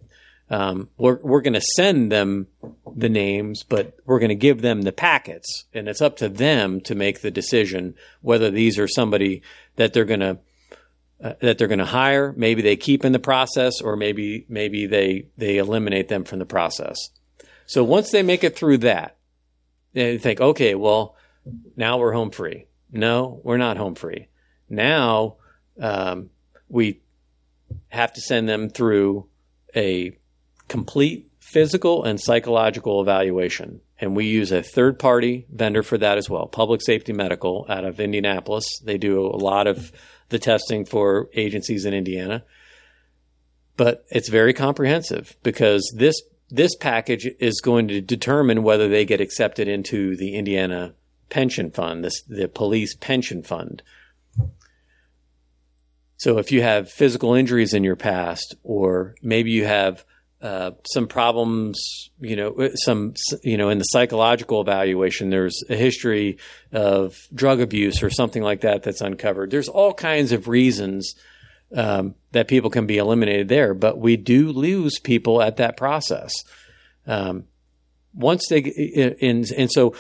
Um, 0.51 0.89
we're 0.99 1.19
we're 1.23 1.41
going 1.41 1.55
to 1.55 1.61
send 1.61 2.13
them 2.13 2.49
the 2.97 3.09
names, 3.09 3.63
but 3.63 3.97
we're 4.05 4.19
going 4.19 4.29
to 4.29 4.35
give 4.35 4.61
them 4.61 4.83
the 4.83 4.93
packets, 4.93 5.65
and 5.73 5.89
it's 5.89 6.03
up 6.03 6.17
to 6.19 6.29
them 6.29 6.81
to 6.83 6.95
make 6.95 7.21
the 7.21 7.31
decision 7.31 7.95
whether 8.21 8.51
these 8.51 8.79
are 8.79 8.89
somebody 8.89 9.43
that 9.77 9.93
they're 9.93 10.05
going 10.05 10.21
to 10.21 10.39
uh, 11.23 11.35
that 11.41 11.57
they're 11.59 11.69
going 11.69 11.79
to 11.79 11.87
hire. 11.87 12.35
Maybe 12.37 12.61
they 12.61 12.77
keep 12.77 13.05
in 13.05 13.13
the 13.13 13.19
process, 13.19 13.81
or 13.81 13.97
maybe 13.97 14.45
maybe 14.49 14.87
they 14.87 15.27
they 15.39 15.59
eliminate 15.59 16.09
them 16.09 16.25
from 16.25 16.41
the 16.41 16.47
process. 16.47 16.99
So 17.67 17.83
once 17.83 18.11
they 18.11 18.23
make 18.23 18.45
it 18.45 18.57
through 18.57 18.79
that, 18.79 19.17
they 19.95 20.19
think, 20.19 20.41
okay, 20.41 20.75
well, 20.75 21.17
now 21.77 21.99
we're 21.99 22.13
home 22.13 22.31
free. 22.31 22.67
No, 22.93 23.41
we're 23.43 23.57
not 23.57 23.77
home 23.77 23.95
free. 23.95 24.29
Now 24.69 25.37
um, 25.81 26.31
we 26.69 27.01
have 27.89 28.13
to 28.13 28.21
send 28.21 28.49
them 28.49 28.69
through 28.69 29.27
a 29.75 30.17
complete 30.69 31.31
physical 31.41 32.05
and 32.05 32.21
psychological 32.21 33.01
evaluation. 33.01 33.81
And 34.01 34.17
we 34.17 34.27
use 34.27 34.51
a 34.51 34.63
third 34.63 34.99
party 34.99 35.47
vendor 35.53 35.83
for 35.83 35.99
that 35.99 36.19
as 36.19 36.29
well, 36.29 36.47
Public 36.47 36.83
Safety 36.83 37.13
Medical 37.13 37.67
out 37.69 37.85
of 37.85 38.01
Indianapolis. 38.01 38.67
They 38.83 38.99
do 38.99 39.21
a 39.21 39.37
lot 39.37 39.67
of 39.67 39.93
the 40.29 40.39
testing 40.39 40.85
for 40.85 41.29
agencies 41.35 41.85
in 41.85 41.95
Indiana. 41.95 42.45
But 43.77 44.05
it's 44.11 44.29
very 44.29 44.53
comprehensive 44.53 45.37
because 45.43 45.93
this 45.97 46.21
this 46.55 46.77
package 46.77 47.29
is 47.41 47.61
going 47.61 47.89
to 47.89 48.01
determine 48.01 48.63
whether 48.63 48.89
they 48.89 49.05
get 49.05 49.21
accepted 49.21 49.67
into 49.67 50.17
the 50.17 50.37
Indiana 50.37 50.95
pension 51.29 51.71
fund, 51.71 52.05
this 52.05 52.23
the 52.23 52.49
police 52.49 52.95
pension 52.95 53.43
fund. 53.43 53.83
So 56.17 56.39
if 56.39 56.53
you 56.53 56.63
have 56.63 56.91
physical 56.91 57.35
injuries 57.35 57.75
in 57.75 57.83
your 57.83 57.97
past, 57.97 58.55
or 58.63 59.17
maybe 59.21 59.51
you 59.51 59.67
have 59.67 60.05
uh, 60.41 60.71
some 60.93 61.09
problems, 61.09 62.11
you 62.21 62.37
know, 62.37 62.71
some, 62.77 63.15
you 63.43 63.57
know, 63.57 63.69
in 63.69 63.79
the 63.79 63.85
psychological 63.85 64.61
evaluation, 64.61 65.31
there's 65.31 65.63
a 65.69 65.77
history 65.77 66.39
of 66.73 67.17
drug 67.35 67.61
abuse 67.61 68.03
or 68.03 68.11
something 68.11 68.43
like 68.43 68.61
that 68.61 68.85
that's 68.85 69.01
uncovered. 69.01 69.51
There's 69.51 69.69
all 69.69 69.93
kinds 69.93 70.31
of 70.31 70.47
reasons 70.47 71.15
um, 71.73 72.15
that 72.33 72.49
people 72.49 72.71
can 72.71 72.87
be 72.87 72.99
eliminated 72.99 73.49
there, 73.49 73.75
but 73.75 73.99
we 73.99 74.17
do 74.17 74.51
lose 74.51 74.99
people 74.99 75.43
at 75.43 75.57
that 75.57 75.77
process. 75.77 76.33
Um, 77.07 77.45
once 78.15 78.47
they, 78.49 79.15
and, 79.21 79.51
and 79.51 79.71
so, 79.71 79.95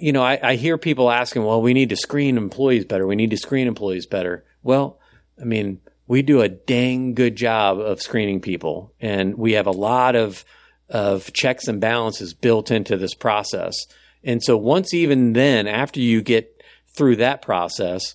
you 0.00 0.12
know, 0.12 0.22
I, 0.22 0.38
I 0.42 0.54
hear 0.56 0.76
people 0.76 1.10
asking, 1.10 1.44
well, 1.44 1.62
we 1.62 1.72
need 1.72 1.90
to 1.90 1.96
screen 1.96 2.36
employees 2.36 2.84
better. 2.84 3.06
We 3.06 3.16
need 3.16 3.30
to 3.30 3.36
screen 3.36 3.68
employees 3.68 4.06
better. 4.06 4.44
Well, 4.62 4.98
I 5.40 5.44
mean, 5.44 5.80
we 6.06 6.22
do 6.22 6.40
a 6.40 6.48
dang 6.48 7.14
good 7.14 7.36
job 7.36 7.78
of 7.78 8.02
screening 8.02 8.40
people, 8.40 8.92
and 9.00 9.36
we 9.36 9.52
have 9.52 9.66
a 9.66 9.72
lot 9.72 10.16
of 10.16 10.44
of 10.88 11.32
checks 11.34 11.68
and 11.68 11.82
balances 11.82 12.32
built 12.32 12.70
into 12.70 12.96
this 12.96 13.14
process. 13.14 13.74
And 14.24 14.42
so, 14.42 14.56
once 14.56 14.94
even 14.94 15.34
then, 15.34 15.66
after 15.66 16.00
you 16.00 16.22
get 16.22 16.62
through 16.88 17.16
that 17.16 17.42
process, 17.42 18.14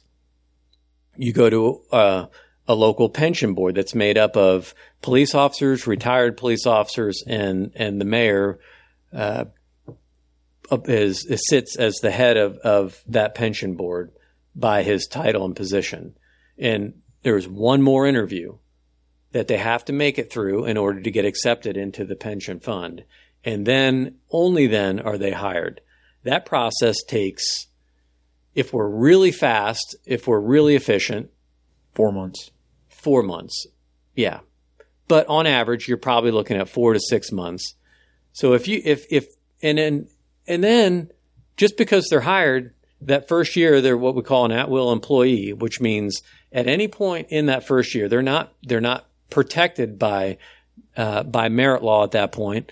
you 1.16 1.32
go 1.32 1.50
to 1.50 1.82
uh, 1.92 2.26
a 2.68 2.76
local 2.76 3.10
pension 3.10 3.54
board 3.54 3.76
that's 3.76 3.96
made 3.96 4.18
up 4.18 4.38
of 4.38 4.74
police 5.02 5.36
officers, 5.36 5.86
retired 5.88 6.38
police 6.38 6.66
officers, 6.66 7.24
and 7.28 7.72
and 7.76 8.00
the 8.00 8.06
mayor 8.06 8.60
uh, 9.12 9.46
is, 10.86 11.28
sits 11.48 11.76
as 11.76 11.96
the 11.96 12.12
head 12.12 12.38
of 12.38 12.58
of 12.60 13.02
that 13.08 13.36
pension 13.36 13.76
board 13.76 14.12
by 14.56 14.84
his 14.84 15.08
title 15.08 15.46
and 15.46 15.56
position 15.56 16.16
and 16.58 16.94
there's 17.24 17.48
one 17.48 17.82
more 17.82 18.08
interview 18.08 18.58
that 19.32 19.48
they 19.48 19.58
have 19.58 19.84
to 19.86 19.94
make 19.94 20.20
it 20.20 20.32
through 20.32 20.66
in 20.66 20.78
order 20.78 21.02
to 21.02 21.12
get 21.12 21.26
accepted 21.26 21.76
into 21.76 22.06
the 22.06 22.16
pension 22.16 22.60
fund. 22.60 23.04
And 23.44 23.66
then, 23.66 24.16
only 24.30 24.68
then, 24.68 25.00
are 25.00 25.18
they 25.18 25.32
hired. 25.32 25.82
That 26.24 26.46
process 26.46 27.04
takes, 27.04 27.68
if 28.54 28.72
we're 28.72 28.88
really 28.88 29.32
fast, 29.32 29.96
if 30.06 30.28
we're 30.28 30.40
really 30.40 30.76
efficient, 30.76 31.32
Four 31.94 32.12
months. 32.12 32.52
four 32.88 33.22
months. 33.22 33.68
Yeah. 34.16 34.40
But 35.08 35.28
on 35.28 35.46
average, 35.46 35.88
you're 35.88 35.98
probably 35.98 36.32
looking 36.32 36.58
at 36.58 36.70
four 36.70 36.94
to 36.94 37.00
six 37.00 37.32
months. 37.32 37.76
So 38.32 38.54
if 38.54 38.68
you, 38.68 38.82
if, 38.84 39.06
if, 39.12 39.28
and 39.62 39.78
then, 39.78 40.08
and 40.48 40.64
then 40.64 41.12
just 41.58 41.78
because 41.78 42.08
they're 42.08 42.22
hired 42.22 42.74
that 43.02 43.28
first 43.28 43.56
year, 43.56 43.82
they're 43.82 43.98
what 43.98 44.16
we 44.16 44.22
call 44.22 44.46
an 44.46 44.52
at 44.52 44.70
will 44.70 44.92
employee, 44.92 45.54
which 45.54 45.82
means 45.82 46.22
at 46.52 46.68
any 46.68 46.88
point 46.88 47.28
in 47.30 47.48
that 47.48 47.68
first 47.68 47.94
year, 47.94 48.08
they're 48.08 48.22
not, 48.22 48.54
they're 48.64 48.82
not 48.82 49.08
protected 49.30 50.00
by, 50.00 50.38
uh, 50.96 51.24
by 51.24 51.50
merit 51.50 51.84
law 51.84 52.04
at 52.04 52.12
that 52.12 52.32
point. 52.32 52.72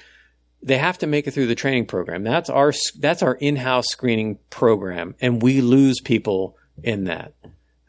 They 0.63 0.77
have 0.77 0.99
to 0.99 1.07
make 1.07 1.27
it 1.27 1.31
through 1.31 1.47
the 1.47 1.55
training 1.55 1.87
program. 1.87 2.23
That's 2.23 2.49
our, 2.49 2.71
that's 2.99 3.23
our 3.23 3.35
in-house 3.35 3.87
screening 3.87 4.39
program. 4.49 5.15
And 5.19 5.41
we 5.41 5.59
lose 5.59 5.99
people 5.99 6.55
in 6.83 7.05
that. 7.05 7.33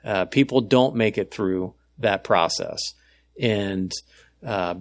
Uh, 0.04 0.24
people 0.24 0.60
don't 0.60 0.96
make 0.96 1.18
it 1.18 1.30
through 1.30 1.74
that 1.98 2.24
process. 2.24 2.80
And, 3.40 3.92
uh, 4.44 4.74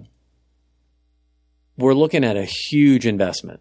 we're 1.76 1.94
looking 1.94 2.24
at 2.24 2.36
a 2.36 2.44
huge 2.44 3.06
investment. 3.06 3.60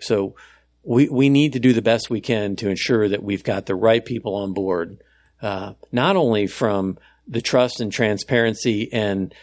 So 0.00 0.34
we, 0.82 1.08
we 1.08 1.28
need 1.28 1.52
to 1.52 1.60
do 1.60 1.72
the 1.72 1.82
best 1.82 2.10
we 2.10 2.20
can 2.20 2.56
to 2.56 2.68
ensure 2.68 3.08
that 3.08 3.22
we've 3.22 3.44
got 3.44 3.66
the 3.66 3.74
right 3.74 4.04
people 4.04 4.34
on 4.34 4.52
board, 4.52 5.02
uh, 5.40 5.74
not 5.90 6.16
only 6.16 6.46
from 6.46 6.98
the 7.26 7.40
trust 7.40 7.80
and 7.80 7.92
transparency 7.92 8.92
and 8.92 9.34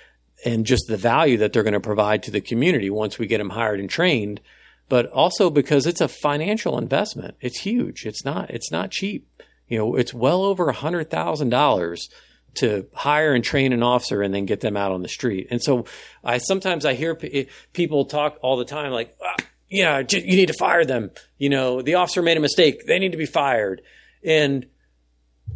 and 0.46 0.66
just 0.66 0.88
the 0.88 0.98
value 0.98 1.36
that 1.38 1.52
they're 1.52 1.64
going 1.64 1.74
to 1.74 1.82
provide 1.82 2.24
to 2.24 2.32
the 2.32 2.40
community 2.40 2.90
once 2.90 3.20
we 3.20 3.28
get 3.28 3.40
them 3.40 3.50
hired 3.50 3.78
and 3.78 3.90
trained, 3.90 4.40
but 4.88 5.06
also 5.08 5.50
because 5.50 5.86
it's 5.86 6.00
a 6.00 6.08
financial 6.08 6.78
investment. 6.78 7.36
It's 7.42 7.60
huge. 7.60 8.06
It's 8.06 8.24
not 8.24 8.50
it's 8.50 8.72
not 8.72 8.92
cheap. 8.92 9.28
You 9.70 9.78
know, 9.78 9.96
it's 9.96 10.14
well 10.14 10.44
over 10.44 10.68
a 10.68 10.74
hundred 10.74 11.10
thousand 11.10 11.50
dollars 11.50 12.10
to 12.56 12.88
hire 12.94 13.34
and 13.34 13.44
train 13.44 13.72
an 13.72 13.84
officer 13.84 14.22
and 14.22 14.34
then 14.34 14.46
get 14.46 14.60
them 14.60 14.76
out 14.76 14.92
on 14.92 15.04
the 15.04 15.08
street. 15.08 15.48
And 15.52 15.62
so 15.62 15.86
I 16.24 16.40
sometimes 16.40 16.86
I 16.86 16.96
hear 16.96 17.16
p- 17.16 17.48
people 17.74 18.06
talk 18.06 18.38
all 18.42 18.58
the 18.58 18.66
time 18.66 18.92
like, 18.92 19.16
ah, 19.24 19.36
yeah, 19.70 20.02
j- 20.02 20.26
you 20.26 20.36
need 20.36 20.48
to 20.48 20.58
fire 20.58 20.84
them. 20.84 21.12
You 21.38 21.50
know, 21.50 21.82
the 21.82 21.96
officer 21.96 22.22
made 22.22 22.38
a 22.38 22.42
mistake. 22.42 22.86
They 22.88 23.00
need 23.00 23.12
to 23.12 23.18
be 23.18 23.28
fired. 23.28 23.82
And 24.24 24.66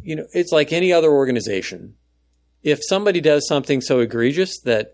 you 0.03 0.15
know, 0.15 0.25
it's 0.33 0.51
like 0.51 0.71
any 0.71 0.93
other 0.93 1.11
organization. 1.11 1.95
If 2.61 2.79
somebody 2.83 3.19
does 3.21 3.47
something 3.47 3.81
so 3.81 3.99
egregious 3.99 4.59
that 4.61 4.93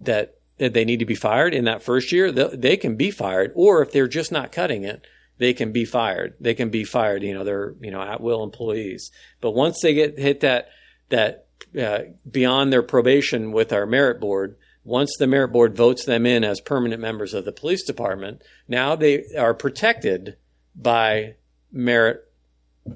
that, 0.00 0.36
that 0.58 0.72
they 0.72 0.84
need 0.84 0.98
to 1.00 1.04
be 1.04 1.14
fired 1.14 1.54
in 1.54 1.64
that 1.64 1.82
first 1.82 2.12
year, 2.12 2.30
they, 2.32 2.48
they 2.54 2.76
can 2.76 2.96
be 2.96 3.10
fired. 3.10 3.52
Or 3.54 3.82
if 3.82 3.92
they're 3.92 4.08
just 4.08 4.32
not 4.32 4.52
cutting 4.52 4.84
it, 4.84 5.06
they 5.42 5.52
can 5.52 5.72
be 5.72 5.84
fired. 5.84 6.34
They 6.40 6.54
can 6.54 6.70
be 6.70 6.84
fired. 6.84 7.22
You 7.22 7.34
know, 7.34 7.44
they're 7.44 7.74
you 7.80 7.90
know 7.90 8.00
at 8.00 8.20
will 8.20 8.44
employees. 8.44 9.10
But 9.40 9.50
once 9.52 9.80
they 9.80 9.94
get 9.94 10.18
hit 10.18 10.40
that 10.40 10.68
that 11.08 11.46
uh, 11.78 12.00
beyond 12.30 12.72
their 12.72 12.82
probation 12.82 13.52
with 13.52 13.72
our 13.72 13.84
merit 13.84 14.20
board, 14.20 14.56
once 14.84 15.16
the 15.18 15.26
merit 15.26 15.48
board 15.48 15.76
votes 15.76 16.04
them 16.04 16.26
in 16.26 16.44
as 16.44 16.60
permanent 16.60 17.00
members 17.00 17.34
of 17.34 17.44
the 17.44 17.52
police 17.52 17.84
department, 17.84 18.42
now 18.68 18.94
they 18.94 19.24
are 19.36 19.54
protected 19.54 20.36
by 20.76 21.34
merit 21.72 22.30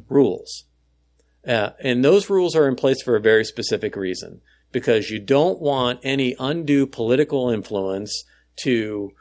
rules. 0.08 0.64
Uh, 1.46 1.70
and 1.80 2.04
those 2.04 2.28
rules 2.30 2.56
are 2.56 2.68
in 2.68 2.76
place 2.76 3.02
for 3.02 3.16
a 3.16 3.20
very 3.20 3.44
specific 3.44 3.94
reason 3.94 4.40
because 4.72 5.10
you 5.10 5.18
don't 5.18 5.60
want 5.60 6.00
any 6.02 6.34
undue 6.38 6.86
political 6.86 7.50
influence 7.50 8.24
to 8.56 9.12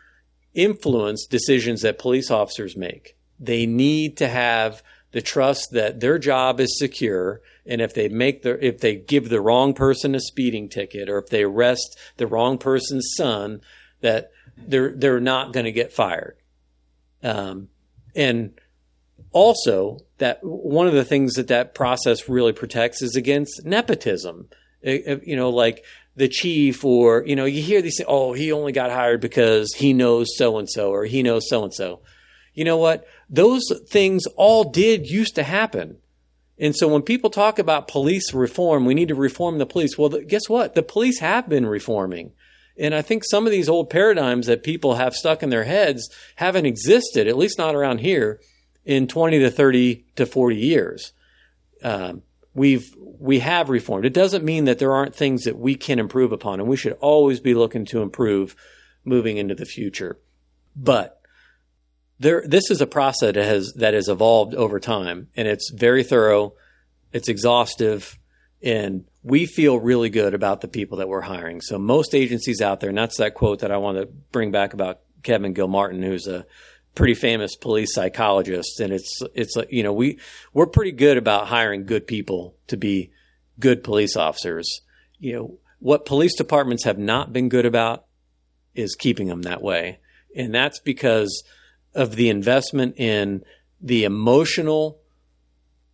influence 0.56 1.26
decisions 1.26 1.82
that 1.82 2.00
police 2.00 2.32
officers 2.32 2.76
make. 2.76 3.15
They 3.40 3.66
need 3.66 4.18
to 4.18 4.28
have 4.28 4.82
the 5.12 5.22
trust 5.22 5.72
that 5.72 6.00
their 6.00 6.18
job 6.20 6.60
is 6.60 6.78
secure 6.78 7.42
and 7.66 7.82
if 7.82 7.94
they 7.94 8.10
make 8.10 8.44
the 8.44 8.64
if 8.66 8.80
they 8.80 8.96
give 8.96 9.30
the 9.30 9.42
wrong 9.42 9.74
person 9.74 10.14
a 10.14 10.20
speeding 10.20 10.68
ticket 10.70 11.10
or 11.10 11.18
if 11.18 11.30
they 11.30 11.44
arrest 11.44 11.98
the 12.18 12.28
wrong 12.28 12.58
person's 12.58 13.14
son 13.16 13.62
that 14.02 14.32
they're 14.58 14.92
they're 14.92 15.20
not 15.22 15.54
going 15.54 15.66
to 15.66 15.72
get 15.72 15.94
fired. 15.94 16.36
Um, 17.24 17.70
and 18.16 18.60
also 19.32 20.00
that 20.18 20.40
one 20.44 20.88
of 20.88 20.94
the 20.94 21.06
things 21.06 21.34
that 21.34 21.48
that 21.48 21.74
process 21.76 22.30
really 22.30 22.54
protects 22.54 23.02
is 23.02 23.16
against 23.16 23.66
nepotism. 23.66 24.48
It- 24.82 25.04
it- 25.08 25.28
you 25.28 25.36
know 25.36 25.50
like 25.50 25.84
the 26.16 26.28
chief 26.28 26.86
or 26.86 27.24
you 27.26 27.36
know 27.36 27.46
you 27.46 27.62
hear 27.62 27.82
these 27.82 28.00
oh 28.08 28.34
he 28.34 28.52
only 28.52 28.72
got 28.72 28.92
hired 28.92 29.20
because 29.22 29.74
he 29.76 29.92
knows 29.94 30.28
so 30.38 30.58
and 30.58 30.70
so 30.70 30.92
or 30.92 31.06
he 31.06 31.24
knows 31.24 31.50
so 31.50 31.64
and 31.64 31.74
so 31.74 32.00
you 32.54 32.64
know 32.64 32.78
what 32.78 33.06
those 33.30 33.64
things 33.88 34.26
all 34.36 34.64
did 34.64 35.10
used 35.10 35.36
to 35.36 35.44
happen 35.44 35.98
and 36.58 36.76
so 36.76 36.88
when 36.88 37.02
people 37.02 37.30
talk 37.30 37.60
about 37.60 37.88
police 37.88 38.34
reform, 38.34 38.86
we 38.86 38.94
need 38.94 39.10
to 39.10 39.16
reform 39.16 39.58
the 39.58 39.66
police. 39.66 39.98
Well, 39.98 40.10
guess 40.10 40.48
what? 40.48 40.74
The 40.74 40.84
police 40.84 41.20
have 41.20 41.50
been 41.50 41.66
reforming. 41.66 42.32
And 42.78 42.94
I 42.94 43.02
think 43.02 43.24
some 43.24 43.46
of 43.46 43.52
these 43.52 43.70
old 43.70 43.90
paradigms 43.90 44.48
that 44.48 44.64
people 44.64 44.96
have 44.96 45.16
stuck 45.16 45.44
in 45.44 45.50
their 45.50 45.64
heads 45.64 46.10
haven't 46.36 46.66
existed, 46.66 47.28
at 47.28 47.38
least 47.38 47.58
not 47.58 47.76
around 47.76 48.00
here, 48.00 48.40
in 48.86 49.08
20 49.08 49.40
to 49.40 49.52
30 49.52 50.06
to 50.16 50.26
40 50.26 50.56
years. 50.56 51.14
Um, 51.84 52.22
we've, 52.54 52.94
we 52.98 53.40
have 53.40 53.70
reformed. 53.70 54.06
It 54.06 54.14
doesn't 54.14 54.44
mean 54.44 54.66
that 54.66 54.80
there 54.80 54.94
aren't 54.94 55.16
things 55.16 55.44
that 55.44 55.58
we 55.58 55.76
can 55.76 56.00
improve 56.00 56.32
upon, 56.32 56.60
and 56.60 56.70
we 56.70 56.78
should 56.78 56.94
always 56.94 57.40
be 57.40 57.54
looking 57.54 57.86
to 57.86 58.02
improve 58.02 58.56
moving 59.04 59.38
into 59.38 59.56
the 59.56 59.66
future. 59.66 60.20
But 60.76 61.22
there 62.20 62.44
this 62.46 62.72
is 62.72 62.82
a 62.82 62.88
process 62.88 63.34
that 63.34 63.46
has 63.46 63.74
that 63.74 63.94
has 63.94 64.08
evolved 64.08 64.56
over 64.56 64.80
time 64.80 65.28
and 65.36 65.48
it's 65.48 65.70
very 65.72 66.04
thorough 66.04 66.54
it's 67.12 67.30
exhaustive 67.30 68.18
and 68.64 69.06
we 69.24 69.46
feel 69.46 69.80
really 69.80 70.10
good 70.10 70.34
about 70.34 70.62
the 70.62 70.68
people 70.68 70.98
that 70.98 71.08
we're 71.10 71.22
hiring. 71.22 71.62
So 71.62 71.78
most 71.78 72.16
agencies 72.16 72.62
out 72.62 72.80
there 72.80 72.90
and 72.90 72.98
that's 72.98 73.18
that 73.18 73.34
quote 73.34 73.60
that 73.60 73.72
i 73.72 73.78
want 73.78 73.98
to 73.98 74.06
bring 74.06 74.52
back 74.52 74.74
about 74.74 75.02
kevin 75.24 75.54
gilmartin 75.54 76.04
who's 76.04 76.28
a 76.28 76.46
pretty 76.94 77.14
famous 77.14 77.56
police 77.58 77.94
psychologist 77.94 78.80
and 78.80 78.94
it's 78.94 79.22
it's 79.34 79.56
you 79.70 79.84
know 79.84 79.92
we 79.92 80.18
we're 80.54 80.66
pretty 80.66 80.94
good 80.94 81.18
about 81.18 81.48
hiring 81.48 81.86
good 81.86 82.08
people 82.08 82.56
to 82.68 82.78
be 82.78 83.12
good 83.60 83.84
police 83.84 84.16
officers. 84.16 84.82
You 85.20 85.34
know 85.34 85.60
what 85.80 86.06
police 86.06 86.36
departments 86.36 86.84
have 86.84 86.98
not 86.98 87.34
been 87.34 87.50
good 87.50 87.66
about 87.66 88.06
is 88.74 88.96
keeping 88.96 89.28
them 89.28 89.44
that 89.44 89.62
way. 89.62 90.00
And 90.36 90.54
that's 90.54 90.80
because 90.80 91.44
of 91.96 92.16
the 92.16 92.30
investment 92.30 92.96
in 92.98 93.44
the 93.82 94.04
emotional 94.04 95.00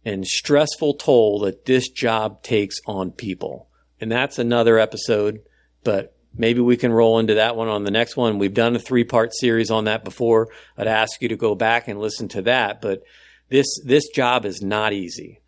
and 0.03 0.25
stressful 0.25 0.95
toll 0.95 1.39
that 1.41 1.65
this 1.65 1.89
job 1.89 2.41
takes 2.41 2.77
on 2.87 3.11
people. 3.11 3.69
And 3.99 4.11
that's 4.11 4.39
another 4.39 4.79
episode, 4.79 5.41
but 5.83 6.15
maybe 6.35 6.59
we 6.59 6.75
can 6.75 6.91
roll 6.91 7.19
into 7.19 7.35
that 7.35 7.55
one 7.55 7.67
on 7.67 7.83
the 7.83 7.91
next 7.91 8.17
one. 8.17 8.39
We've 8.39 8.53
done 8.53 8.75
a 8.75 8.79
three 8.79 9.03
part 9.03 9.33
series 9.35 9.69
on 9.69 9.85
that 9.85 10.03
before. 10.03 10.49
I'd 10.75 10.87
ask 10.87 11.21
you 11.21 11.29
to 11.29 11.35
go 11.35 11.53
back 11.53 11.87
and 11.87 11.99
listen 11.99 12.27
to 12.29 12.41
that, 12.43 12.81
but 12.81 13.03
this, 13.49 13.67
this 13.85 14.09
job 14.09 14.45
is 14.45 14.61
not 14.61 14.93
easy. 14.93 15.41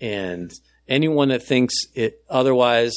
And 0.00 0.52
anyone 0.86 1.28
that 1.28 1.42
thinks 1.42 1.74
it 1.94 2.22
otherwise, 2.28 2.94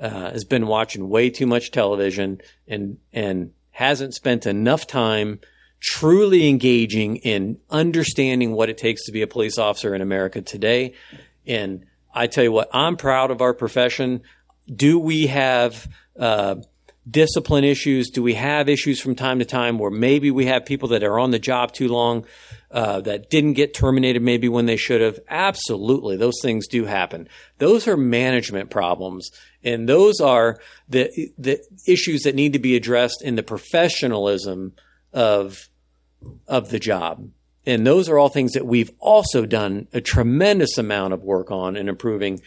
uh, 0.00 0.30
has 0.30 0.44
been 0.44 0.66
watching 0.66 1.08
way 1.08 1.30
too 1.30 1.46
much 1.46 1.70
television 1.70 2.40
and, 2.68 2.98
and 3.12 3.52
hasn't 3.70 4.14
spent 4.14 4.46
enough 4.46 4.86
time 4.86 5.40
truly 5.86 6.48
engaging 6.48 7.16
in 7.16 7.58
understanding 7.70 8.52
what 8.52 8.68
it 8.68 8.76
takes 8.76 9.06
to 9.06 9.12
be 9.12 9.22
a 9.22 9.26
police 9.26 9.56
officer 9.56 9.94
in 9.94 10.02
America 10.02 10.42
today. 10.42 10.94
And 11.46 11.86
I 12.12 12.26
tell 12.26 12.42
you 12.42 12.52
what, 12.52 12.68
I'm 12.74 12.96
proud 12.96 13.30
of 13.30 13.40
our 13.40 13.54
profession. 13.54 14.22
Do 14.74 14.98
we 14.98 15.28
have 15.28 15.88
uh, 16.18 16.56
discipline 17.08 17.62
issues? 17.62 18.10
Do 18.10 18.20
we 18.20 18.34
have 18.34 18.68
issues 18.68 19.00
from 19.00 19.14
time 19.14 19.38
to 19.38 19.44
time 19.44 19.78
where 19.78 19.92
maybe 19.92 20.32
we 20.32 20.46
have 20.46 20.66
people 20.66 20.88
that 20.88 21.04
are 21.04 21.20
on 21.20 21.30
the 21.30 21.38
job 21.38 21.72
too 21.72 21.86
long 21.86 22.26
uh, 22.72 23.00
that 23.02 23.30
didn't 23.30 23.52
get 23.52 23.72
terminated 23.72 24.22
maybe 24.22 24.48
when 24.48 24.66
they 24.66 24.76
should 24.76 25.00
have? 25.00 25.20
Absolutely, 25.28 26.16
those 26.16 26.40
things 26.42 26.66
do 26.66 26.84
happen. 26.84 27.28
Those 27.58 27.86
are 27.86 27.96
management 27.96 28.70
problems, 28.70 29.30
and 29.62 29.88
those 29.88 30.20
are 30.20 30.58
the 30.88 31.30
the 31.38 31.64
issues 31.86 32.22
that 32.22 32.34
need 32.34 32.54
to 32.54 32.58
be 32.58 32.74
addressed 32.74 33.22
in 33.22 33.36
the 33.36 33.44
professionalism 33.44 34.74
of 35.12 35.68
of 36.46 36.70
the 36.70 36.78
job. 36.78 37.28
And 37.64 37.86
those 37.86 38.08
are 38.08 38.18
all 38.18 38.28
things 38.28 38.52
that 38.52 38.66
we've 38.66 38.92
also 39.00 39.44
done 39.44 39.88
a 39.92 40.00
tremendous 40.00 40.78
amount 40.78 41.14
of 41.14 41.22
work 41.22 41.50
on 41.50 41.76
and 41.76 41.88
improving 41.88 42.40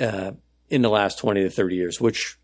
uh, 0.00 0.32
in 0.70 0.82
the 0.82 0.88
last 0.88 1.18
20 1.18 1.42
to 1.42 1.50
30 1.50 1.76
years, 1.76 2.00
which 2.00 2.38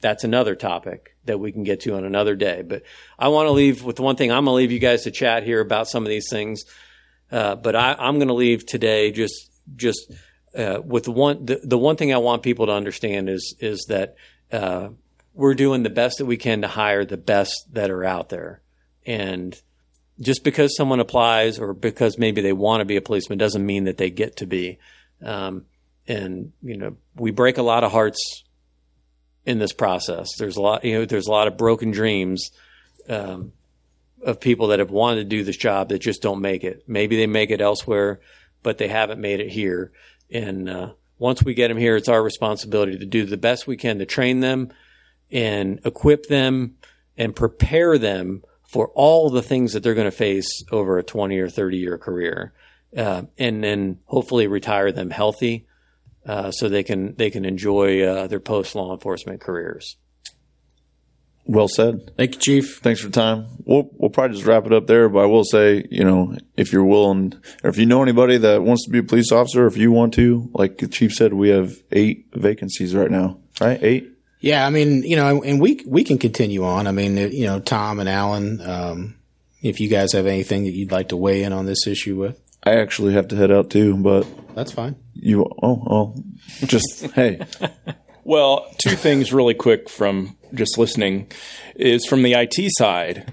that's 0.00 0.22
another 0.22 0.54
topic 0.54 1.16
that 1.24 1.40
we 1.40 1.50
can 1.50 1.64
get 1.64 1.80
to 1.80 1.96
on 1.96 2.04
another 2.04 2.36
day. 2.36 2.62
But 2.62 2.82
I 3.18 3.28
want 3.28 3.46
to 3.46 3.52
leave 3.52 3.82
with 3.82 3.98
one 3.98 4.14
thing. 4.14 4.30
I'm 4.30 4.44
going 4.44 4.52
to 4.52 4.56
leave 4.56 4.72
you 4.72 4.78
guys 4.78 5.02
to 5.02 5.10
chat 5.10 5.42
here 5.42 5.60
about 5.60 5.88
some 5.88 6.04
of 6.04 6.08
these 6.08 6.28
things. 6.30 6.64
Uh, 7.32 7.56
but 7.56 7.74
I, 7.74 7.94
I'm 7.98 8.16
going 8.16 8.28
to 8.28 8.34
leave 8.34 8.64
today 8.64 9.10
just, 9.10 9.50
just 9.74 10.12
uh, 10.56 10.80
with 10.84 11.08
one 11.08 11.46
the, 11.46 11.60
the 11.62 11.78
one 11.78 11.96
thing 11.96 12.12
I 12.12 12.18
want 12.18 12.42
people 12.42 12.66
to 12.66 12.72
understand 12.72 13.28
is 13.28 13.54
is 13.60 13.86
that 13.88 14.16
uh, 14.50 14.88
we're 15.34 15.54
doing 15.54 15.82
the 15.82 15.90
best 15.90 16.18
that 16.18 16.26
we 16.26 16.36
can 16.36 16.62
to 16.62 16.68
hire 16.68 17.04
the 17.04 17.16
best 17.16 17.72
that 17.72 17.90
are 17.90 18.04
out 18.04 18.28
there, 18.28 18.60
and 19.06 19.60
just 20.22 20.44
because 20.44 20.76
someone 20.76 21.00
applies 21.00 21.58
or 21.58 21.74
because 21.74 22.16
maybe 22.16 22.40
they 22.40 22.52
want 22.52 22.80
to 22.80 22.84
be 22.84 22.96
a 22.96 23.02
policeman 23.02 23.38
doesn't 23.38 23.64
mean 23.66 23.84
that 23.84 23.98
they 23.98 24.08
get 24.08 24.36
to 24.36 24.46
be. 24.46 24.78
Um, 25.22 25.66
and 26.06 26.52
you 26.62 26.76
know, 26.76 26.96
we 27.16 27.30
break 27.30 27.58
a 27.58 27.62
lot 27.62 27.84
of 27.84 27.92
hearts 27.92 28.44
in 29.44 29.58
this 29.58 29.72
process. 29.72 30.36
There's 30.38 30.56
a 30.56 30.62
lot, 30.62 30.84
you 30.84 30.94
know, 30.94 31.04
there's 31.04 31.26
a 31.26 31.30
lot 31.30 31.48
of 31.48 31.56
broken 31.56 31.90
dreams 31.90 32.50
um, 33.08 33.52
of 34.22 34.40
people 34.40 34.68
that 34.68 34.78
have 34.78 34.90
wanted 34.90 35.24
to 35.24 35.36
do 35.36 35.44
this 35.44 35.56
job 35.56 35.88
that 35.88 35.98
just 35.98 36.22
don't 36.22 36.40
make 36.40 36.62
it. 36.62 36.84
Maybe 36.86 37.16
they 37.16 37.26
make 37.26 37.50
it 37.50 37.60
elsewhere, 37.60 38.20
but 38.62 38.78
they 38.78 38.88
haven't 38.88 39.20
made 39.20 39.40
it 39.40 39.50
here. 39.50 39.90
And 40.30 40.68
uh, 40.68 40.92
once 41.18 41.42
we 41.42 41.54
get 41.54 41.68
them 41.68 41.76
here, 41.76 41.96
it's 41.96 42.08
our 42.08 42.22
responsibility 42.22 42.98
to 42.98 43.06
do 43.06 43.24
the 43.26 43.36
best 43.36 43.66
we 43.66 43.76
can 43.76 43.98
to 43.98 44.06
train 44.06 44.40
them 44.40 44.72
and 45.30 45.80
equip 45.84 46.26
them 46.26 46.76
and 47.16 47.34
prepare 47.34 47.98
them 47.98 48.42
for 48.72 48.88
all 48.94 49.28
the 49.28 49.42
things 49.42 49.74
that 49.74 49.82
they're 49.82 49.94
going 49.94 50.06
to 50.06 50.10
face 50.10 50.64
over 50.72 50.96
a 50.96 51.02
20 51.02 51.38
or 51.38 51.50
30 51.50 51.76
year 51.76 51.98
career. 51.98 52.54
Uh, 52.96 53.22
and 53.38 53.62
then 53.62 53.98
hopefully 54.06 54.46
retire 54.46 54.90
them 54.92 55.10
healthy 55.10 55.66
uh, 56.26 56.50
so 56.50 56.68
they 56.68 56.82
can 56.82 57.14
they 57.16 57.30
can 57.30 57.44
enjoy 57.44 58.02
uh, 58.02 58.26
their 58.26 58.40
post 58.40 58.74
law 58.74 58.92
enforcement 58.92 59.40
careers. 59.40 59.96
Well 61.44 61.68
said. 61.68 62.12
Thank 62.16 62.34
you, 62.34 62.40
Chief. 62.40 62.78
Thanks 62.82 63.00
for 63.00 63.08
the 63.08 63.12
time. 63.12 63.46
We'll 63.64 63.90
we'll 63.94 64.10
probably 64.10 64.36
just 64.36 64.46
wrap 64.46 64.66
it 64.66 64.72
up 64.72 64.86
there, 64.86 65.08
but 65.08 65.20
I 65.20 65.26
will 65.26 65.44
say, 65.44 65.86
you 65.90 66.04
know, 66.04 66.36
if 66.56 66.72
you're 66.72 66.84
willing, 66.84 67.34
or 67.64 67.70
if 67.70 67.78
you 67.78 67.86
know 67.86 68.02
anybody 68.02 68.36
that 68.38 68.62
wants 68.62 68.84
to 68.84 68.90
be 68.90 68.98
a 68.98 69.02
police 69.02 69.32
officer, 69.32 69.66
if 69.66 69.76
you 69.76 69.90
want 69.90 70.14
to, 70.14 70.50
like 70.54 70.78
the 70.78 70.86
chief 70.86 71.12
said, 71.12 71.32
we 71.32 71.48
have 71.48 71.82
eight 71.90 72.26
vacancies 72.34 72.94
right 72.94 73.10
now, 73.10 73.38
right? 73.60 73.82
Eight. 73.82 74.11
Yeah, 74.42 74.66
I 74.66 74.70
mean, 74.70 75.04
you 75.04 75.14
know, 75.14 75.42
and 75.42 75.60
we 75.60 75.82
we 75.86 76.02
can 76.02 76.18
continue 76.18 76.64
on. 76.64 76.88
I 76.88 76.92
mean, 76.92 77.16
you 77.16 77.46
know, 77.46 77.60
Tom 77.60 78.00
and 78.00 78.08
Alan, 78.08 78.60
um, 78.60 79.14
if 79.62 79.78
you 79.78 79.88
guys 79.88 80.12
have 80.12 80.26
anything 80.26 80.64
that 80.64 80.72
you'd 80.72 80.90
like 80.90 81.10
to 81.10 81.16
weigh 81.16 81.44
in 81.44 81.52
on 81.52 81.64
this 81.64 81.86
issue 81.86 82.16
with, 82.16 82.40
I 82.64 82.74
actually 82.76 83.12
have 83.14 83.28
to 83.28 83.36
head 83.36 83.52
out 83.52 83.70
too, 83.70 83.96
but 83.96 84.26
that's 84.56 84.72
fine. 84.72 84.96
you, 85.14 85.44
oh, 85.62 85.84
oh, 85.88 86.14
just 86.66 87.06
hey, 87.14 87.40
Well, 88.24 88.66
two 88.78 88.96
things 88.96 89.32
really 89.32 89.54
quick 89.54 89.88
from 89.88 90.36
just 90.54 90.78
listening 90.78 91.30
is 91.74 92.06
from 92.06 92.22
the 92.22 92.34
IT 92.34 92.54
side. 92.78 93.32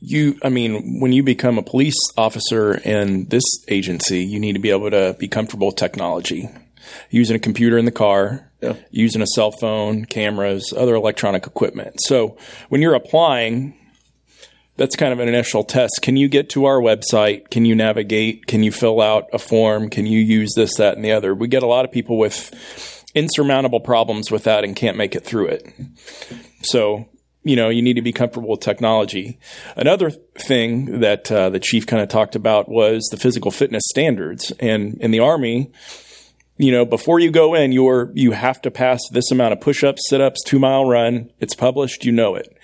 You, 0.00 0.38
I 0.42 0.48
mean, 0.48 1.00
when 1.00 1.12
you 1.12 1.22
become 1.22 1.58
a 1.58 1.62
police 1.62 1.96
officer 2.16 2.74
in 2.74 3.26
this 3.28 3.44
agency, 3.68 4.24
you 4.24 4.40
need 4.40 4.54
to 4.54 4.58
be 4.58 4.70
able 4.70 4.90
to 4.90 5.16
be 5.18 5.28
comfortable 5.28 5.68
with 5.68 5.76
technology, 5.76 6.48
using 7.10 7.36
a 7.36 7.38
computer 7.38 7.78
in 7.78 7.84
the 7.84 7.90
car, 7.92 8.50
Yeah. 8.60 8.74
using 8.90 9.22
a 9.22 9.26
cell 9.26 9.50
phone, 9.52 10.04
cameras, 10.04 10.72
other 10.76 10.94
electronic 10.94 11.46
equipment. 11.46 11.96
So 12.00 12.36
when 12.68 12.80
you're 12.82 12.94
applying, 12.94 13.74
that's 14.76 14.96
kind 14.96 15.12
of 15.12 15.20
an 15.20 15.28
initial 15.28 15.64
test. 15.64 16.00
Can 16.02 16.16
you 16.16 16.28
get 16.28 16.48
to 16.50 16.64
our 16.64 16.80
website? 16.80 17.50
Can 17.50 17.64
you 17.64 17.74
navigate? 17.74 18.46
Can 18.46 18.62
you 18.62 18.72
fill 18.72 19.00
out 19.00 19.26
a 19.32 19.38
form? 19.38 19.90
Can 19.90 20.06
you 20.06 20.18
use 20.20 20.54
this, 20.56 20.76
that, 20.76 20.96
and 20.96 21.04
the 21.04 21.12
other? 21.12 21.34
We 21.34 21.46
get 21.48 21.62
a 21.62 21.66
lot 21.66 21.84
of 21.84 21.92
people 21.92 22.16
with 22.18 22.50
insurmountable 23.14 23.80
problems 23.80 24.30
with 24.30 24.44
that 24.44 24.64
and 24.64 24.74
can't 24.74 24.96
make 24.96 25.14
it 25.14 25.24
through 25.24 25.48
it. 25.48 25.68
So, 26.62 27.06
you 27.44 27.56
know, 27.56 27.68
you 27.68 27.82
need 27.82 27.94
to 27.94 28.02
be 28.02 28.12
comfortable 28.12 28.48
with 28.48 28.60
technology. 28.60 29.38
Another 29.76 30.10
thing 30.10 31.00
that 31.00 31.30
uh, 31.30 31.50
the 31.50 31.60
chief 31.60 31.86
kind 31.86 32.02
of 32.02 32.08
talked 32.08 32.34
about 32.36 32.68
was 32.70 33.06
the 33.10 33.16
physical 33.18 33.50
fitness 33.50 33.82
standards. 33.90 34.52
And 34.60 34.94
in 35.00 35.10
the 35.10 35.18
Army, 35.20 35.70
you 36.56 36.70
know, 36.70 36.84
before 36.84 37.18
you 37.18 37.30
go 37.30 37.54
in, 37.54 37.72
you're, 37.72 38.10
you 38.14 38.32
have 38.32 38.60
to 38.62 38.70
pass 38.70 39.00
this 39.10 39.30
amount 39.30 39.52
of 39.52 39.60
push 39.60 39.82
ups, 39.82 40.08
sit 40.08 40.20
ups, 40.20 40.42
two 40.44 40.58
mile 40.58 40.84
run. 40.84 41.30
It's 41.40 41.54
published, 41.54 42.04
you 42.04 42.12
know 42.12 42.34
it. 42.34 42.56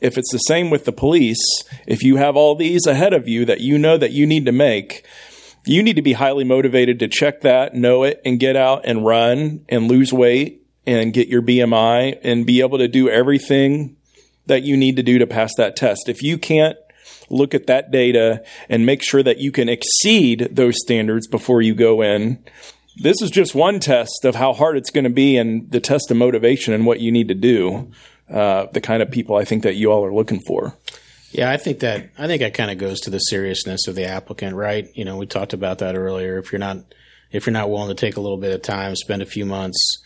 If 0.00 0.16
it's 0.16 0.30
the 0.30 0.38
same 0.38 0.70
with 0.70 0.84
the 0.84 0.92
police, 0.92 1.40
if 1.86 2.02
you 2.02 2.16
have 2.16 2.36
all 2.36 2.54
these 2.54 2.86
ahead 2.86 3.12
of 3.12 3.26
you 3.26 3.44
that 3.46 3.60
you 3.60 3.78
know 3.78 3.96
that 3.96 4.12
you 4.12 4.26
need 4.26 4.46
to 4.46 4.52
make, 4.52 5.04
you 5.64 5.82
need 5.82 5.96
to 5.96 6.02
be 6.02 6.12
highly 6.14 6.44
motivated 6.44 6.98
to 7.00 7.08
check 7.08 7.40
that, 7.42 7.74
know 7.74 8.04
it, 8.04 8.20
and 8.24 8.38
get 8.38 8.56
out 8.56 8.82
and 8.84 9.04
run 9.04 9.64
and 9.68 9.88
lose 9.88 10.12
weight 10.12 10.62
and 10.86 11.12
get 11.12 11.28
your 11.28 11.42
BMI 11.42 12.18
and 12.22 12.46
be 12.46 12.60
able 12.60 12.78
to 12.78 12.88
do 12.88 13.10
everything 13.10 13.96
that 14.46 14.62
you 14.62 14.76
need 14.76 14.96
to 14.96 15.02
do 15.02 15.18
to 15.18 15.26
pass 15.26 15.52
that 15.56 15.76
test. 15.76 16.08
If 16.08 16.22
you 16.22 16.38
can't 16.38 16.78
look 17.28 17.54
at 17.54 17.66
that 17.66 17.90
data 17.90 18.42
and 18.68 18.86
make 18.86 19.02
sure 19.02 19.22
that 19.22 19.38
you 19.38 19.52
can 19.52 19.68
exceed 19.68 20.48
those 20.50 20.76
standards 20.82 21.26
before 21.26 21.60
you 21.60 21.74
go 21.74 22.02
in, 22.02 22.42
this 23.00 23.22
is 23.22 23.30
just 23.30 23.54
one 23.54 23.80
test 23.80 24.24
of 24.24 24.34
how 24.34 24.52
hard 24.52 24.76
it's 24.76 24.90
going 24.90 25.04
to 25.04 25.10
be 25.10 25.36
and 25.36 25.70
the 25.70 25.80
test 25.80 26.10
of 26.10 26.16
motivation 26.16 26.74
and 26.74 26.86
what 26.86 27.00
you 27.00 27.12
need 27.12 27.28
to 27.28 27.34
do. 27.34 27.90
Uh, 28.28 28.66
the 28.72 28.80
kind 28.80 29.02
of 29.02 29.10
people 29.10 29.36
I 29.36 29.44
think 29.46 29.62
that 29.62 29.76
you 29.76 29.90
all 29.90 30.04
are 30.04 30.12
looking 30.12 30.40
for. 30.40 30.76
Yeah, 31.30 31.50
I 31.50 31.56
think 31.56 31.80
that 31.80 32.10
I 32.18 32.26
think 32.26 32.40
that 32.40 32.52
kind 32.52 32.70
of 32.70 32.76
goes 32.76 33.00
to 33.00 33.10
the 33.10 33.18
seriousness 33.18 33.86
of 33.86 33.94
the 33.94 34.04
applicant, 34.04 34.54
right? 34.54 34.88
You 34.94 35.06
know, 35.06 35.16
we 35.16 35.26
talked 35.26 35.54
about 35.54 35.78
that 35.78 35.96
earlier. 35.96 36.38
If 36.38 36.52
you're 36.52 36.58
not 36.58 36.78
if 37.30 37.46
you're 37.46 37.52
not 37.52 37.70
willing 37.70 37.88
to 37.88 37.94
take 37.94 38.16
a 38.16 38.20
little 38.20 38.36
bit 38.36 38.54
of 38.54 38.62
time, 38.62 38.96
spend 38.96 39.22
a 39.22 39.26
few 39.26 39.46
months, 39.46 40.02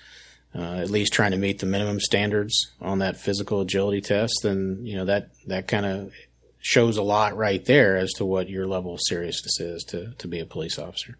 uh, 0.54 0.76
at 0.76 0.90
least 0.90 1.12
trying 1.12 1.30
to 1.32 1.36
meet 1.36 1.60
the 1.60 1.66
minimum 1.66 2.00
standards 2.00 2.72
on 2.80 2.98
that 2.98 3.16
physical 3.16 3.60
agility 3.60 4.00
test, 4.00 4.40
then 4.42 4.80
you 4.82 4.96
know 4.96 5.04
that 5.04 5.30
that 5.46 5.68
kind 5.68 5.86
of 5.86 6.12
shows 6.60 6.96
a 6.96 7.02
lot 7.02 7.36
right 7.36 7.64
there 7.64 7.96
as 7.96 8.12
to 8.12 8.24
what 8.24 8.48
your 8.48 8.66
level 8.66 8.94
of 8.94 9.00
seriousness 9.02 9.58
is 9.58 9.84
to 9.84 10.12
to 10.18 10.28
be 10.28 10.40
a 10.40 10.46
police 10.46 10.78
officer. 10.78 11.16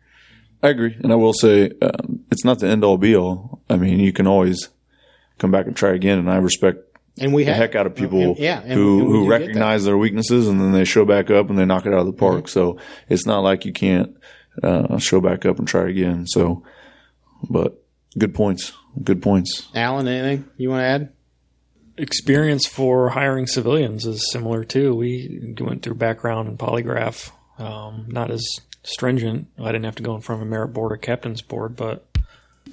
I 0.62 0.68
agree, 0.68 0.96
and 1.02 1.12
I 1.12 1.16
will 1.16 1.32
say 1.32 1.70
um, 1.82 2.24
it's 2.30 2.44
not 2.44 2.60
the 2.60 2.68
end 2.68 2.84
all 2.84 2.96
be 2.98 3.16
all. 3.16 3.60
I 3.68 3.76
mean, 3.76 3.98
you 3.98 4.12
can 4.12 4.26
always 4.26 4.68
come 5.38 5.50
back 5.50 5.66
and 5.66 5.76
try 5.76 5.90
again, 5.92 6.18
and 6.18 6.30
I 6.30 6.36
respect 6.36 6.78
And 7.18 7.34
we 7.34 7.42
the 7.44 7.52
have, 7.52 7.60
heck 7.70 7.74
out 7.74 7.86
of 7.86 7.94
people 7.96 8.20
and- 8.20 8.38
yeah, 8.38 8.60
and- 8.60 8.72
who 8.72 9.00
and 9.00 9.08
who 9.08 9.12
do 9.12 9.24
get 9.24 9.38
that. 9.38 9.40
recognize 9.46 9.84
their 9.84 9.98
weaknesses 9.98 10.46
and 10.48 10.60
then 10.60 10.70
they 10.72 10.84
show 10.84 11.04
back 11.04 11.30
up 11.30 11.50
and 11.50 11.58
they 11.58 11.64
knock 11.64 11.84
it 11.86 11.92
out 11.92 12.00
of 12.00 12.06
the 12.06 12.12
park. 12.12 12.44
Mm-hmm. 12.44 12.46
So 12.46 12.78
it's 13.08 13.26
not 13.26 13.40
like 13.40 13.64
you 13.64 13.72
can't 13.72 14.16
uh, 14.62 14.98
show 14.98 15.20
back 15.20 15.44
up 15.44 15.58
and 15.58 15.66
try 15.66 15.88
again. 15.88 16.26
So, 16.28 16.62
but 17.50 17.82
good 18.18 18.32
points, 18.34 18.72
good 19.02 19.20
points. 19.20 19.68
Alan, 19.74 20.06
anything 20.06 20.48
you 20.58 20.70
want 20.70 20.80
to 20.82 20.86
add? 20.86 21.12
experience 21.98 22.66
for 22.66 23.10
hiring 23.10 23.46
civilians 23.46 24.06
is 24.06 24.30
similar 24.32 24.64
too. 24.64 24.94
We 24.94 25.54
went 25.60 25.82
through 25.82 25.96
background 25.96 26.48
and 26.48 26.58
polygraph, 26.58 27.30
um, 27.58 28.06
not 28.08 28.30
as 28.30 28.46
stringent. 28.83 29.49
I 29.59 29.66
didn't 29.66 29.85
have 29.85 29.97
to 29.97 30.03
go 30.03 30.14
in 30.14 30.20
front 30.20 30.43
of 30.43 30.47
a 30.49 30.51
merit 30.51 30.68
board 30.68 30.93
or 30.93 30.97
captain's 30.97 31.43
board, 31.43 31.76
but 31.76 32.05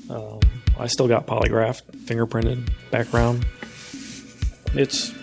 um, 0.10 0.40
I 0.80 0.88
still 0.88 1.08
got 1.08 1.28
polygraphed, 1.28 1.84
fingerprinted, 2.06 2.70
background. 2.92 3.46
It's 4.74 5.14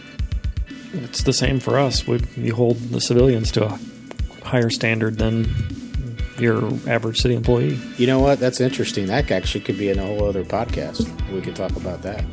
it's 0.93 1.23
the 1.23 1.33
same 1.33 1.61
for 1.61 1.79
us. 1.79 2.07
We, 2.07 2.21
we 2.37 2.49
hold 2.49 2.77
the 2.79 3.01
civilians 3.01 3.51
to 3.53 3.67
a 3.67 3.79
higher 4.45 4.71
standard 4.71 5.19
than 5.19 5.47
your 6.39 6.65
average 6.89 7.21
city 7.21 7.35
employee. 7.35 7.79
You 7.97 8.07
know 8.07 8.21
what? 8.21 8.39
That's 8.41 8.61
interesting. 8.61 9.07
That 9.07 9.31
actually 9.31 9.63
could 9.63 9.79
be 9.79 9.89
in 9.91 9.99
a 9.99 10.05
whole 10.07 10.25
other 10.25 10.45
podcast. 10.45 11.09
We 11.33 11.41
could 11.41 11.57
talk 11.57 11.75
about 11.77 12.03
that. 12.03 12.25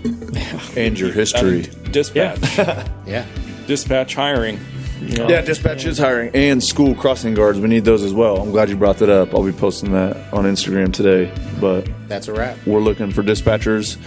And 0.78 0.98
your 1.00 1.12
history. 1.12 1.64
Dispatch, 1.92 2.40
Yeah. 3.08 3.26
dispatch 3.68 4.16
hiring. 4.16 4.60
You 5.04 5.28
Yeah, 5.28 5.42
dispatch 5.42 5.86
is 5.86 5.98
hiring 5.98 6.32
and 6.34 6.64
school 6.64 6.96
crossing 6.96 7.34
guards. 7.34 7.60
We 7.60 7.68
need 7.68 7.86
those 7.86 8.04
as 8.04 8.14
well. 8.14 8.38
I'm 8.42 8.52
glad 8.52 8.70
you 8.70 8.78
brought 8.78 8.98
that 9.00 9.10
up. 9.10 9.34
I'll 9.34 9.44
be 9.46 9.52
posting 9.52 9.92
that 9.92 10.16
on 10.34 10.46
Instagram 10.46 10.94
today. 10.94 11.32
But 11.60 11.88
That's 12.08 12.28
a 12.28 12.34
wrap. 12.34 12.58
we're 12.66 12.80
looking 12.80 13.12
for 13.12 13.22
dispatchers, 13.24 13.98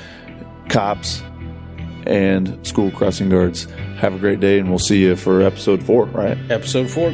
cops, 0.69 1.23
and 2.07 2.65
school 2.67 2.91
crossing 2.91 3.29
guards. 3.29 3.65
Have 3.99 4.15
a 4.15 4.19
great 4.19 4.41
day, 4.41 4.59
and 4.59 4.69
we'll 4.69 4.79
see 4.79 4.99
you 5.01 5.17
for 5.17 5.43
episode 5.43 5.83
four, 5.83 6.07
right? 6.07 6.37
Episode 6.51 6.91
four. 6.91 7.13